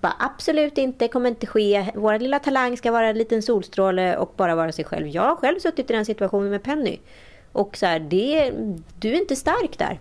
Bara, 0.00 0.14
absolut 0.18 0.78
inte, 0.78 1.08
kommer 1.08 1.28
inte 1.28 1.46
ske. 1.46 1.92
Vår 1.94 2.18
lilla 2.18 2.38
talang 2.38 2.76
ska 2.76 2.90
vara 2.92 3.08
en 3.08 3.18
liten 3.18 3.42
solstråle 3.42 4.16
och 4.16 4.32
bara 4.36 4.54
vara 4.54 4.72
sig 4.72 4.84
själv. 4.84 5.06
Jag 5.06 5.22
har 5.22 5.36
själv 5.36 5.58
suttit 5.58 5.90
i 5.90 5.92
den 5.92 6.04
situationen 6.04 6.50
med 6.50 6.62
Penny. 6.62 6.98
Och 7.52 7.76
så 7.76 7.86
här, 7.86 8.00
det, 8.00 8.52
du 8.98 9.08
är 9.08 9.20
inte 9.20 9.36
stark 9.36 9.78
där. 9.78 10.00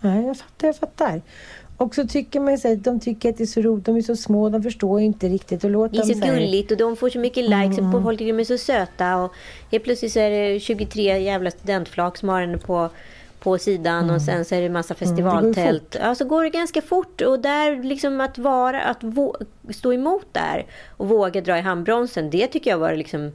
Nej, 0.00 0.26
jag 0.26 0.36
fattar, 0.36 0.66
jag 0.68 0.76
fattar. 0.76 1.22
Och 1.76 1.94
så 1.94 2.06
tycker 2.06 2.40
man 2.40 2.48
här, 2.64 2.76
de 2.76 3.00
tycker 3.00 3.28
att 3.30 3.36
det 3.38 3.44
är 3.44 3.46
så 3.46 3.60
roligt, 3.60 3.84
de 3.84 3.96
är 3.96 4.02
så 4.02 4.16
små, 4.16 4.48
de 4.48 4.62
förstår 4.62 5.00
ju 5.00 5.06
inte 5.06 5.28
riktigt. 5.28 5.64
Och 5.64 5.70
låt 5.70 5.92
Det 5.92 5.98
är 5.98 6.02
dem 6.06 6.20
så 6.20 6.26
här- 6.26 6.34
gulligt 6.34 6.70
och 6.70 6.76
de 6.78 6.96
får 6.96 7.08
så 7.10 7.18
mycket 7.18 7.44
likes 7.44 7.78
och 7.94 8.02
folk 8.02 8.18
tycker 8.18 8.32
de 8.32 8.40
är 8.40 8.44
så 8.44 8.58
söta. 8.58 9.16
Och 9.16 9.32
helt 9.70 9.84
plötsligt 9.84 10.12
så 10.12 10.18
är 10.18 10.30
det 10.30 10.60
23 10.60 11.18
jävla 11.18 11.50
studentflak 11.50 12.16
som 12.16 12.28
har 12.28 12.40
henne 12.40 12.58
på, 12.58 12.90
på 13.40 13.58
sidan 13.58 14.10
och 14.10 14.22
sen 14.22 14.44
så 14.44 14.54
är 14.54 14.62
det 14.62 14.68
massa 14.68 14.94
Mm, 14.94 15.08
festivaltält. 15.08 15.96
Ja, 16.00 16.14
så 16.14 16.24
går 16.24 16.42
det 16.44 16.50
ganska 16.50 16.82
fort. 16.82 17.20
Och 17.20 17.40
där 17.40 17.82
liksom 17.82 18.20
att 18.20 18.38
vara, 18.38 18.82
att 18.82 19.02
stå 19.74 19.92
emot 19.92 20.26
där 20.32 20.66
och 20.96 21.08
våga 21.08 21.40
dra 21.40 21.58
i 21.58 21.60
handbromsen. 21.60 22.30
Det 22.30 22.46
tycker 22.46 22.70
jag 22.70 22.78
var 22.78 22.94
liksom 22.94 23.32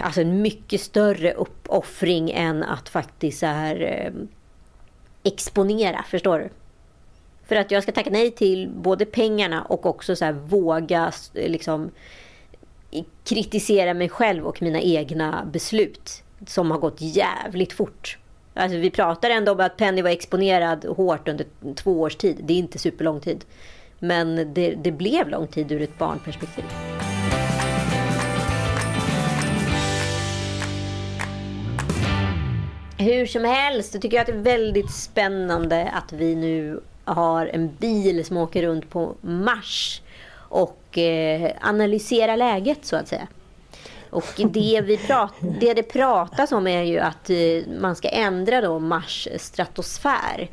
alltså 0.00 0.20
en 0.20 0.42
mycket 0.42 0.80
större 0.80 1.32
uppoffring 1.32 2.30
än 2.30 2.62
att 2.62 2.88
faktiskt 2.88 3.38
så 3.38 3.46
här 3.46 3.80
eh, 3.82 4.12
exponera, 5.22 6.04
förstår 6.10 6.38
du? 6.38 6.48
För 7.46 7.56
att 7.56 7.70
jag 7.70 7.82
ska 7.82 7.92
tacka 7.92 8.10
nej 8.10 8.30
till 8.30 8.68
både 8.68 9.04
pengarna 9.04 9.62
och 9.62 9.86
också 9.86 10.16
så 10.16 10.24
här 10.24 10.32
våga 10.32 11.12
eh, 11.34 11.50
liksom 11.50 11.90
kritisera 13.24 13.94
mig 13.94 14.08
själv 14.08 14.44
och 14.44 14.62
mina 14.62 14.80
egna 14.80 15.44
beslut 15.52 16.22
som 16.46 16.70
har 16.70 16.78
gått 16.78 16.96
jävligt 16.98 17.72
fort. 17.72 18.18
Alltså 18.54 18.78
vi 18.78 18.90
pratar 18.90 19.30
ändå 19.30 19.52
om 19.52 19.60
att 19.60 19.76
Penny 19.76 20.02
var 20.02 20.10
exponerad 20.10 20.84
hårt 20.84 21.28
under 21.28 21.46
två 21.74 22.00
års 22.00 22.16
tid. 22.16 22.40
Det 22.42 22.52
är 22.52 22.58
inte 22.58 22.78
superlång 22.78 23.20
tid. 23.20 23.44
Men 23.98 24.54
det, 24.54 24.74
det 24.74 24.92
blev 24.92 25.28
lång 25.28 25.46
tid 25.46 25.72
ur 25.72 25.82
ett 25.82 25.98
barnperspektiv. 25.98 26.64
Hur 32.98 33.26
som 33.26 33.44
helst, 33.44 33.92
så 33.92 34.00
tycker 34.00 34.16
jag 34.16 34.20
att 34.20 34.26
det 34.26 34.50
är 34.50 34.56
väldigt 34.56 34.90
spännande 34.90 35.90
att 35.94 36.12
vi 36.12 36.34
nu 36.34 36.80
har 37.04 37.46
en 37.46 37.74
bil 37.74 38.24
som 38.24 38.36
åker 38.36 38.62
runt 38.62 38.90
på 38.90 39.14
Mars 39.20 40.02
och 40.36 40.98
eh, 40.98 41.50
analyserar 41.60 42.36
läget 42.36 42.78
så 42.82 42.96
att 42.96 43.08
säga. 43.08 43.26
Och 44.10 44.32
det, 44.36 44.80
vi 44.80 44.96
prat, 44.96 45.32
det 45.60 45.74
det 45.74 45.82
pratas 45.82 46.52
om 46.52 46.66
är 46.66 46.82
ju 46.82 46.98
att 46.98 47.30
eh, 47.30 47.36
man 47.80 47.96
ska 47.96 48.08
ändra 48.08 48.60
då 48.60 48.78
Mars 48.78 49.28
stratosfär. 49.36 50.50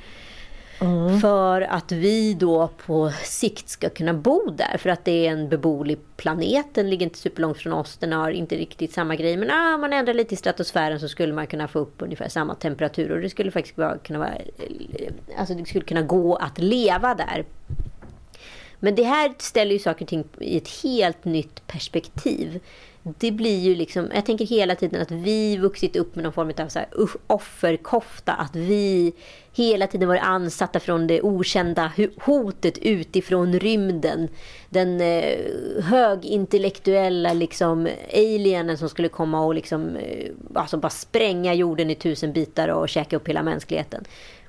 Mm. 0.82 1.20
För 1.20 1.62
att 1.62 1.92
vi 1.92 2.34
då 2.34 2.70
på 2.86 3.12
sikt 3.24 3.70
ska 3.70 3.90
kunna 3.90 4.14
bo 4.14 4.50
där. 4.50 4.78
För 4.78 4.90
att 4.90 5.06
det 5.06 5.28
är 5.28 5.32
en 5.32 5.50
beboelig 5.50 5.98
planet. 6.18 6.66
Den 6.74 6.90
ligger 6.90 7.06
inte 7.06 7.18
superlångt 7.18 7.58
från 7.58 7.74
oss. 7.74 7.98
Den 7.98 8.14
har 8.14 8.32
inte 8.32 8.56
riktigt 8.56 8.94
samma 8.94 9.16
grej. 9.16 9.38
Men 9.38 9.52
ah, 9.52 9.78
man 9.78 9.94
ändrar 9.94 10.14
lite 10.14 10.34
i 10.34 10.38
stratosfären 10.38 11.00
så 11.00 11.08
skulle 11.08 11.34
man 11.34 11.48
kunna 11.48 11.68
få 11.68 11.80
upp 11.80 12.02
ungefär 12.02 12.30
samma 12.30 12.56
temperatur. 12.56 13.12
Och 13.12 13.22
det 13.22 13.30
skulle 13.30 13.52
faktiskt 13.52 13.78
vara, 13.78 13.98
kunna 13.98 14.20
vara... 14.20 14.36
Eh, 14.36 15.12
alltså 15.38 15.54
det 15.54 15.66
skulle 15.66 15.86
kunna 15.86 16.02
gå 16.02 16.36
att 16.36 16.60
leva 16.60 17.16
där. 17.16 17.46
Men 18.80 18.96
det 18.96 19.04
här 19.04 19.34
ställer 19.38 19.72
ju 19.72 19.80
saker 19.80 20.06
och 20.06 20.10
ting 20.10 20.24
i 20.40 20.58
ett 20.58 20.84
helt 20.84 21.26
nytt 21.26 21.68
perspektiv. 21.68 22.60
Det 23.04 23.32
blir 23.32 23.60
ju 23.60 23.76
liksom, 23.76 24.10
jag 24.14 24.26
tänker 24.26 24.46
hela 24.46 24.76
tiden 24.76 25.02
att 25.02 25.12
vi 25.12 25.58
vuxit 25.58 25.96
upp 25.96 26.16
med 26.16 26.24
någon 26.24 26.34
form 26.34 26.52
av 26.58 26.68
så 26.68 26.80
här 26.80 26.88
offerkofta. 27.28 28.34
Att 28.34 28.56
vi 28.56 29.14
hela 29.54 29.88
tiden 29.88 30.08
varit 30.08 30.24
ansatta 30.24 30.80
från 30.80 31.08
det 31.08 31.22
okända 31.22 31.92
hotet 32.22 32.78
utifrån 32.78 33.60
rymden. 33.60 34.28
Den 34.70 35.02
eh, 35.02 35.38
högintellektuella 35.84 37.34
liksom 37.34 37.88
alienen 38.14 38.78
som 38.78 38.90
skulle 38.90 39.10
komma 39.10 39.46
och 39.46 39.56
liksom, 39.56 39.96
eh, 39.96 40.32
alltså 40.54 40.78
bara 40.78 40.90
spränga 40.90 41.54
jorden 41.54 41.90
i 41.90 41.96
tusen 41.96 42.34
bitar 42.34 42.68
och 42.68 42.90
käka 42.90 43.16
upp 43.16 43.28
hela 43.28 43.44
mänskligheten. 43.44 44.06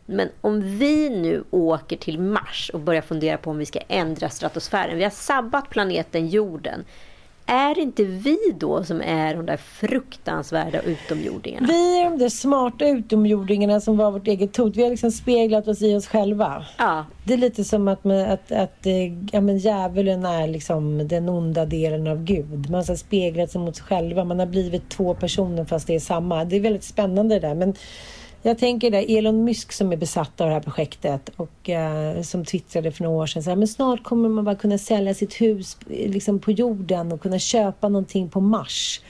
Men 0.07 0.28
om 0.40 0.78
vi 0.78 1.11
nu 1.11 1.44
åker 1.50 1.96
till 1.96 2.18
Mars 2.18 2.70
och 2.74 2.80
börjar 2.80 3.03
fundera 3.03 3.38
på 3.38 3.50
om 3.50 3.59
vi 3.59 3.66
ska 3.66 3.78
ändra 3.88 4.28
stratosfären. 4.28 4.96
Vi 4.96 5.03
har 5.03 5.11
sabbat 5.11 5.70
planeten 5.70 6.28
jorden. 6.28 6.84
Är 7.47 7.74
det 7.74 7.80
inte 7.80 8.05
vi 8.05 8.38
då 8.59 8.84
som 8.84 9.03
är 9.03 9.34
de 9.34 9.47
där 9.47 9.57
fruktansvärda 9.57 10.80
utomjordingarna? 10.80 11.66
Vi 11.66 12.01
är 12.01 12.05
de 12.05 12.18
där 12.18 12.28
smarta 12.28 12.88
utomjordingarna 12.88 13.80
som 13.80 13.97
var 13.97 14.11
vårt 14.11 14.26
eget 14.26 14.57
hot. 14.57 14.76
Vi 14.76 14.82
har 14.82 14.90
liksom 14.90 15.11
speglat 15.11 15.68
oss 15.68 15.82
i 15.82 15.95
oss 15.95 16.07
själva. 16.07 16.64
Ja, 16.78 17.07
Det 17.24 17.32
är 17.32 17.38
lite 17.38 17.64
som 17.64 17.88
att, 17.88 18.05
man, 18.05 18.20
att, 18.20 18.53
att 18.53 18.86
eh, 18.86 19.12
ja, 19.32 19.40
men 19.40 19.59
djävulen 19.59 20.24
är 20.24 20.47
liksom 20.49 21.09
den 21.09 21.28
onda 21.28 21.64
delen 21.64 22.07
av 22.07 22.24
Gud. 22.24 22.70
Man 22.70 22.84
har 22.88 22.97
speglat 22.97 23.51
sig 23.51 23.61
mot 23.61 23.76
sig 23.76 23.84
själva. 23.84 24.24
Man 24.24 24.38
har 24.38 24.47
blivit 24.47 24.88
två 24.88 25.14
personer 25.14 25.64
fast 25.64 25.86
det 25.86 25.95
är 25.95 26.01
samma. 26.01 26.45
Det 26.45 26.57
är 26.57 26.61
väldigt 26.61 26.84
spännande 26.84 27.34
det 27.34 27.49
där. 27.49 27.55
Men 27.55 27.74
jag 28.43 28.59
tänker 28.59 28.90
där 28.90 29.18
Elon 29.18 29.45
Musk 29.45 29.72
som 29.72 29.93
är 29.93 29.97
besatt 29.97 30.40
av 30.40 30.47
det 30.47 30.53
här 30.53 30.61
projektet 30.61 31.30
och 31.36 31.70
eh, 31.70 32.22
som 32.22 32.45
twittrade 32.45 32.93
för 32.93 33.05
några 33.05 33.16
år 33.16 33.26
sedan. 33.26 33.43
Så 33.43 33.51
här, 33.51 33.57
men 33.57 33.68
snart 33.68 34.03
kommer 34.03 34.28
man 34.28 34.45
bara 34.45 34.55
kunna 34.55 34.78
sälja 34.78 35.14
sitt 35.14 35.40
hus 35.40 35.76
eh, 35.90 36.11
liksom 36.11 36.38
på 36.38 36.53
jorden 36.53 37.12
och 37.12 37.20
kunna 37.20 37.38
köpa 37.38 37.88
någonting 37.88 38.28
på 38.28 38.40
Mars 38.40 39.01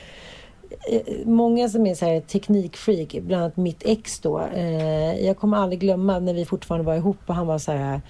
eh, 0.91 1.27
många 1.27 1.69
som 1.69 1.87
är 1.87 1.95
så 1.95 2.05
här 2.05 2.21
teknikfreak, 2.21 3.17
bland 3.23 3.43
annat 3.43 3.57
mitt 3.57 3.83
ex 3.85 4.21
då. 4.21 4.41
Eh, 4.55 5.27
jag 5.27 5.39
kommer 5.39 5.57
aldrig 5.57 5.81
glömma 5.81 6.19
när 6.19 6.35
vi 6.35 6.45
fortfarande 6.45 6.87
var 6.87 6.95
ihop 6.95 7.19
och 7.27 7.35
han 7.35 7.47
var 7.47 7.59
så 7.59 7.73
här. 7.73 8.01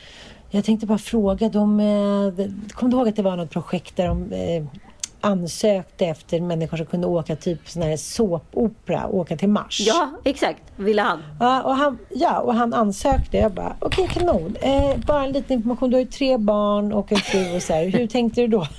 Jag 0.50 0.64
tänkte 0.64 0.86
bara 0.86 0.98
fråga 0.98 1.48
dem. 1.48 1.80
Eh, 1.80 2.46
kom 2.72 2.90
du 2.90 2.96
ihåg 2.96 3.08
att 3.08 3.16
det 3.16 3.22
var 3.22 3.36
något 3.36 3.50
projekt 3.50 3.96
där 3.96 4.06
de 4.06 4.32
eh, 4.32 4.64
ansökte 5.22 6.06
efter 6.06 6.40
människor 6.40 6.76
som 6.76 6.86
kunde 6.86 7.06
åka 7.06 7.36
typ 7.36 7.68
sån 7.68 7.82
här 7.82 7.96
såpopera, 7.96 9.06
åka 9.08 9.36
till 9.36 9.48
Mars? 9.48 9.80
ja 9.86 10.10
exakt. 10.24 10.62
Ville 10.76 11.02
han. 11.02 11.22
Ja, 11.40 11.62
och 11.62 11.76
han, 11.76 11.98
ja, 12.10 12.40
och 12.40 12.54
han 12.54 12.74
ansökte. 12.74 13.36
Jag 13.36 13.52
bara, 13.52 13.76
okej 13.78 14.08
kanon. 14.12 14.56
Eh, 14.60 14.96
bara 15.06 15.24
en 15.24 15.32
liten 15.32 15.56
information. 15.56 15.90
Du 15.90 15.96
har 15.96 16.00
ju 16.02 16.06
tre 16.06 16.36
barn 16.36 16.92
och 16.92 17.12
en 17.12 17.18
fru 17.18 17.56
och 17.56 17.62
så 17.62 17.72
här. 17.72 17.84
Hur 17.86 18.06
tänkte 18.06 18.40
du 18.40 18.46
då? 18.46 18.66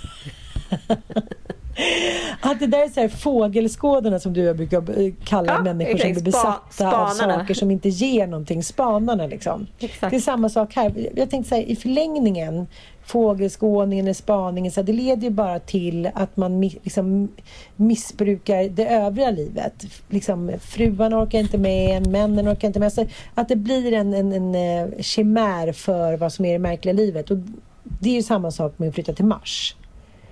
Att 2.42 2.60
det 2.60 2.68
där 2.68 2.84
är 2.84 2.90
så 2.90 3.00
här 3.02 3.08
fågelskådarna 3.08 4.20
som 4.20 4.34
du 4.34 4.54
brukar 4.54 4.78
eh, 5.02 5.14
kalla 5.24 5.54
Ja, 5.54 5.62
människor 5.62 5.98
som 5.98 6.10
exakt. 6.10 6.24
blir 6.24 6.32
Spa- 6.34 6.60
besatta 6.70 7.02
av 7.02 7.10
spanarna. 7.10 7.40
saker 7.40 7.54
som 7.54 7.72
inte 7.72 7.90
ger 7.90 8.28
någonting. 8.28 8.64
Spanarna 8.64 9.28
liksom. 9.28 9.68
Exakt. 9.80 10.12
Det 10.12 10.16
är 10.18 10.22
samma 10.22 10.50
sak 10.50 10.76
här. 10.76 11.10
Jag 11.16 11.30
tänkte 11.30 11.50
så 11.50 11.56
här, 11.56 11.62
i 11.64 11.76
förlängningen 11.76 12.68
fågelskådningen 13.06 14.06
eller 14.06 14.14
spaningen, 14.14 14.72
så 14.72 14.82
det 14.82 14.94
leder 14.94 15.24
ju 15.24 15.30
bara 15.30 15.60
till 15.60 16.10
att 16.14 16.38
man 16.38 16.62
liksom 16.62 17.32
missbrukar 17.76 18.70
det 18.70 18.88
övriga 18.88 19.32
livet. 19.32 19.86
Liksom, 20.10 20.52
fruarna 20.62 21.24
orkar 21.24 21.40
inte 21.40 21.58
med, 21.58 22.08
männen 22.08 22.48
orkar 22.48 22.68
inte 22.68 22.80
med. 22.80 22.86
Alltså, 22.86 23.06
att 23.34 23.48
det 23.48 23.56
blir 23.56 23.94
en, 23.94 24.14
en, 24.14 24.34
en 24.34 24.56
eh, 24.56 25.02
chimär 25.02 25.72
för 25.72 26.18
vad 26.18 26.34
som 26.34 26.46
är 26.46 26.54
det 26.54 26.60
märkliga 26.60 26.94
livet. 26.94 27.32
Och 27.32 27.38
det 27.84 28.10
är 28.10 28.14
ju 28.14 28.24
samma 28.24 28.52
sak 28.52 28.80
med 28.80 28.90
att 28.90 28.96
flytta 28.96 29.14
till 29.14 29.26
Mars. 29.26 29.76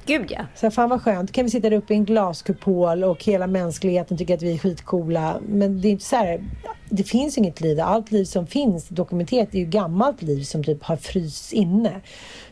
Gud 0.06 0.32
ja. 0.32 0.46
Så 0.56 0.72
fan 0.72 0.90
vad 0.90 1.02
skönt, 1.02 1.32
kan 1.32 1.46
vi 1.46 1.52
sitta 1.52 1.70
där 1.70 1.78
uppe 1.78 1.94
i 1.94 1.98
en 1.98 2.06
glaskupol 2.06 3.04
och 3.04 3.24
hela 3.24 3.48
mänskligheten 3.48 4.18
tycker 4.18 4.34
att 4.34 4.42
vi 4.42 4.54
är 4.54 4.58
skitcoola. 4.58 5.40
Men 5.48 5.82
det 5.82 5.88
är 5.88 5.92
inte 5.92 6.06
så 6.06 6.16
här, 6.16 6.44
det 6.90 7.04
finns 7.04 7.38
inget 7.38 7.62
liv. 7.62 7.80
Allt 7.80 8.12
liv 8.12 8.26
som 8.26 8.48
finns 8.48 8.88
dokumenterat 8.90 9.54
är 9.54 9.60
ju 9.60 9.66
gammalt 9.66 10.22
liv 10.22 10.44
som 10.44 10.64
typ 10.64 10.84
har 10.84 10.96
frysts 10.96 11.54
inne. 11.54 12.02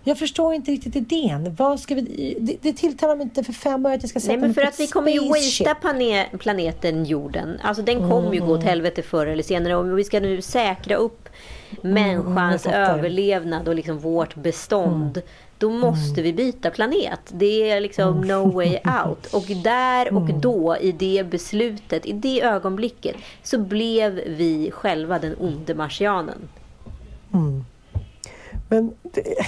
Jag 0.04 0.20
förstår 0.20 0.54
inte 0.54 0.72
riktigt 0.72 0.96
idén. 0.96 1.56
Vad 1.56 1.80
ska 1.80 1.96
vi, 1.96 2.36
det, 2.40 2.58
det 2.62 2.74
tilltalar 2.74 3.16
mig 3.16 3.24
inte 3.24 3.44
för 3.44 3.54
fem 3.54 3.86
öre 3.86 3.96
att 3.96 4.04
jag 4.04 4.10
ska 4.10 4.20
sätta 4.20 4.32
Nej 4.32 4.42
men 4.42 4.54
för 4.54 4.62
att 4.62 4.80
vi 4.80 4.88
kommer 4.88 5.12
ju 5.12 5.30
wastea 5.30 5.76
pane- 5.82 6.38
planeten 6.38 7.06
jorden. 7.06 7.60
Alltså 7.64 7.84
den 7.84 8.10
kommer 8.10 8.34
ju 8.34 8.40
gå 8.40 8.54
åt 8.54 8.64
helvete 8.64 9.02
förr 9.02 9.28
eller 9.28 9.44
senare. 9.44 9.76
Och 9.76 10.00
vi 10.00 10.04
ska 10.04 10.20
nu 10.20 10.42
säkra 10.42 10.96
upp 10.96 11.30
människans 11.82 12.66
jag 12.66 12.74
fattar. 12.74 12.98
överlevnad 12.98 13.68
och 13.68 13.76
liksom 13.76 14.00
vårt 14.00 14.36
bestånd. 14.36 15.22
Då 15.58 15.70
måste 15.70 16.22
vi 16.22 16.34
byta 16.34 16.70
planet. 16.72 17.20
Det 17.30 17.72
är 17.72 17.82
liksom 17.82 18.22
no 18.22 18.52
way 18.52 18.78
out. 19.06 19.26
Och 19.34 19.46
där 19.64 20.14
och 20.16 20.34
då 20.34 20.78
i 20.82 20.92
det 20.92 21.26
beslutet, 21.30 22.06
i 22.06 22.12
det 22.12 22.42
ögonblicket 22.42 23.16
så 23.44 23.58
blev 23.58 24.12
vi 24.28 24.72
själva 24.72 25.20
den 25.20 25.36
onde 25.40 25.76
marsianen. 25.76 26.50
Men 28.70 28.94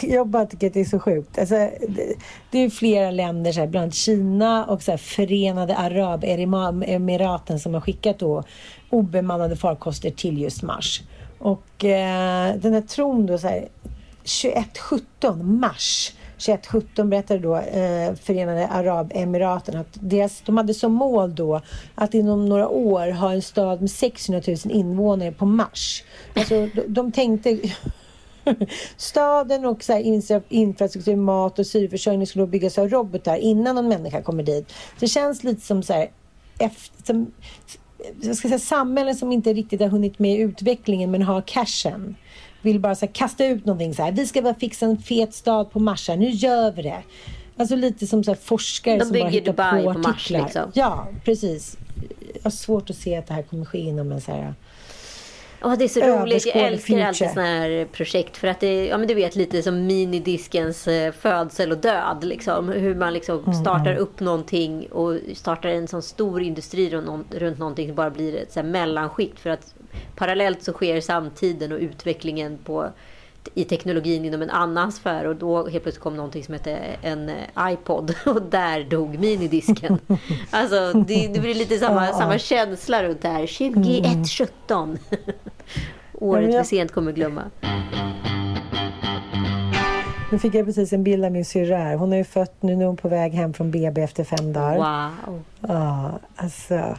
jag 0.01 0.27
bara 0.27 0.45
tycker 0.45 0.67
att 0.67 0.73
det 0.73 0.81
är 0.81 0.85
så 0.85 0.99
sjukt. 0.99 1.39
Alltså, 1.39 1.55
det, 1.55 2.15
det 2.51 2.59
är 2.59 2.69
flera 2.69 3.11
länder, 3.11 3.51
så 3.51 3.59
här, 3.59 3.67
bland 3.67 3.83
annat 3.83 3.95
Kina 3.95 4.65
och 4.65 4.83
så 4.83 4.91
här, 4.91 4.97
Förenade 4.97 5.77
Arabemiraten 5.77 7.59
som 7.59 7.73
har 7.73 7.81
skickat 7.81 8.19
då 8.19 8.43
obemannade 8.89 9.55
farkoster 9.55 10.11
till 10.11 10.41
just 10.41 10.63
Mars. 10.63 11.01
Och 11.39 11.85
eh, 11.85 12.55
den 12.55 12.73
här 12.73 12.81
tron 12.81 13.25
då 13.25 13.37
så 13.37 13.47
här, 13.47 13.67
2117 14.23 15.59
mars 15.59 16.13
2117 16.45 17.09
berättade 17.09 17.39
då 17.39 17.55
eh, 17.55 18.15
Förenade 18.15 18.67
Arabemiraten 18.67 19.77
att 19.77 19.87
deras, 19.93 20.41
de 20.45 20.57
hade 20.57 20.73
som 20.73 20.93
mål 20.93 21.35
då 21.35 21.61
att 21.95 22.13
inom 22.13 22.45
några 22.45 22.67
år 22.67 23.11
ha 23.11 23.33
en 23.33 23.41
stad 23.41 23.81
med 23.81 23.91
600 23.91 24.41
000 24.47 24.57
invånare 24.65 25.31
på 25.31 25.45
Mars. 25.45 26.03
Alltså 26.35 26.67
de, 26.75 26.81
de 26.87 27.11
tänkte 27.11 27.59
Staden 28.97 29.65
och 29.65 29.83
så 29.83 29.93
här 29.93 29.99
infra- 29.99 30.41
infrastruktur, 30.49 31.15
mat 31.15 31.59
och 31.59 31.67
syreförsörjning 31.67 32.27
skulle 32.27 32.47
byggas 32.47 32.77
av 32.77 32.89
robotar 32.89 33.37
innan 33.37 33.75
någon 33.75 33.87
människa 33.87 34.21
kommer 34.21 34.43
dit. 34.43 34.73
Det 34.99 35.07
känns 35.07 35.43
lite 35.43 35.61
som 35.61 35.83
så 35.83 35.93
här, 35.93 36.09
efter, 36.59 37.05
som, 37.05 37.31
jag 38.21 38.35
ska 38.35 38.47
säga, 38.47 38.59
samhällen 38.59 39.15
som 39.15 39.31
inte 39.31 39.53
riktigt 39.53 39.81
har 39.81 39.87
hunnit 39.87 40.19
med 40.19 40.39
utvecklingen 40.39 41.11
men 41.11 41.21
har 41.21 41.41
cashen. 41.41 42.15
vill 42.61 42.79
bara 42.79 42.95
så 42.95 43.05
här, 43.05 43.13
kasta 43.13 43.45
ut 43.45 43.65
någonting 43.65 43.93
så 43.93 44.03
här. 44.03 44.11
Vi 44.11 44.27
ska 44.27 44.41
bara 44.41 44.53
fixa 44.55 44.85
en 44.85 44.97
fet 44.97 45.33
stad 45.33 45.71
på 45.71 45.79
Mars 45.79 46.07
här. 46.07 46.17
Nu 46.17 46.29
gör 46.29 46.71
vi 46.71 46.81
det. 46.81 47.03
Alltså 47.57 47.75
lite 47.75 48.07
som 48.07 48.23
så 48.23 48.31
här, 48.31 48.35
forskare 48.35 48.97
De 48.97 49.05
som 49.05 49.19
bara 49.19 49.29
hittar 49.29 49.51
Dubai 49.51 49.83
på 49.83 49.93
på 49.93 49.99
Mars, 49.99 50.15
artiklar. 50.15 50.43
liksom. 50.43 50.71
Ja, 50.73 51.07
precis. 51.25 51.77
Jag 52.33 52.43
har 52.43 52.51
svårt 52.51 52.89
att 52.89 52.95
se 52.95 53.15
att 53.15 53.27
det 53.27 53.33
här 53.33 53.43
kommer 53.43 53.65
ske 53.65 53.79
inom 53.79 54.11
en 54.11 54.21
så 54.21 54.31
här... 54.31 54.53
Åh, 55.63 55.75
det 55.77 55.83
är 55.83 55.87
så 55.87 55.99
roligt. 55.99 56.45
Jag 56.45 56.55
älskar 56.55 56.99
alltid 56.99 57.15
future. 57.15 57.29
sådana 57.29 57.47
här 57.47 57.85
projekt. 57.91 58.37
För 58.37 58.47
att 58.47 58.59
det 58.59 58.85
ja, 58.87 58.97
men 58.97 59.07
du 59.07 59.13
vet 59.13 59.35
lite 59.35 59.63
som 59.63 59.85
minidiskens 59.87 60.87
eh, 60.87 61.11
födsel 61.11 61.71
och 61.71 61.77
död. 61.77 62.23
Liksom. 62.23 62.69
Hur 62.69 62.95
man 62.95 63.13
liksom 63.13 63.39
Mm, 63.39 63.53
startar 63.53 63.95
upp 63.95 64.19
någonting 64.19 64.87
och 64.91 65.17
startar 65.33 65.69
en 65.69 65.87
sån 65.87 66.01
stor 66.01 66.41
industri 66.41 66.89
runt, 66.89 67.33
runt 67.35 67.57
någonting 67.57 67.87
som 67.87 67.95
bara 67.95 68.09
blir 68.09 68.35
ett 68.35 68.51
så 68.51 68.59
här 68.59 68.67
mellanskikt. 68.67 69.39
För 69.39 69.49
att 69.49 69.73
parallellt 70.15 70.63
så 70.63 70.73
sker 70.73 71.01
samtiden 71.01 71.71
och 71.71 71.79
utvecklingen 71.79 72.57
på 72.57 72.89
i 73.53 73.63
teknologin 73.63 74.25
inom 74.25 74.41
en 74.41 74.49
annan 74.49 74.91
sfär 74.91 75.25
och 75.27 75.35
då 75.35 75.55
helt 75.67 75.83
plötsligt 75.83 76.03
kom 76.03 76.15
någonting 76.15 76.43
som 76.43 76.53
hette 76.53 76.71
en 77.01 77.29
eh, 77.29 77.35
iPod 77.73 78.15
och 78.25 78.41
där 78.41 78.83
dog 78.83 79.19
minidisken. 79.19 79.99
Alltså 80.51 80.93
det, 80.93 81.27
det 81.33 81.39
blir 81.39 81.55
lite 81.55 81.77
samma, 81.77 82.05
Ja, 82.05 82.11
ja. 82.11 82.17
samma 82.17 82.37
känsla 82.37 83.03
runt 83.03 83.21
det 83.21 83.27
här. 83.27 83.47
2117. 83.47 84.97
Året 86.13 86.43
Ja, 86.45 86.51
jag- 86.51 86.59
vi 86.61 86.65
sent 86.67 86.91
kommer 86.91 87.11
glömma. 87.11 87.41
Nu 90.31 90.39
fick 90.39 90.55
jag 90.55 90.65
precis 90.65 90.93
en 90.93 91.03
bild 91.03 91.25
av 91.25 91.31
min 91.31 91.45
syrra 91.45 91.77
här. 91.77 91.95
Hon 91.95 92.13
är 92.13 92.17
ju 92.17 92.23
fött, 92.23 92.55
nu 92.63 92.73
är 92.81 92.85
hon 92.85 92.97
på 92.97 93.09
väg 93.09 93.31
hem 93.33 93.53
från 93.53 93.71
BB 93.71 94.01
efter 94.01 94.23
fem 94.23 94.53
dagar. 94.53 94.77
Wow, 94.77 95.41
Ja, 95.61 96.19
alltså. 96.35 96.95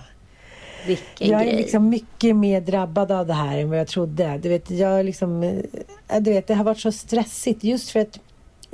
Vilken 0.86 1.28
Jag 1.30 1.40
är 1.40 1.44
grej. 1.44 1.56
liksom 1.56 1.88
mycket 1.88 2.36
mer 2.36 2.60
drabbad 2.60 3.12
av 3.12 3.26
det 3.26 3.32
här 3.34 3.58
än 3.58 3.70
vad 3.70 3.78
jag 3.78 3.88
trodde. 3.88 4.38
Du 4.42 4.48
vet, 4.48 4.70
jag 4.70 4.98
är 4.98 5.02
liksom, 5.02 5.42
eh, 5.42 6.20
du 6.20 6.32
vet, 6.32 6.46
det 6.46 6.54
har 6.54 6.64
varit 6.64 6.78
så 6.80 6.92
stressigt 6.92 7.64
just 7.64 7.90
för 7.90 8.00
att 8.00 8.18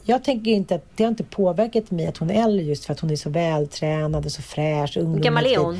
jag 0.05 0.25
tänker 0.25 0.51
inte 0.51 0.75
att 0.75 0.85
det 0.97 1.05
har 1.05 1.09
inte 1.11 1.25
påverkat 1.25 1.91
mig 1.91 2.07
att 2.07 2.17
hon 2.17 2.31
är 2.31 2.43
äldre 2.45 2.65
just 2.65 2.85
för 2.85 2.93
att 2.93 3.01
hon 3.01 3.11
är 3.11 3.17
så 3.17 3.31
vältränad 3.31 4.27
och 4.27 4.33
så 4.33 4.43
fräsch. 4.43 4.97
Hur 4.97 5.19
gammal 5.19 5.47
är 5.47 5.57
hon? 5.59 5.79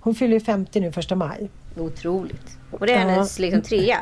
Hon 0.00 0.14
fyller 0.14 0.34
ju 0.34 0.40
50 0.40 0.80
nu 0.80 0.92
första 0.92 1.14
maj. 1.14 1.50
Otroligt. 1.78 2.58
Och 2.70 2.86
det 2.86 2.92
är 2.92 3.00
Ja. 3.00 3.08
hennes 3.08 3.38
liksom, 3.38 3.62
trea. 3.62 3.98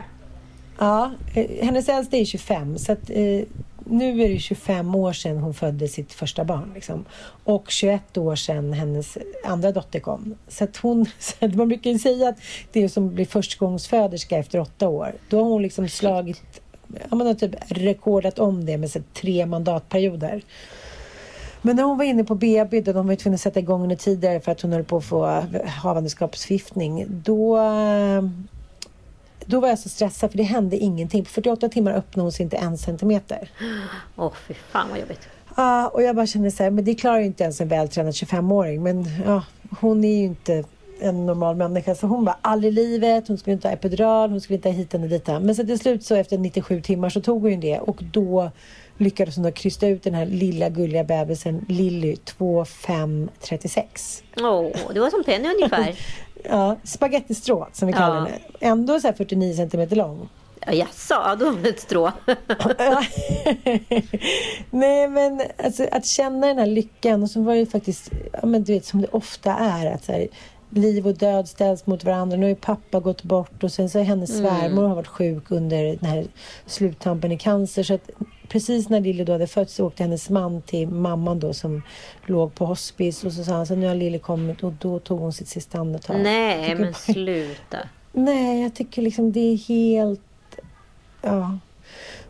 Ja, 0.78 1.10
eh, 1.34 1.64
hennes 1.66 1.88
äldsta 1.88 2.16
är 2.16 2.24
25 2.24 2.78
så 2.78 2.92
att 2.92 3.10
eh, 3.10 3.40
nu 3.84 4.22
är 4.22 4.28
det 4.28 4.38
25 4.38 4.94
år 4.94 5.12
sedan 5.12 5.38
hon 5.38 5.54
födde 5.54 5.88
sitt 5.88 6.12
första 6.12 6.44
barn. 6.44 6.70
Liksom. 6.74 7.04
Och 7.44 7.70
21 7.70 8.16
år 8.16 8.36
sedan 8.36 8.72
hennes 8.72 9.18
andra 9.44 9.72
dotter 9.72 10.00
kom. 10.00 10.34
Så 10.48 10.64
att 10.64 10.76
hon, 10.76 11.06
så 11.18 11.44
att 11.44 11.54
man 11.54 11.68
brukar 11.68 11.90
ju 11.90 11.98
säga 11.98 12.28
att 12.28 12.38
det 12.72 12.84
är 12.84 12.88
som 12.88 13.06
att 13.06 13.12
bli 13.12 13.26
förstagångsföderska 13.26 14.38
efter 14.38 14.60
åtta 14.60 14.88
år. 14.88 15.12
Då 15.28 15.42
har 15.42 15.50
hon 15.50 15.62
liksom 15.62 15.88
slagit, 15.88 16.60
ja, 17.10 17.16
man 17.16 17.26
har 17.26 17.34
typ 17.34 17.54
rekordat 17.68 18.38
om 18.38 18.66
det 18.66 18.78
med 18.78 18.90
så 18.90 19.00
tre 19.12 19.46
mandatperioder. 19.46 20.42
Men 21.62 21.76
när 21.76 21.82
hon 21.82 21.98
var 21.98 22.04
inne 22.04 22.24
på 22.24 22.34
BB, 22.34 22.80
då 22.80 22.92
de 22.92 23.06
var 23.06 23.14
tvungna 23.14 23.34
att 23.34 23.40
sätta 23.40 23.60
igång 23.60 23.80
henne 23.80 23.96
tidigare 23.96 24.40
för 24.40 24.52
att 24.52 24.60
hon 24.60 24.72
höll 24.72 24.84
på 24.84 24.96
att 24.96 25.04
få 25.04 25.42
havandeskapsförgiftning. 25.66 27.06
Då, 27.08 27.58
eh, 27.58 28.22
då 29.46 29.60
var 29.60 29.68
jag 29.68 29.78
så 29.78 29.88
stressad 29.88 30.30
för 30.30 30.38
det 30.38 30.44
hände 30.44 30.76
ingenting. 30.76 31.24
På 31.24 31.30
48 31.30 31.68
timmar 31.68 31.92
öppnade 31.92 32.24
hon 32.24 32.32
sig 32.32 32.44
inte 32.44 32.56
en 32.56 32.78
centimeter. 32.78 33.50
Åh, 34.16 34.32
fy 34.48 34.54
fan 34.54 34.86
vad 34.90 35.00
jobbigt. 35.00 35.28
Ja, 35.56 35.88
och 35.88 36.02
jag 36.02 36.16
bara 36.16 36.26
kände 36.26 36.50
så 36.50 36.62
här, 36.62 36.70
men 36.70 36.84
det 36.84 36.94
klarar 36.94 37.18
ju 37.18 37.26
inte 37.26 37.44
ens 37.44 37.60
en 37.60 37.68
vältränad 37.68 38.12
25-åring. 38.12 38.82
Men 38.82 39.06
ja, 39.26 39.44
hon 39.80 40.04
är 40.04 40.18
ju 40.18 40.24
inte 40.24 40.64
en 41.00 41.26
normal 41.26 41.56
människa. 41.56 41.94
Så 41.94 42.06
hon 42.06 42.24
bara, 42.24 42.36
aldrig 42.40 42.72
i 42.72 42.76
livet, 42.76 43.28
hon 43.28 43.38
skulle 43.38 43.54
inte 43.54 43.68
ha 43.68 43.72
epidural, 43.72 44.30
hon 44.30 44.40
skulle 44.40 44.56
inte 44.56 44.68
ha 44.68 44.76
hit 44.76 44.92
henne 44.92 45.08
dit. 45.08 45.26
Men 45.26 45.54
så 45.54 45.66
till 45.66 45.78
slut 45.78 46.04
så 46.04 46.14
efter 46.14 46.38
97 46.38 46.80
timmar 46.80 47.10
så 47.10 47.20
tog 47.20 47.42
hon 47.42 47.60
det 47.60 47.78
och 47.78 48.02
då 48.12 48.50
lyckades 48.98 49.36
hon 49.36 49.52
krysta 49.52 49.88
ut 49.88 50.02
den 50.02 50.14
här 50.14 50.26
lilla 50.26 50.68
gulliga 50.68 51.04
bebisen 51.04 51.64
Lilly 51.68 52.16
2536. 52.16 54.22
Åh, 54.40 54.70
det 54.94 55.00
var 55.00 55.10
som 55.10 55.24
Penny 55.24 55.48
ungefär. 55.48 55.94
Ja, 56.48 56.76
spagettistrå 56.84 57.68
som 57.72 57.86
vi 57.88 57.92
Ja. 57.92 57.98
kallar 57.98 58.16
henne. 58.16 58.38
Ändå 58.60 59.00
så 59.00 59.06
här 59.06 59.14
49 59.14 59.54
centimeter 59.56 59.96
lång. 59.96 60.28
Ja, 60.66 60.72
Jaså, 60.72 61.14
ja, 61.14 61.34
då 61.38 61.50
var 61.50 61.58
det 61.62 61.68
ett 61.68 61.80
strå. 61.80 62.12
Nej 64.70 65.08
men 65.08 65.42
alltså, 65.64 65.86
att 65.92 66.06
känna 66.06 66.46
den 66.46 66.58
här 66.58 66.66
lyckan 66.66 67.22
och 67.22 67.30
så 67.30 67.40
var 67.42 67.52
det 67.52 67.58
ju 67.58 67.66
faktiskt, 67.66 68.10
ja, 68.32 68.46
men 68.46 68.64
du 68.64 68.72
vet 68.72 68.84
som 68.84 69.00
det 69.02 69.08
ofta 69.08 69.52
är 69.54 69.94
att 69.94 70.04
så 70.04 70.12
här, 70.12 70.28
liv 70.70 71.06
och 71.06 71.14
död 71.14 71.48
ställs 71.48 71.86
mot 71.86 72.04
varandra. 72.04 72.36
Nu 72.36 72.42
har 72.42 72.48
ju 72.50 72.54
pappa 72.56 73.00
gått 73.00 73.22
bort 73.22 73.64
och 73.64 73.72
sen 73.72 73.90
så 73.90 73.98
har 73.98 74.04
hennes 74.04 74.38
svärmor 74.38 74.82
har 74.88 74.94
varit 74.94 75.06
sjuk 75.06 75.50
under 75.50 75.84
den 75.84 76.04
här 76.10 76.26
sluttampen 76.66 77.32
i 77.32 77.38
cancer. 77.38 77.82
Så 77.82 77.94
att 77.94 78.10
precis 78.48 78.88
när 78.88 79.00
Lilly 79.00 79.24
då 79.24 79.32
hade 79.32 79.46
fötts 79.46 79.74
så 79.74 79.86
åkte 79.86 80.02
hennes 80.02 80.30
man 80.30 80.62
till 80.62 80.88
mamman 80.88 81.40
då 81.40 81.52
som 81.54 81.82
låg 82.26 82.54
på 82.54 82.66
hospice 82.66 83.24
och 83.24 83.32
så 83.32 83.44
sa 83.44 83.52
han 83.52 83.66
så 83.66 83.74
nu 83.74 83.86
har 83.86 83.94
Lilly 83.94 84.18
kommit 84.18 84.62
och 84.62 84.72
då 84.72 84.98
tog 84.98 85.20
hon 85.20 85.32
sitt 85.32 85.48
sista 85.48 85.78
andetag. 85.78 86.20
Nej, 86.20 86.74
men 86.74 86.82
bara- 86.82 86.92
sluta. 86.92 87.78
Nej, 88.12 88.62
jag 88.62 88.74
tycker 88.74 89.02
liksom 89.02 89.32
det 89.32 89.40
är 89.40 89.56
helt... 89.56 90.20
Ja. 91.22 91.58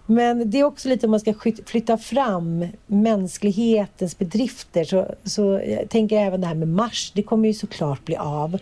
Men 0.06 0.50
det 0.50 0.60
är 0.60 0.64
också 0.64 0.88
lite 0.88 1.06
om 1.06 1.10
man 1.10 1.20
ska 1.20 1.34
flytta 1.66 1.98
fram 1.98 2.66
mänsklighetens 2.86 4.18
bedrifter. 4.18 4.84
Så, 4.84 5.06
så 5.24 5.60
jag 5.66 5.88
tänker 5.90 6.16
även 6.18 6.40
det 6.40 6.46
här 6.46 6.54
med 6.54 6.68
Mars, 6.68 7.12
det 7.14 7.22
kommer 7.22 7.48
ju 7.48 7.54
såklart 7.54 8.04
bli 8.04 8.16
av. 8.16 8.54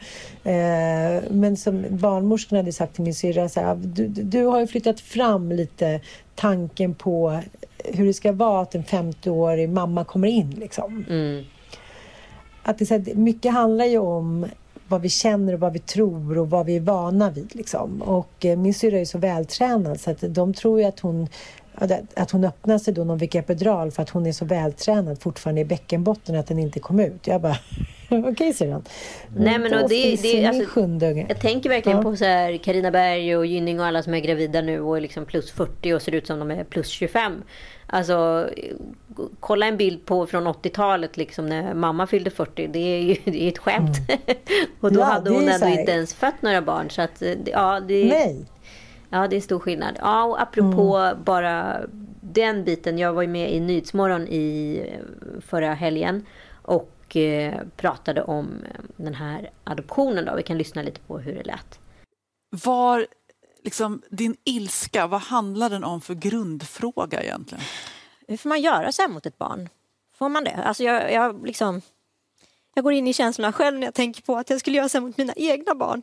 Eh, 0.45 1.23
men 1.31 1.57
som 1.57 1.85
barnmorskan 1.91 2.57
hade 2.57 2.73
sagt 2.73 2.95
till 2.95 3.05
min 3.05 3.15
syrra, 3.15 3.49
så 3.49 3.61
här, 3.61 3.75
du, 3.75 4.07
du 4.09 4.45
har 4.45 4.61
ju 4.61 4.67
flyttat 4.67 5.01
fram 5.01 5.53
lite 5.53 6.01
tanken 6.35 6.95
på 6.95 7.41
hur 7.85 8.07
det 8.07 8.15
ska 8.15 8.33
vara 8.33 8.63
att 8.63 8.75
en 8.75 8.85
50-årig 8.85 9.69
mamma 9.69 10.05
kommer 10.05 10.29
in. 10.29 10.51
Liksom 10.51 11.05
Mm. 11.09 11.45
att 12.63 12.79
det, 12.79 12.87
så 12.87 12.95
här, 12.95 13.15
mycket 13.15 13.53
handlar 13.53 13.85
ju 13.85 13.99
om 13.99 14.47
vad 14.93 15.01
vi 15.03 15.09
känner 15.09 15.53
och 15.55 15.61
vad 15.61 15.73
vi 15.73 15.79
tror 15.79 16.39
och 16.39 16.51
vad 16.51 16.67
vi 16.67 16.77
är 16.77 16.81
vana 16.81 17.31
vid. 17.31 17.55
Liksom. 17.55 18.03
Och 18.03 18.45
eh, 18.45 18.59
min 18.59 18.75
syrra 18.75 18.99
är 18.99 19.05
så 19.05 19.19
vältränad 19.19 20.01
så 20.01 20.11
att 20.11 20.19
de 20.35 20.55
tror 20.55 20.81
ju 20.81 20.87
att 20.87 21.01
hon 21.01 21.29
att 22.15 22.31
hon 22.31 22.45
öppnar 22.45 22.79
sig 22.79 22.95
då 22.95 23.03
hon 23.03 23.19
fick 23.19 23.35
epidural 23.35 23.91
för 23.91 24.03
att 24.03 24.11
hon 24.11 24.27
är 24.27 24.33
så 24.33 24.45
vältränad 24.45 25.21
fortfarande 25.23 25.61
i 25.61 25.65
bäckenbotten 25.65 26.37
att 26.37 26.47
den 26.47 26.59
inte 26.59 26.81
kom 26.81 27.01
ut. 27.01 27.27
Jag 27.27 27.41
bara, 27.41 27.57
okej 28.11 28.53
syrran. 28.53 28.83
Nej, 29.37 29.59
men 29.59 29.75
och 29.83 29.89
det- 29.89 30.17
det- 30.23 30.47
alltså. 30.47 31.21
Jag 31.29 31.41
tänker 31.41 31.69
verkligen 31.69 31.99
Ja. 31.99 32.03
på 32.05 32.17
så 32.17 32.25
här 32.25 32.57
Carina 32.57 32.91
Berg 32.91 33.37
och 33.37 33.47
Gynning 33.47 33.81
och 33.81 33.87
alla 33.87 34.03
som 34.03 34.15
är 34.15 34.21
gravida 34.21 34.61
nu 34.61 34.81
och 34.81 34.97
är 34.97 35.01
liksom 35.01 35.25
plus 35.27 35.51
40 35.51 35.93
och 35.95 36.03
ser 36.03 36.15
ut 36.15 36.27
som 36.27 36.39
de 36.39 36.51
är 36.51 36.65
plus 36.65 36.89
25. 36.89 37.43
Alltså, 37.95 38.49
kolla 39.41 39.67
en 39.67 39.77
bild 39.77 40.07
på 40.07 40.27
från 40.27 40.47
80-talet 40.47 41.17
liksom 41.17 41.47
när 41.47 41.75
mamma 41.75 42.07
fyllde 42.07 42.31
40. 42.31 42.67
Det 42.67 42.79
är 42.79 43.01
ju 43.03 43.17
det 43.25 43.43
är 43.45 43.49
ett 43.49 43.59
skämt. 43.59 43.97
och 44.81 44.93
då 44.93 45.01
Mm. 45.01 45.01
Ja, 45.01 45.05
hade 45.05 45.31
hon 45.31 45.49
ändå 45.49 45.67
inte 45.67 45.93
ens 45.93 46.15
fött 46.15 46.43
några 46.43 46.63
barn. 46.63 46.91
Så 46.91 47.03
att, 47.03 47.23
eh, 47.23 47.35
ja, 47.47 47.81
det, 47.81 48.05
Nej. 48.09 48.47
Ja, 49.11 49.29
det 49.29 49.37
är 49.37 49.41
stor 49.41 49.59
skillnad. 49.59 49.97
Ja, 50.01 50.25
och 50.25 50.43
apropå 50.43 50.97
Mm. 50.97 51.25
bara 51.25 51.81
den 52.21 52.65
biten. 52.65 52.99
Jag 52.99 53.13
var 53.13 53.23
ju 53.23 53.29
med 53.29 53.53
i 53.53 53.61
Nyhetsmorgon 53.61 54.27
i 54.29 54.79
eh, 54.89 55.41
förra 55.47 55.75
helgen 55.75 56.27
och 56.63 57.17
eh, 57.17 57.55
pratade 57.77 58.23
om 58.23 58.49
eh, 58.65 58.81
den 58.97 59.15
här 59.15 59.51
adoptionen. 59.65 60.25
Då. 60.25 60.35
Vi 60.37 60.43
kan 60.43 60.59
lyssna 60.59 60.83
lite 60.83 61.01
på 61.01 61.19
hur 61.19 61.35
det 61.35 61.43
lät. 61.43 61.79
Var 62.65 63.07
liksom, 63.65 64.03
din 64.11 64.37
ilska, 64.45 65.07
vad 65.07 65.21
handlar 65.21 65.71
den 65.71 65.85
om 65.85 66.01
för 66.01 66.15
grundfråga 66.15 67.23
egentligen? 67.23 67.65
Hur 68.29 68.37
får 68.37 68.49
man 68.49 68.61
göra 68.61 68.93
så 68.93 69.03
här 69.03 69.09
mot 69.09 69.27
ett 69.27 69.39
barn? 69.39 69.69
Får 70.15 70.29
man 70.29 70.45
det? 70.45 70.55
Alltså 70.55 70.83
jag, 70.83 71.13
jag, 71.13 71.47
liksom, 71.47 71.83
jag 72.75 72.85
går 72.85 72.93
in 72.93 73.09
i 73.09 73.13
känslorna 73.13 73.53
själv 73.53 73.79
när 73.79 73.87
jag 73.87 73.95
tänker 73.95 74.23
på 74.23 74.37
att 74.37 74.51
jag 74.51 74.61
skulle 74.61 74.77
göra 74.77 74.89
så 74.89 74.99
här 74.99 75.07
mot 75.07 75.17
mina 75.17 75.33
egna 75.37 75.75
barn. 75.75 76.03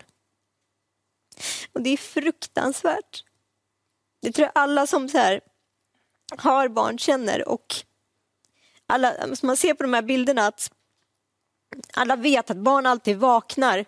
Och 1.73 1.81
det 1.81 1.89
är 1.89 1.97
fruktansvärt. 1.97 3.23
Det 4.21 4.31
tror 4.31 4.45
jag 4.45 4.51
alla 4.55 4.87
som 4.87 5.09
så 5.09 5.17
här, 5.17 5.41
har 6.37 6.67
barn 6.67 6.97
känner 6.97 7.47
och 7.47 7.75
alla, 8.87 9.13
alltså, 9.13 9.45
man 9.45 9.57
ser 9.57 9.73
på 9.73 9.83
de 9.83 9.93
här 9.93 10.01
bilderna 10.01 10.47
att 10.47 10.71
alla 11.93 12.15
vet 12.15 12.49
att 12.49 12.57
barn 12.57 12.85
alltid 12.85 13.17
vaknar 13.17 13.85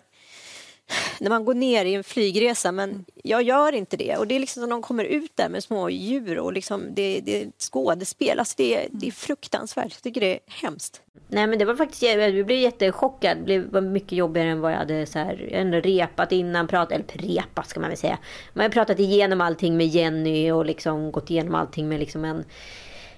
när 1.20 1.30
man 1.30 1.44
går 1.44 1.54
ner 1.54 1.84
i 1.84 1.94
en 1.94 2.04
flygresa 2.04 2.72
men 2.72 3.04
jag 3.24 3.42
gör 3.42 3.72
inte 3.72 3.96
det. 3.96 4.16
Och 4.16 4.26
det 4.26 4.34
är 4.34 4.40
liksom 4.40 4.60
som 4.62 4.70
de 4.70 4.82
kommer 4.82 5.04
ut 5.04 5.32
där 5.34 5.48
med 5.48 5.62
små 5.64 5.90
djur 5.90 6.38
och 6.38 6.52
liksom 6.52 6.94
det, 6.94 7.20
det 7.20 7.42
är 7.42 7.46
ett 7.46 7.62
skådespel. 7.62 8.38
Alltså 8.38 8.54
det, 8.56 8.74
är- 8.76 8.88
det 8.90 9.06
är 9.06 9.10
fruktansvärt. 9.10 9.92
Jag 9.92 10.02
tycker 10.02 10.20
det 10.20 10.32
är 10.34 10.38
hemskt. 10.46 11.02
Nej 11.28 11.46
men 11.46 11.58
det 11.58 11.64
var 11.64 11.76
faktiskt, 11.76 12.02
jag 12.02 12.46
blev 12.46 12.58
jättechockad. 12.58 13.36
Det 13.38 13.42
blev- 13.44 13.70
var 13.72 13.80
mycket 13.80 14.12
jobbigare 14.12 14.48
än 14.48 14.60
vad 14.60 14.72
jag 14.72 14.76
hade 14.78 15.06
så 15.06 15.18
här, 15.18 15.48
jag 15.52 15.58
hade 15.58 15.80
repat 15.80 16.32
innan. 16.32 16.66
Prat, 16.68 16.92
eller 16.92 17.04
repat 17.12 17.68
ska 17.68 17.80
man 17.80 17.88
väl 17.88 17.98
säga. 17.98 18.18
Man 18.52 18.62
har 18.62 18.70
pratat 18.70 18.98
igenom 19.00 19.40
allting 19.40 19.76
med 19.76 19.86
Jenny 19.86 20.50
och 20.50 20.66
liksom 20.66 21.12
gått 21.12 21.30
igenom 21.30 21.54
allting 21.54 21.88
med 21.88 22.00
liksom 22.00 22.24
en, 22.24 22.44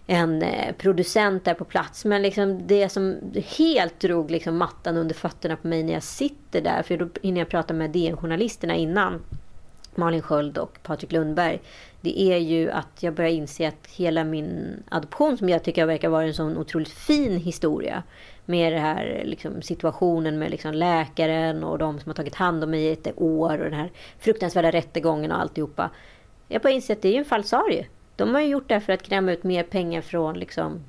en 0.07 0.43
eh, 0.43 0.75
producent 0.75 1.45
där 1.45 1.55
på 1.55 1.65
plats. 1.65 2.05
Men 2.05 2.23
liksom 2.23 2.67
det 2.67 2.89
som 2.89 3.17
helt 3.59 4.01
drog 4.01 4.31
liksom 4.31 4.57
mattan 4.57 4.97
under 4.97 5.15
fötterna 5.15 5.57
på 5.57 5.69
mig 5.69 5.83
när 5.83 5.93
jag 5.93 6.03
sitter 6.03 6.61
där. 6.61 6.83
För 6.83 6.97
då 6.97 7.09
hinner 7.23 7.41
jag 7.41 7.49
prata 7.49 7.75
med 7.75 7.91
DN-journalisterna 7.91 8.75
innan. 8.75 9.23
Malin 9.95 10.23
Sköld 10.23 10.59
och 10.59 10.79
Patrik 10.83 11.13
Lundberg. 11.13 11.61
det 12.01 12.21
är 12.21 12.37
ju 12.37 12.71
att 12.71 13.03
jag 13.03 13.15
börjar 13.15 13.31
inse 13.31 13.69
att 13.69 13.87
hela 13.87 14.25
min 14.25 14.83
adoption, 14.89 15.39
som 15.39 15.49
jag 15.49 15.63
tycker 15.63 15.87
verkar 15.87 16.09
vara 16.09 16.25
en 16.25 16.35
sån 16.35 16.57
otroligt 16.57 16.89
fin 16.89 17.37
historia, 17.37 18.03
med 18.45 18.73
den 18.73 18.83
här 18.83 19.23
liksom, 19.25 19.63
situationen 19.63 20.39
med 20.39 20.51
liksom, 20.51 20.75
läkaren 20.75 21.65
och 21.65 21.79
de 21.79 22.01
som 22.01 22.11
har 22.11 22.15
tagit 22.15 22.35
hand 22.35 22.65
om 22.65 22.71
mig 22.71 22.81
i 22.81 22.93
ett 22.93 23.13
år 23.17 23.59
och 23.59 23.65
den 23.65 23.79
här 23.79 23.91
fruktansvärda 24.19 24.71
rättegången 24.71 25.33
och 25.33 25.41
alltihopa. 25.41 25.91
Jag 26.49 26.63
börjar 26.63 26.75
inse 26.75 26.93
att 26.93 27.03
det 27.03 27.09
är 27.09 27.13
ju 27.13 27.19
en 27.19 27.25
falsarie. 27.25 27.87
De 28.17 28.35
har 28.35 28.41
ju 28.41 28.49
gjort 28.49 28.69
det 28.69 28.81
för 28.81 28.93
att 28.93 29.03
kräma 29.03 29.33
ut 29.33 29.45
mer 29.45 29.63
pengar 29.63 30.01
från 30.01 30.39
liksom, 30.39 30.81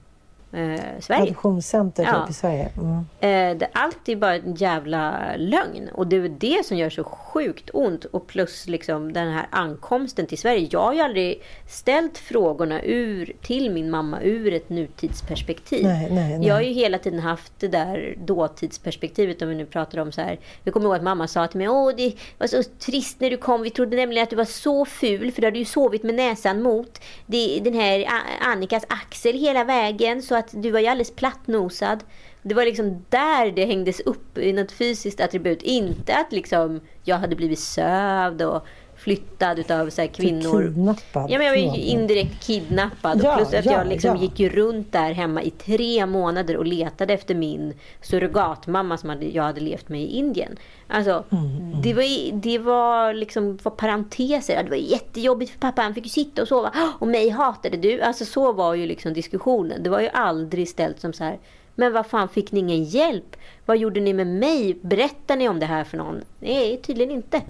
eh, 0.54 0.80
Sverige. 1.00 1.22
Adoptionscenter 1.24 2.04
Ja. 2.04 2.22
typ 2.22 2.30
i 2.30 2.34
Sverige. 2.34 2.70
Mm. 2.78 2.98
Eh, 3.20 3.58
det, 3.58 3.68
allt 3.74 4.10
är 4.10 4.16
bara 4.16 4.36
en 4.36 4.56
jävla 4.56 5.36
lögn. 5.38 5.90
Och 5.94 6.08
det 6.08 6.16
är 6.16 6.30
det 6.30 6.66
som 6.66 6.78
gör 6.78 6.90
så 6.90 7.04
sjukt 7.04 7.70
ont. 7.74 8.06
Och 8.06 8.28
plus 8.28 8.68
liksom 8.68 9.14
den 9.14 9.32
här 9.32 9.48
ankomsten 9.50 10.28
till 10.28 10.38
Sverige. 10.38 10.68
Jag 10.72 10.82
har 10.82 10.94
ju 10.94 11.00
aldrig 11.02 11.44
ställt 11.70 12.18
frågorna 12.18 12.82
ur, 12.84 13.34
till 13.42 13.72
min 13.72 13.90
mamma 13.92 14.22
ur 14.22 14.54
ett 14.54 14.70
nutidsperspektiv. 14.70 15.84
Nej, 15.84 16.08
nej, 16.12 16.38
nej. 16.40 16.48
Jag 16.48 16.56
har 16.56 16.62
ju 16.62 16.74
hela 16.74 16.98
tiden 16.98 17.20
haft 17.20 17.52
det 17.60 17.68
där 17.68 18.16
dåtidsperspektivet. 18.26 19.42
Om 19.42 19.50
vi 19.50 19.56
nu 19.56 19.66
pratar 19.66 20.00
om 20.00 20.12
så 20.12 20.22
här. 20.22 20.40
Jag 20.64 20.74
kommer 20.74 20.86
ihåg 20.86 20.96
att 20.96 21.04
mamma 21.04 21.28
sa 21.28 21.48
till 21.48 21.58
mig. 21.58 21.70
Åh, 21.70 21.92
det 21.98 22.14
var 22.38 22.48
så 22.48 22.64
trist 22.64 23.20
när 23.20 23.30
du 23.30 23.38
kom. 23.38 23.62
Vi 23.62 23.70
trodde 23.70 23.96
nämligen 23.96 24.24
att 24.24 24.30
du 24.30 24.36
var 24.36 24.46
så 24.46 24.86
ful. 24.86 25.32
För 25.32 25.42
du 25.42 25.48
hade 25.48 25.60
ju 25.60 25.66
sovit 25.66 26.04
med 26.04 26.16
näsan 26.16 26.62
mot 26.62 27.02
det, 27.26 27.60
den 27.64 27.74
här 27.74 28.06
Annikas 28.42 28.86
axel 28.90 29.38
hela 29.40 29.64
vägen. 29.64 30.22
Så 30.22 30.35
att 30.36 30.50
du 30.52 30.72
var 30.72 30.80
ju 30.80 30.88
alldeles 30.88 31.16
plattnosad. 31.16 32.04
Det 32.42 32.56
var 32.56 32.66
liksom 32.66 33.06
där 33.10 33.52
det 33.52 33.66
hängdes 33.66 34.00
upp 34.00 34.38
i 34.38 34.54
något 34.54 34.72
fysiskt 34.72 35.22
attribut. 35.22 35.62
Inte 35.62 36.16
att 36.16 36.32
liksom 36.32 36.82
jag 37.04 37.18
hade 37.18 37.36
blivit 37.36 37.60
sövd 37.60 38.42
och 38.42 38.66
flyttad 39.06 39.60
utav 39.60 39.90
så 39.90 40.02
här 40.02 40.08
kvinnor. 40.08 40.62
Kidnappad. 40.62 41.32
Ja, 41.32 41.38
men 41.38 41.48
jag 41.48 41.54
var 41.54 41.78
indirekt 41.78 42.44
kidnappad. 42.46 43.22
Ja, 43.24 43.32
och 43.32 43.38
plus 43.38 43.54
att 43.54 43.66
ja, 43.66 43.72
jag 43.72 43.88
liksom 43.88 44.16
ja. 44.16 44.22
gick 44.22 44.40
ju 44.40 44.50
runt 44.50 44.92
där 44.92 45.12
hemma 45.12 45.42
i 45.44 45.50
tre 45.50 46.06
månader 46.06 46.58
och 46.58 46.66
letade 46.66 47.14
efter 47.14 47.36
min 47.36 47.74
surrogatmamma 48.02 48.98
som 48.98 49.10
hade, 49.10 49.26
jag 49.26 49.44
hade 49.44 49.62
levt 49.62 49.90
med 49.90 50.02
i 50.02 50.06
Indien. 50.06 50.58
Alltså, 50.88 51.24
Mm, 51.32 51.82
det 51.82 51.94
var, 51.94 52.32
det 52.42 52.60
var 52.60 53.14
liksom 53.14 53.58
var 53.64 53.72
parenteser. 53.72 54.64
Det 54.64 54.70
var 54.70 54.78
jättejobbigt 54.78 55.52
för 55.52 55.60
pappa. 55.60 55.82
Han 55.82 55.94
fick 55.94 56.04
ju 56.04 56.10
sitta 56.10 56.42
och 56.42 56.48
sova. 56.48 56.72
Och 57.00 57.08
mig 57.08 57.30
hatade 57.30 57.78
du. 57.78 58.02
Alltså 58.02 58.26
så 58.26 58.52
var 58.52 58.74
ju 58.74 58.86
liksom 58.86 59.14
diskussionen. 59.14 59.84
Det 59.84 59.90
var 59.90 60.00
ju 60.00 60.10
aldrig 60.14 60.70
ställt 60.70 61.00
som 61.00 61.14
så 61.14 61.24
här. 61.24 61.40
Men 61.76 61.94
vad 61.94 62.06
fan, 62.06 62.30
fick 62.30 62.52
ni 62.52 62.60
ingen 62.60 62.84
hjälp? 62.84 63.36
Vad 63.66 63.78
gjorde 63.78 64.00
ni 64.00 64.14
med 64.14 64.28
mig? 64.28 64.78
Berättar 64.82 65.36
ni 65.36 65.50
om 65.50 65.60
det 65.60 65.66
här 65.66 65.84
för 65.84 65.98
någon? 65.98 66.22
Nej, 66.40 66.78
tydligen 66.78 67.12
inte. 67.12 67.42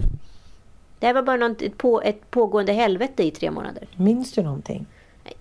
Det 0.98 1.06
här 1.06 1.14
var 1.14 1.22
bara 1.22 1.36
något, 1.36 1.62
ett, 1.62 1.78
på, 1.78 2.02
ett 2.02 2.30
pågående 2.30 2.72
helvete 2.72 3.22
i 3.22 3.30
tre 3.30 3.50
månader. 3.50 3.88
Minns 3.96 4.32
du 4.32 4.42
någonting? 4.42 4.86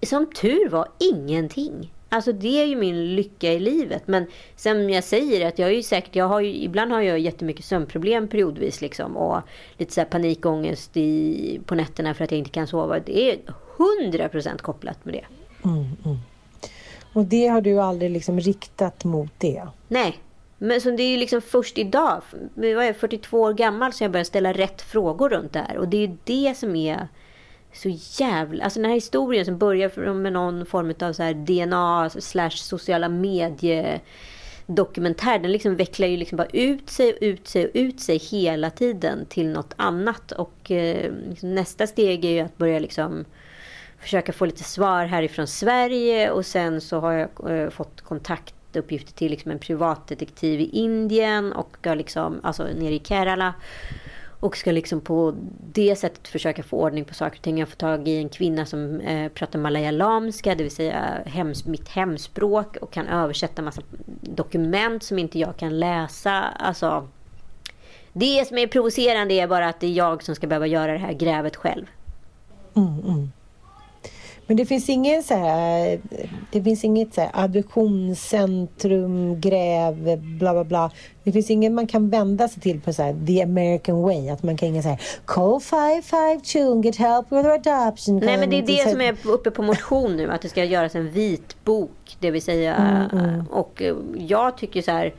Som 0.01 0.26
tur 0.26 0.70
var 0.70 0.88
ingenting. 1.14 1.91
Alltså 2.10 2.34
det 2.34 2.62
är 2.62 2.66
ju 2.66 2.76
min 2.76 3.16
lycka 3.16 3.53
i 3.53 3.60
livet. 3.60 4.08
Men 4.08 4.26
som 4.56 4.89
jag 4.89 5.03
säger 5.03 5.47
att 5.47 5.60
jag 5.60 5.70
är 5.70 5.74
ju 5.74 5.84
säkert, 5.84 6.16
jag 6.16 6.28
har 6.28 6.39
ju, 6.39 6.56
ibland 6.56 6.91
har 6.91 7.01
jag 7.01 7.20
jättemycket 7.20 7.66
sömnproblem 7.66 8.28
periodvis 8.28 8.82
liksom. 8.82 9.18
Och 9.18 9.41
lite 9.78 9.93
så 9.93 10.01
här 10.01 10.06
panikångest 10.06 10.97
i, 10.97 11.60
på 11.66 11.76
nätterna 11.76 12.14
för 12.14 12.24
att 12.24 12.32
jag 12.32 12.38
inte 12.38 12.49
kan 12.49 12.68
sova. 12.68 12.99
Det 12.99 13.32
är 13.32 13.38
100% 13.78 14.58
kopplat 14.58 15.06
med 15.06 15.14
det. 15.14 15.26
Mm, 15.68 15.86
mm. 16.06 16.18
Och 17.14 17.26
det 17.26 17.47
har 17.47 17.62
du 17.62 17.80
aldrig 17.80 18.12
liksom 18.12 18.39
riktat 18.39 19.03
mot 19.03 19.32
det? 19.38 19.68
Nej. 19.88 20.20
Men 20.58 20.82
så 20.82 20.91
det 20.91 21.03
är 21.03 21.12
ju 21.12 21.18
liksom 21.18 21.41
först 21.41 21.78
idag, 21.78 22.22
jag 22.56 22.66
är 22.66 22.82
jag, 22.82 22.95
42 22.95 23.41
år 23.41 23.53
gammal, 23.53 23.93
som 23.93 24.06
jag 24.06 24.12
börjar 24.12 24.24
ställa 24.24 24.53
rätt 24.53 24.82
frågor 24.82 25.30
runt 25.30 25.53
det 25.53 25.60
här. 25.60 25.78
Och 25.78 25.88
det 25.88 25.97
är 25.97 26.08
ju 26.08 26.18
det 26.24 26.58
som 26.58 26.76
är 26.76 27.08
så 27.74 27.89
jävla... 28.24 28.64
Alltså 28.64 28.80
den 28.80 28.89
här 28.89 28.95
historien 28.95 29.45
som 29.45 29.58
börjar 29.58 30.14
med 30.14 30.34
någon 30.34 30.66
form 30.66 30.93
av 30.99 31.14
så 31.14 31.24
här 31.24 31.34
DNA 31.34 32.10
slash 32.10 32.49
sociala 32.49 33.10
medier-dokumentär. 33.10 35.39
Den 35.39 35.51
liksom 35.51 35.76
vecklar 35.76 36.08
ju 36.08 36.18
liksom 36.18 36.38
bara 36.38 36.47
ut 36.47 36.89
sig 36.89 37.14
och 37.14 37.20
ut 37.22 37.47
sig 37.47 37.66
och 37.66 37.72
ut 37.74 37.99
sig 37.99 38.18
hela 38.18 38.70
tiden 38.70 39.26
till 39.26 39.47
något 39.47 39.74
annat. 39.76 40.32
Och 40.32 40.72
eh, 40.72 41.12
liksom 41.30 41.56
nästa 41.56 41.88
steg 41.88 42.26
är 42.26 42.30
ju 42.30 42.39
att 42.39 42.58
börja 42.58 42.80
liksom 42.80 43.26
försöka 43.99 44.34
få 44.34 44.45
lite 44.45 44.64
svar 44.64 45.06
härifrån 45.06 45.47
Sverige 45.47 46.32
och 46.32 46.45
sen 46.45 46.82
så 46.82 46.99
har 46.99 47.12
jag 47.12 47.30
eh, 47.49 47.70
fått 47.70 48.01
uppgifter 48.76 49.13
till 49.13 49.32
liksom 49.32 49.51
en 49.51 49.59
privatdetektiv 49.59 50.59
i 50.61 50.69
Indien 50.69 51.53
och 51.53 51.78
ska 51.80 51.93
liksom, 51.93 52.39
alltså 52.43 52.63
nere 52.63 52.93
i 52.93 52.99
Kerala. 52.99 53.53
Och 54.39 54.57
ska 54.57 54.71
liksom 54.71 55.01
på 55.01 55.36
det 55.73 55.95
sättet 55.95 56.28
försöka 56.28 56.63
få 56.63 56.78
ordning 56.78 57.05
på 57.05 57.13
saker 57.13 57.38
och 57.38 57.43
ting. 57.43 57.59
Jag 57.59 57.69
får 57.69 57.76
tag 57.76 58.07
i 58.07 58.17
en 58.17 58.30
kvinna 58.30 58.65
som 58.65 58.99
eh, 58.99 59.32
pratar 59.32 59.59
malayalamska, 59.59 60.55
det 60.55 60.63
vill 60.63 60.76
säga 60.76 61.21
hems, 61.26 61.65
mitt 61.65 61.89
hemspråk 61.89 62.78
och 62.82 62.91
kan 62.91 63.07
översätta 63.07 63.61
massa 63.61 63.82
dokument 64.21 65.03
som 65.03 65.19
inte 65.19 65.39
jag 65.39 65.57
kan 65.57 65.80
läsa. 65.80 66.41
Alltså, 66.41 67.07
det 68.13 68.47
som 68.47 68.57
är 68.57 68.67
provocerande 68.67 69.34
är 69.34 69.47
bara 69.47 69.69
att 69.69 69.80
det 69.80 69.88
är 69.88 69.91
jag 69.91 70.23
som 70.23 70.36
ska 70.36 70.47
behöva 70.47 70.67
göra 70.67 70.91
det 70.91 70.99
här 70.99 71.13
grävet 71.13 71.55
själv. 71.55 71.86
Mm, 72.76 72.99
mm. 72.99 73.32
Men 74.48 74.58
det 74.58 74.66
finns 74.66 74.89
ingen 74.89 75.24
så 75.24 75.34
här, 75.34 76.00
det 76.52 76.64
finns 76.64 76.84
inget 76.84 77.14
så 77.14 77.22
här 77.22 77.30
adoptionscentrum, 77.34 79.41
gräv, 79.41 80.20
bla 80.20 80.54
bla 80.54 80.64
bla. 80.64 80.91
Det 81.24 81.32
finns 81.32 81.50
ingen 81.50 81.74
man 81.74 81.88
kan 81.88 82.10
vända 82.10 82.48
sig 82.48 82.62
till 82.62 82.82
på 82.82 82.93
så 82.93 83.04
här, 83.04 83.16
the 83.28 83.43
American 83.43 84.02
way. 84.02 84.30
Att 84.30 84.43
man 84.43 84.58
kan 84.58 84.70
ringa 84.70 84.82
så 84.82 84.89
här, 84.89 85.02
call 85.26 85.62
552 85.62 86.72
and 86.72 86.86
get 86.86 86.96
help 86.96 87.32
with 87.32 87.50
adoption. 87.50 88.18
Nej 88.18 88.38
men 88.38 88.50
det 88.50 88.58
är 88.58 88.62
Så 88.62 88.72
det 88.72 88.89
som 88.91 89.02
är 89.02 89.16
uppe 89.24 89.52
på 89.52 89.62
motion 89.62 90.18
nu. 90.18 90.32
Att 90.32 90.41
det 90.41 90.50
ska 90.50 90.64
göras 90.64 90.96
en 90.96 91.12
vit 91.12 91.56
bok. 91.64 92.18
Det 92.20 92.32
vill 92.32 92.41
säga. 92.41 92.76
Mm, 92.76 93.26
mm. 93.26 93.48
Och 93.48 93.82
jag 94.18 94.58
tycker 94.58 94.82
så 94.82 94.91
här. 94.91 95.14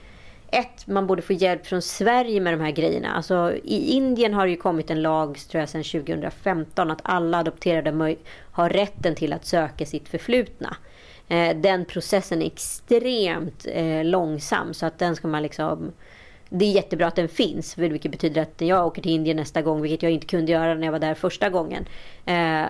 Ett, 0.50 0.86
man 0.86 1.06
borde 1.06 1.22
få 1.22 1.32
hjälp 1.32 1.66
från 1.66 1.82
Sverige 1.82 2.40
med 2.40 2.52
de 2.52 2.60
här 2.60 2.70
grejerna. 2.70 3.12
Alltså, 3.12 3.52
I 3.64 3.90
Indien 3.90 4.34
har 4.34 4.46
det 4.46 4.50
ju 4.50 4.56
kommit 4.56 4.90
en 4.90 5.02
lag 5.02 5.38
tror 5.38 5.60
jag, 5.60 5.68
sedan 5.68 5.82
2015 5.82 6.90
att 6.90 7.00
alla 7.02 7.38
adopterade 7.38 8.16
har 8.52 8.70
rätten 8.70 9.14
till 9.14 9.32
att 9.32 9.46
söka 9.46 9.86
sitt 9.86 10.08
förflutna. 10.08 10.76
Eh, 11.28 11.56
den 11.56 11.84
processen 11.84 12.42
är 12.42 12.46
extremt 12.46 13.66
eh, 13.68 14.04
långsam 14.04 14.74
så 14.74 14.86
att 14.86 14.98
den 14.98 15.16
ska 15.16 15.28
man 15.28 15.42
liksom... 15.42 15.92
Det 16.48 16.64
är 16.64 16.70
jättebra 16.70 17.06
att 17.06 17.16
den 17.16 17.28
finns, 17.28 17.78
vilket 17.78 18.10
betyder 18.10 18.42
att 18.42 18.60
när 18.60 18.68
jag 18.68 18.86
åker 18.86 19.02
till 19.02 19.12
Indien 19.12 19.36
nästa 19.36 19.62
gång, 19.62 19.82
vilket 19.82 20.02
jag 20.02 20.12
inte 20.12 20.26
kunde 20.26 20.52
göra 20.52 20.74
när 20.74 20.84
jag 20.84 20.92
var 20.92 20.98
där 20.98 21.14
första 21.14 21.48
gången. 21.48 21.84
Eh, 22.24 22.64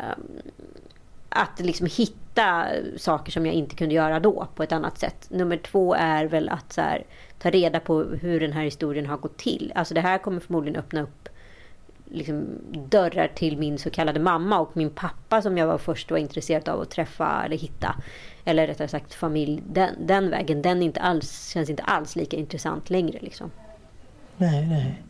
att 1.29 1.61
liksom 1.61 1.87
hitta 1.87 2.67
saker 2.97 3.33
som 3.33 3.47
jag 3.47 3.55
inte 3.55 3.77
kunde 3.77 3.95
göra 3.95 4.21
då 4.21 4.47
på 4.55 4.63
ett 4.63 4.73
annat 4.73 4.99
sätt. 4.99 5.27
Nummer 5.31 5.57
två 5.57 5.95
är 5.95 6.25
väl 6.25 6.49
att 6.49 6.73
så 6.73 6.81
här, 6.81 7.05
ta 7.39 7.51
reda 7.51 7.81
på 7.81 8.03
hur 8.03 8.41
den 8.41 8.53
här 8.53 8.63
historien 8.65 9.07
har 9.07 9.17
gått 9.17 9.37
till. 9.37 9.73
Alltså 9.75 9.95
det 9.95 10.01
här 10.01 10.19
kommer 10.19 10.41
förmodligen 10.41 10.81
öppna 10.81 11.03
upp 11.03 11.29
liksom, 12.11 12.45
dörrar 12.89 13.29
till 13.35 13.59
min 13.59 13.79
så 13.79 13.91
kallade 13.91 14.21
mamma 14.21 14.61
och 14.61 14.77
min 14.77 14.91
pappa 14.91 15.43
som 15.43 15.59
jag 15.59 15.67
var 15.67 15.79
först 15.79 16.11
var 16.11 16.19
intresserad 16.19 16.69
av 16.69 16.81
att 16.81 16.91
träffa 16.91 17.43
eller 17.45 17.57
hitta. 17.57 17.95
Eller 18.45 18.67
rättare 18.67 18.89
sagt 18.89 19.15
familj. 19.15 19.63
Den, 19.73 19.91
den 20.07 20.31
vägen, 20.31 20.63
den 20.63 20.83
inte 20.83 21.01
alls, 21.01 21.49
känns 21.49 21.71
inte 21.71 21.83
alls 21.83 22.17
lika 22.17 22.37
intressant 22.37 22.91
längre. 22.91 23.19
Liksom. 23.21 23.51
Nej, 24.37 24.67
nej. 24.67 25.03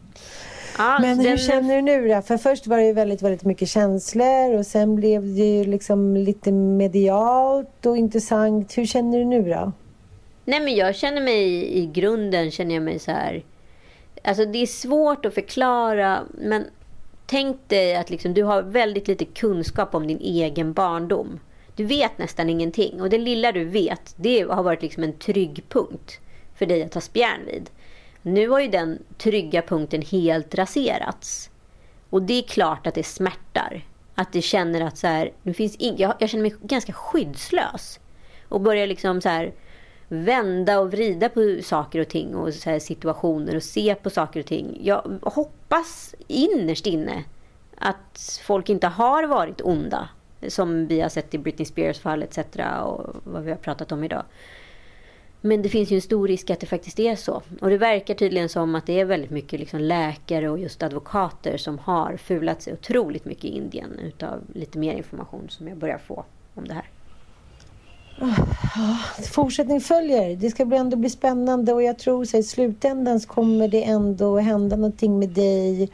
Ja, 0.79 0.99
Men 1.01 1.19
hur 1.19 1.29
den- 1.29 1.39
känner 1.39 1.77
du 1.77 1.83
nu 1.83 2.09
då? 2.09 2.23
För 2.23 2.37
först 2.39 2.67
var 2.67 2.77
det 2.77 2.85
ju 2.87 2.93
väldigt, 2.93 3.23
väldigt 3.23 3.45
mycket 3.45 3.69
känslor 3.69 4.55
och 4.59 4.67
sen 4.67 4.97
blev 4.97 5.23
det 5.23 5.57
ju 5.57 5.65
liksom 5.65 6.17
lite 6.17 6.53
medialt 6.53 7.87
och 7.87 7.97
intressant. 7.97 8.79
Hur 8.79 8.87
känner 8.87 9.19
du 9.19 9.25
nu 9.25 9.43
då? 9.43 9.73
Nej 10.49 10.61
men 10.61 10.75
jag 10.75 10.97
känner 10.97 11.21
mig 11.21 11.75
i 11.79 11.87
grunden 11.87 12.51
känner 12.51 12.75
jag 12.75 12.85
mig 12.85 12.99
så 12.99 13.11
här. 13.11 13.45
Alltså 14.25 14.45
det 14.45 14.59
är 14.59 14.67
svårt 14.67 15.27
att 15.27 15.35
förklara 15.35 16.23
men 16.39 16.65
tänk 17.27 17.69
dig 17.69 17.97
att 17.97 18.11
liksom, 18.11 18.35
du 18.35 18.43
har 18.43 18.63
väldigt 18.63 19.09
lite 19.09 19.25
kunskap 19.25 19.95
om 19.95 20.07
din 20.07 20.21
egen 20.21 20.73
barndom. 20.73 21.41
Du 21.77 21.85
vet 21.85 22.19
nästan 22.19 22.51
ingenting 22.51 23.03
och 23.03 23.11
det 23.11 23.19
lilla 23.19 23.53
du 23.53 23.65
vet 23.65 24.15
det 24.17 24.41
har 24.41 24.63
varit 24.63 24.83
liksom 24.83 25.03
en 25.03 25.13
trygg 25.13 25.65
punkt 25.69 26.21
för 26.55 26.67
dig 26.67 26.83
att 26.83 26.93
ta 26.93 27.01
spjärn 27.01 27.41
vid. 27.47 27.71
Nu 28.23 28.49
har 28.49 28.61
ju 28.61 28.69
den 28.69 28.99
trygga 29.19 29.63
punkten 29.63 30.03
helt 30.03 30.55
raserats. 30.55 31.51
Och 32.11 32.23
det 32.23 32.35
är 32.35 32.43
klart 32.43 32.87
att 32.87 32.95
det 32.95 33.03
smärtar. 33.03 33.85
Att 34.15 34.33
det 34.33 34.43
känner 34.43 34.81
att 34.81 34.99
så 34.99 35.07
här, 35.07 35.33
nu 35.43 35.55
finns 35.55 35.79
ing- 35.79 35.95
jag, 35.99 36.15
jag 36.19 36.31
känner 36.31 36.43
mig 36.43 36.55
ganska 36.63 36.93
skyddslös. 36.93 38.01
Och 38.49 38.61
börjar 38.61 38.87
liksom 38.87 39.21
så 39.21 39.29
här 39.29 39.53
vända 40.09 40.81
och 40.81 40.91
vrida 40.91 41.29
på 41.29 41.59
saker 41.63 42.01
och 42.01 42.09
ting 42.09 42.35
och 42.35 42.55
så 42.55 42.71
här 42.71 42.79
situationer 42.79 43.57
och 43.57 43.63
se 43.63 43.95
på 43.95 44.11
saker 44.11 44.41
och 44.41 44.47
ting. 44.47 44.81
Jag 44.83 45.19
hoppas 45.23 46.15
innerst 46.27 46.87
inne 46.87 47.25
att 47.77 48.41
folk 48.45 48.69
inte 48.69 48.87
har 48.87 49.25
varit 49.25 49.61
onda. 49.61 50.09
Som 50.49 50.87
vi 50.87 51.01
har 51.01 51.09
sett 51.09 51.35
i 51.35 51.39
Britney 51.39 51.67
Spears 51.67 51.99
fall 51.99 52.23
etc. 52.23 52.39
och 52.85 53.17
vad 53.25 53.43
vi 53.43 53.51
har 53.51 53.59
pratat 53.59 53.93
om 53.93 54.05
idag. 54.05 54.23
Men 55.41 55.63
det 55.63 55.69
finns 55.69 55.91
ju 55.91 55.95
en 55.95 56.03
stor 56.03 56.29
risk 56.29 56.51
att 56.51 56.61
det 56.61 56.67
faktiskt 56.67 56.99
är 56.99 57.17
så. 57.17 57.43
Och 57.61 57.71
det 57.71 57.79
verkar 57.79 58.15
tydligen 58.15 58.49
som 58.49 58.75
att 58.75 58.87
det 58.87 59.01
är 59.01 59.05
väldigt 59.05 59.31
mycket 59.31 59.61
liksom 59.61 59.81
läkare 59.81 60.51
och 60.51 60.59
just 60.59 60.83
advokater 60.83 61.57
som 61.57 61.79
har 61.79 62.17
fulat 62.17 62.63
sig 62.63 62.73
otroligt 62.73 63.25
mycket 63.25 63.45
i 63.45 63.49
Indien 63.49 63.99
utav 63.99 64.43
lite 64.55 64.79
mer 64.79 64.95
information 64.95 65.47
som 65.49 65.69
jag 65.69 65.79
börjar 65.79 65.99
få 65.99 66.25
om 66.55 66.69
det 66.69 66.75
här. 66.75 66.91
Ja, 68.21 68.99
fortsättning 69.33 69.81
följer. 69.81 70.37
Det 70.37 70.51
ska 70.51 70.63
ändå 70.63 70.97
bli 70.97 71.11
spännande 71.11 71.73
och 71.73 71.83
jag 71.83 71.99
tror 71.99 72.23
att 72.23 72.35
i 72.35 72.43
slutändan 72.43 73.21
så 73.21 73.29
kommer 73.29 73.69
det 73.69 73.85
ändå 73.85 74.39
hända 74.39 74.77
någonting 74.77 75.19
med 75.19 75.29
dig 75.29 75.91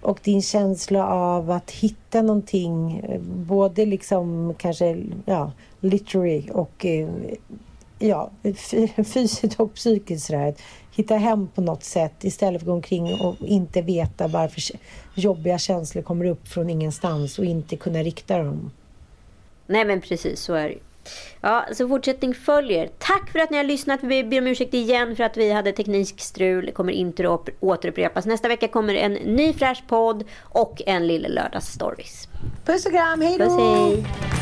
och 0.00 0.20
din 0.22 0.42
känsla 0.42 1.06
av 1.06 1.50
att 1.50 1.70
hitta 1.70 2.22
någonting, 2.22 2.98
eh, 2.98 3.20
både 3.20 3.86
liksom 3.86 4.54
kanske 4.58 5.02
ja, 5.24 5.52
literary 5.80 6.48
och 6.52 6.86
eh, 6.86 7.08
ja, 7.98 8.30
fysiskt 9.04 9.60
och 9.60 9.74
psykiskt 9.74 10.26
sådär. 10.26 10.54
Hitta 10.94 11.16
hem 11.16 11.48
på 11.54 11.60
något 11.60 11.84
sätt 11.84 12.24
istället 12.24 12.60
för 12.60 12.64
att 12.64 12.68
gå 12.68 12.72
omkring 12.72 13.14
och 13.14 13.36
inte 13.40 13.82
veta 13.82 14.28
varför 14.28 14.62
jobbiga 15.14 15.58
känslor 15.58 16.02
kommer 16.02 16.24
upp 16.24 16.48
från 16.48 16.70
ingenstans 16.70 17.38
och 17.38 17.44
inte 17.44 17.76
kunna 17.76 18.02
rikta 18.02 18.38
dem. 18.38 18.70
Nej 19.66 19.84
men 19.84 20.00
precis, 20.00 20.40
så 20.40 20.54
är 20.54 20.68
det 20.68 20.78
Ja, 21.40 21.64
så 21.72 21.88
fortsättning 21.88 22.34
följer. 22.34 22.90
Tack 22.98 23.30
för 23.32 23.38
att 23.38 23.50
ni 23.50 23.56
har 23.56 23.64
lyssnat. 23.64 24.00
Vi 24.02 24.24
ber 24.24 24.38
om 24.38 24.46
ursäkt 24.46 24.74
igen 24.74 25.16
för 25.16 25.24
att 25.24 25.36
vi 25.36 25.52
hade 25.52 25.72
teknikstrul. 25.72 26.66
Det 26.66 26.72
kommer 26.72 26.92
inte 26.92 27.34
att 27.34 27.48
återupprepas. 27.60 28.26
Nästa 28.26 28.48
vecka 28.48 28.68
kommer 28.68 28.94
en 28.94 29.12
ny 29.12 29.52
fräsch 29.52 29.82
podd 29.88 30.24
och 30.42 30.82
en 30.86 31.06
Lille 31.06 31.28
Lördags 31.28 31.66
Stories. 31.66 32.28
Puss 32.64 32.86
och 32.86 32.92
kram, 32.92 33.20
hej 33.20 33.38
då! 33.38 33.44
Puss, 33.44 33.58
hej. 33.58 34.41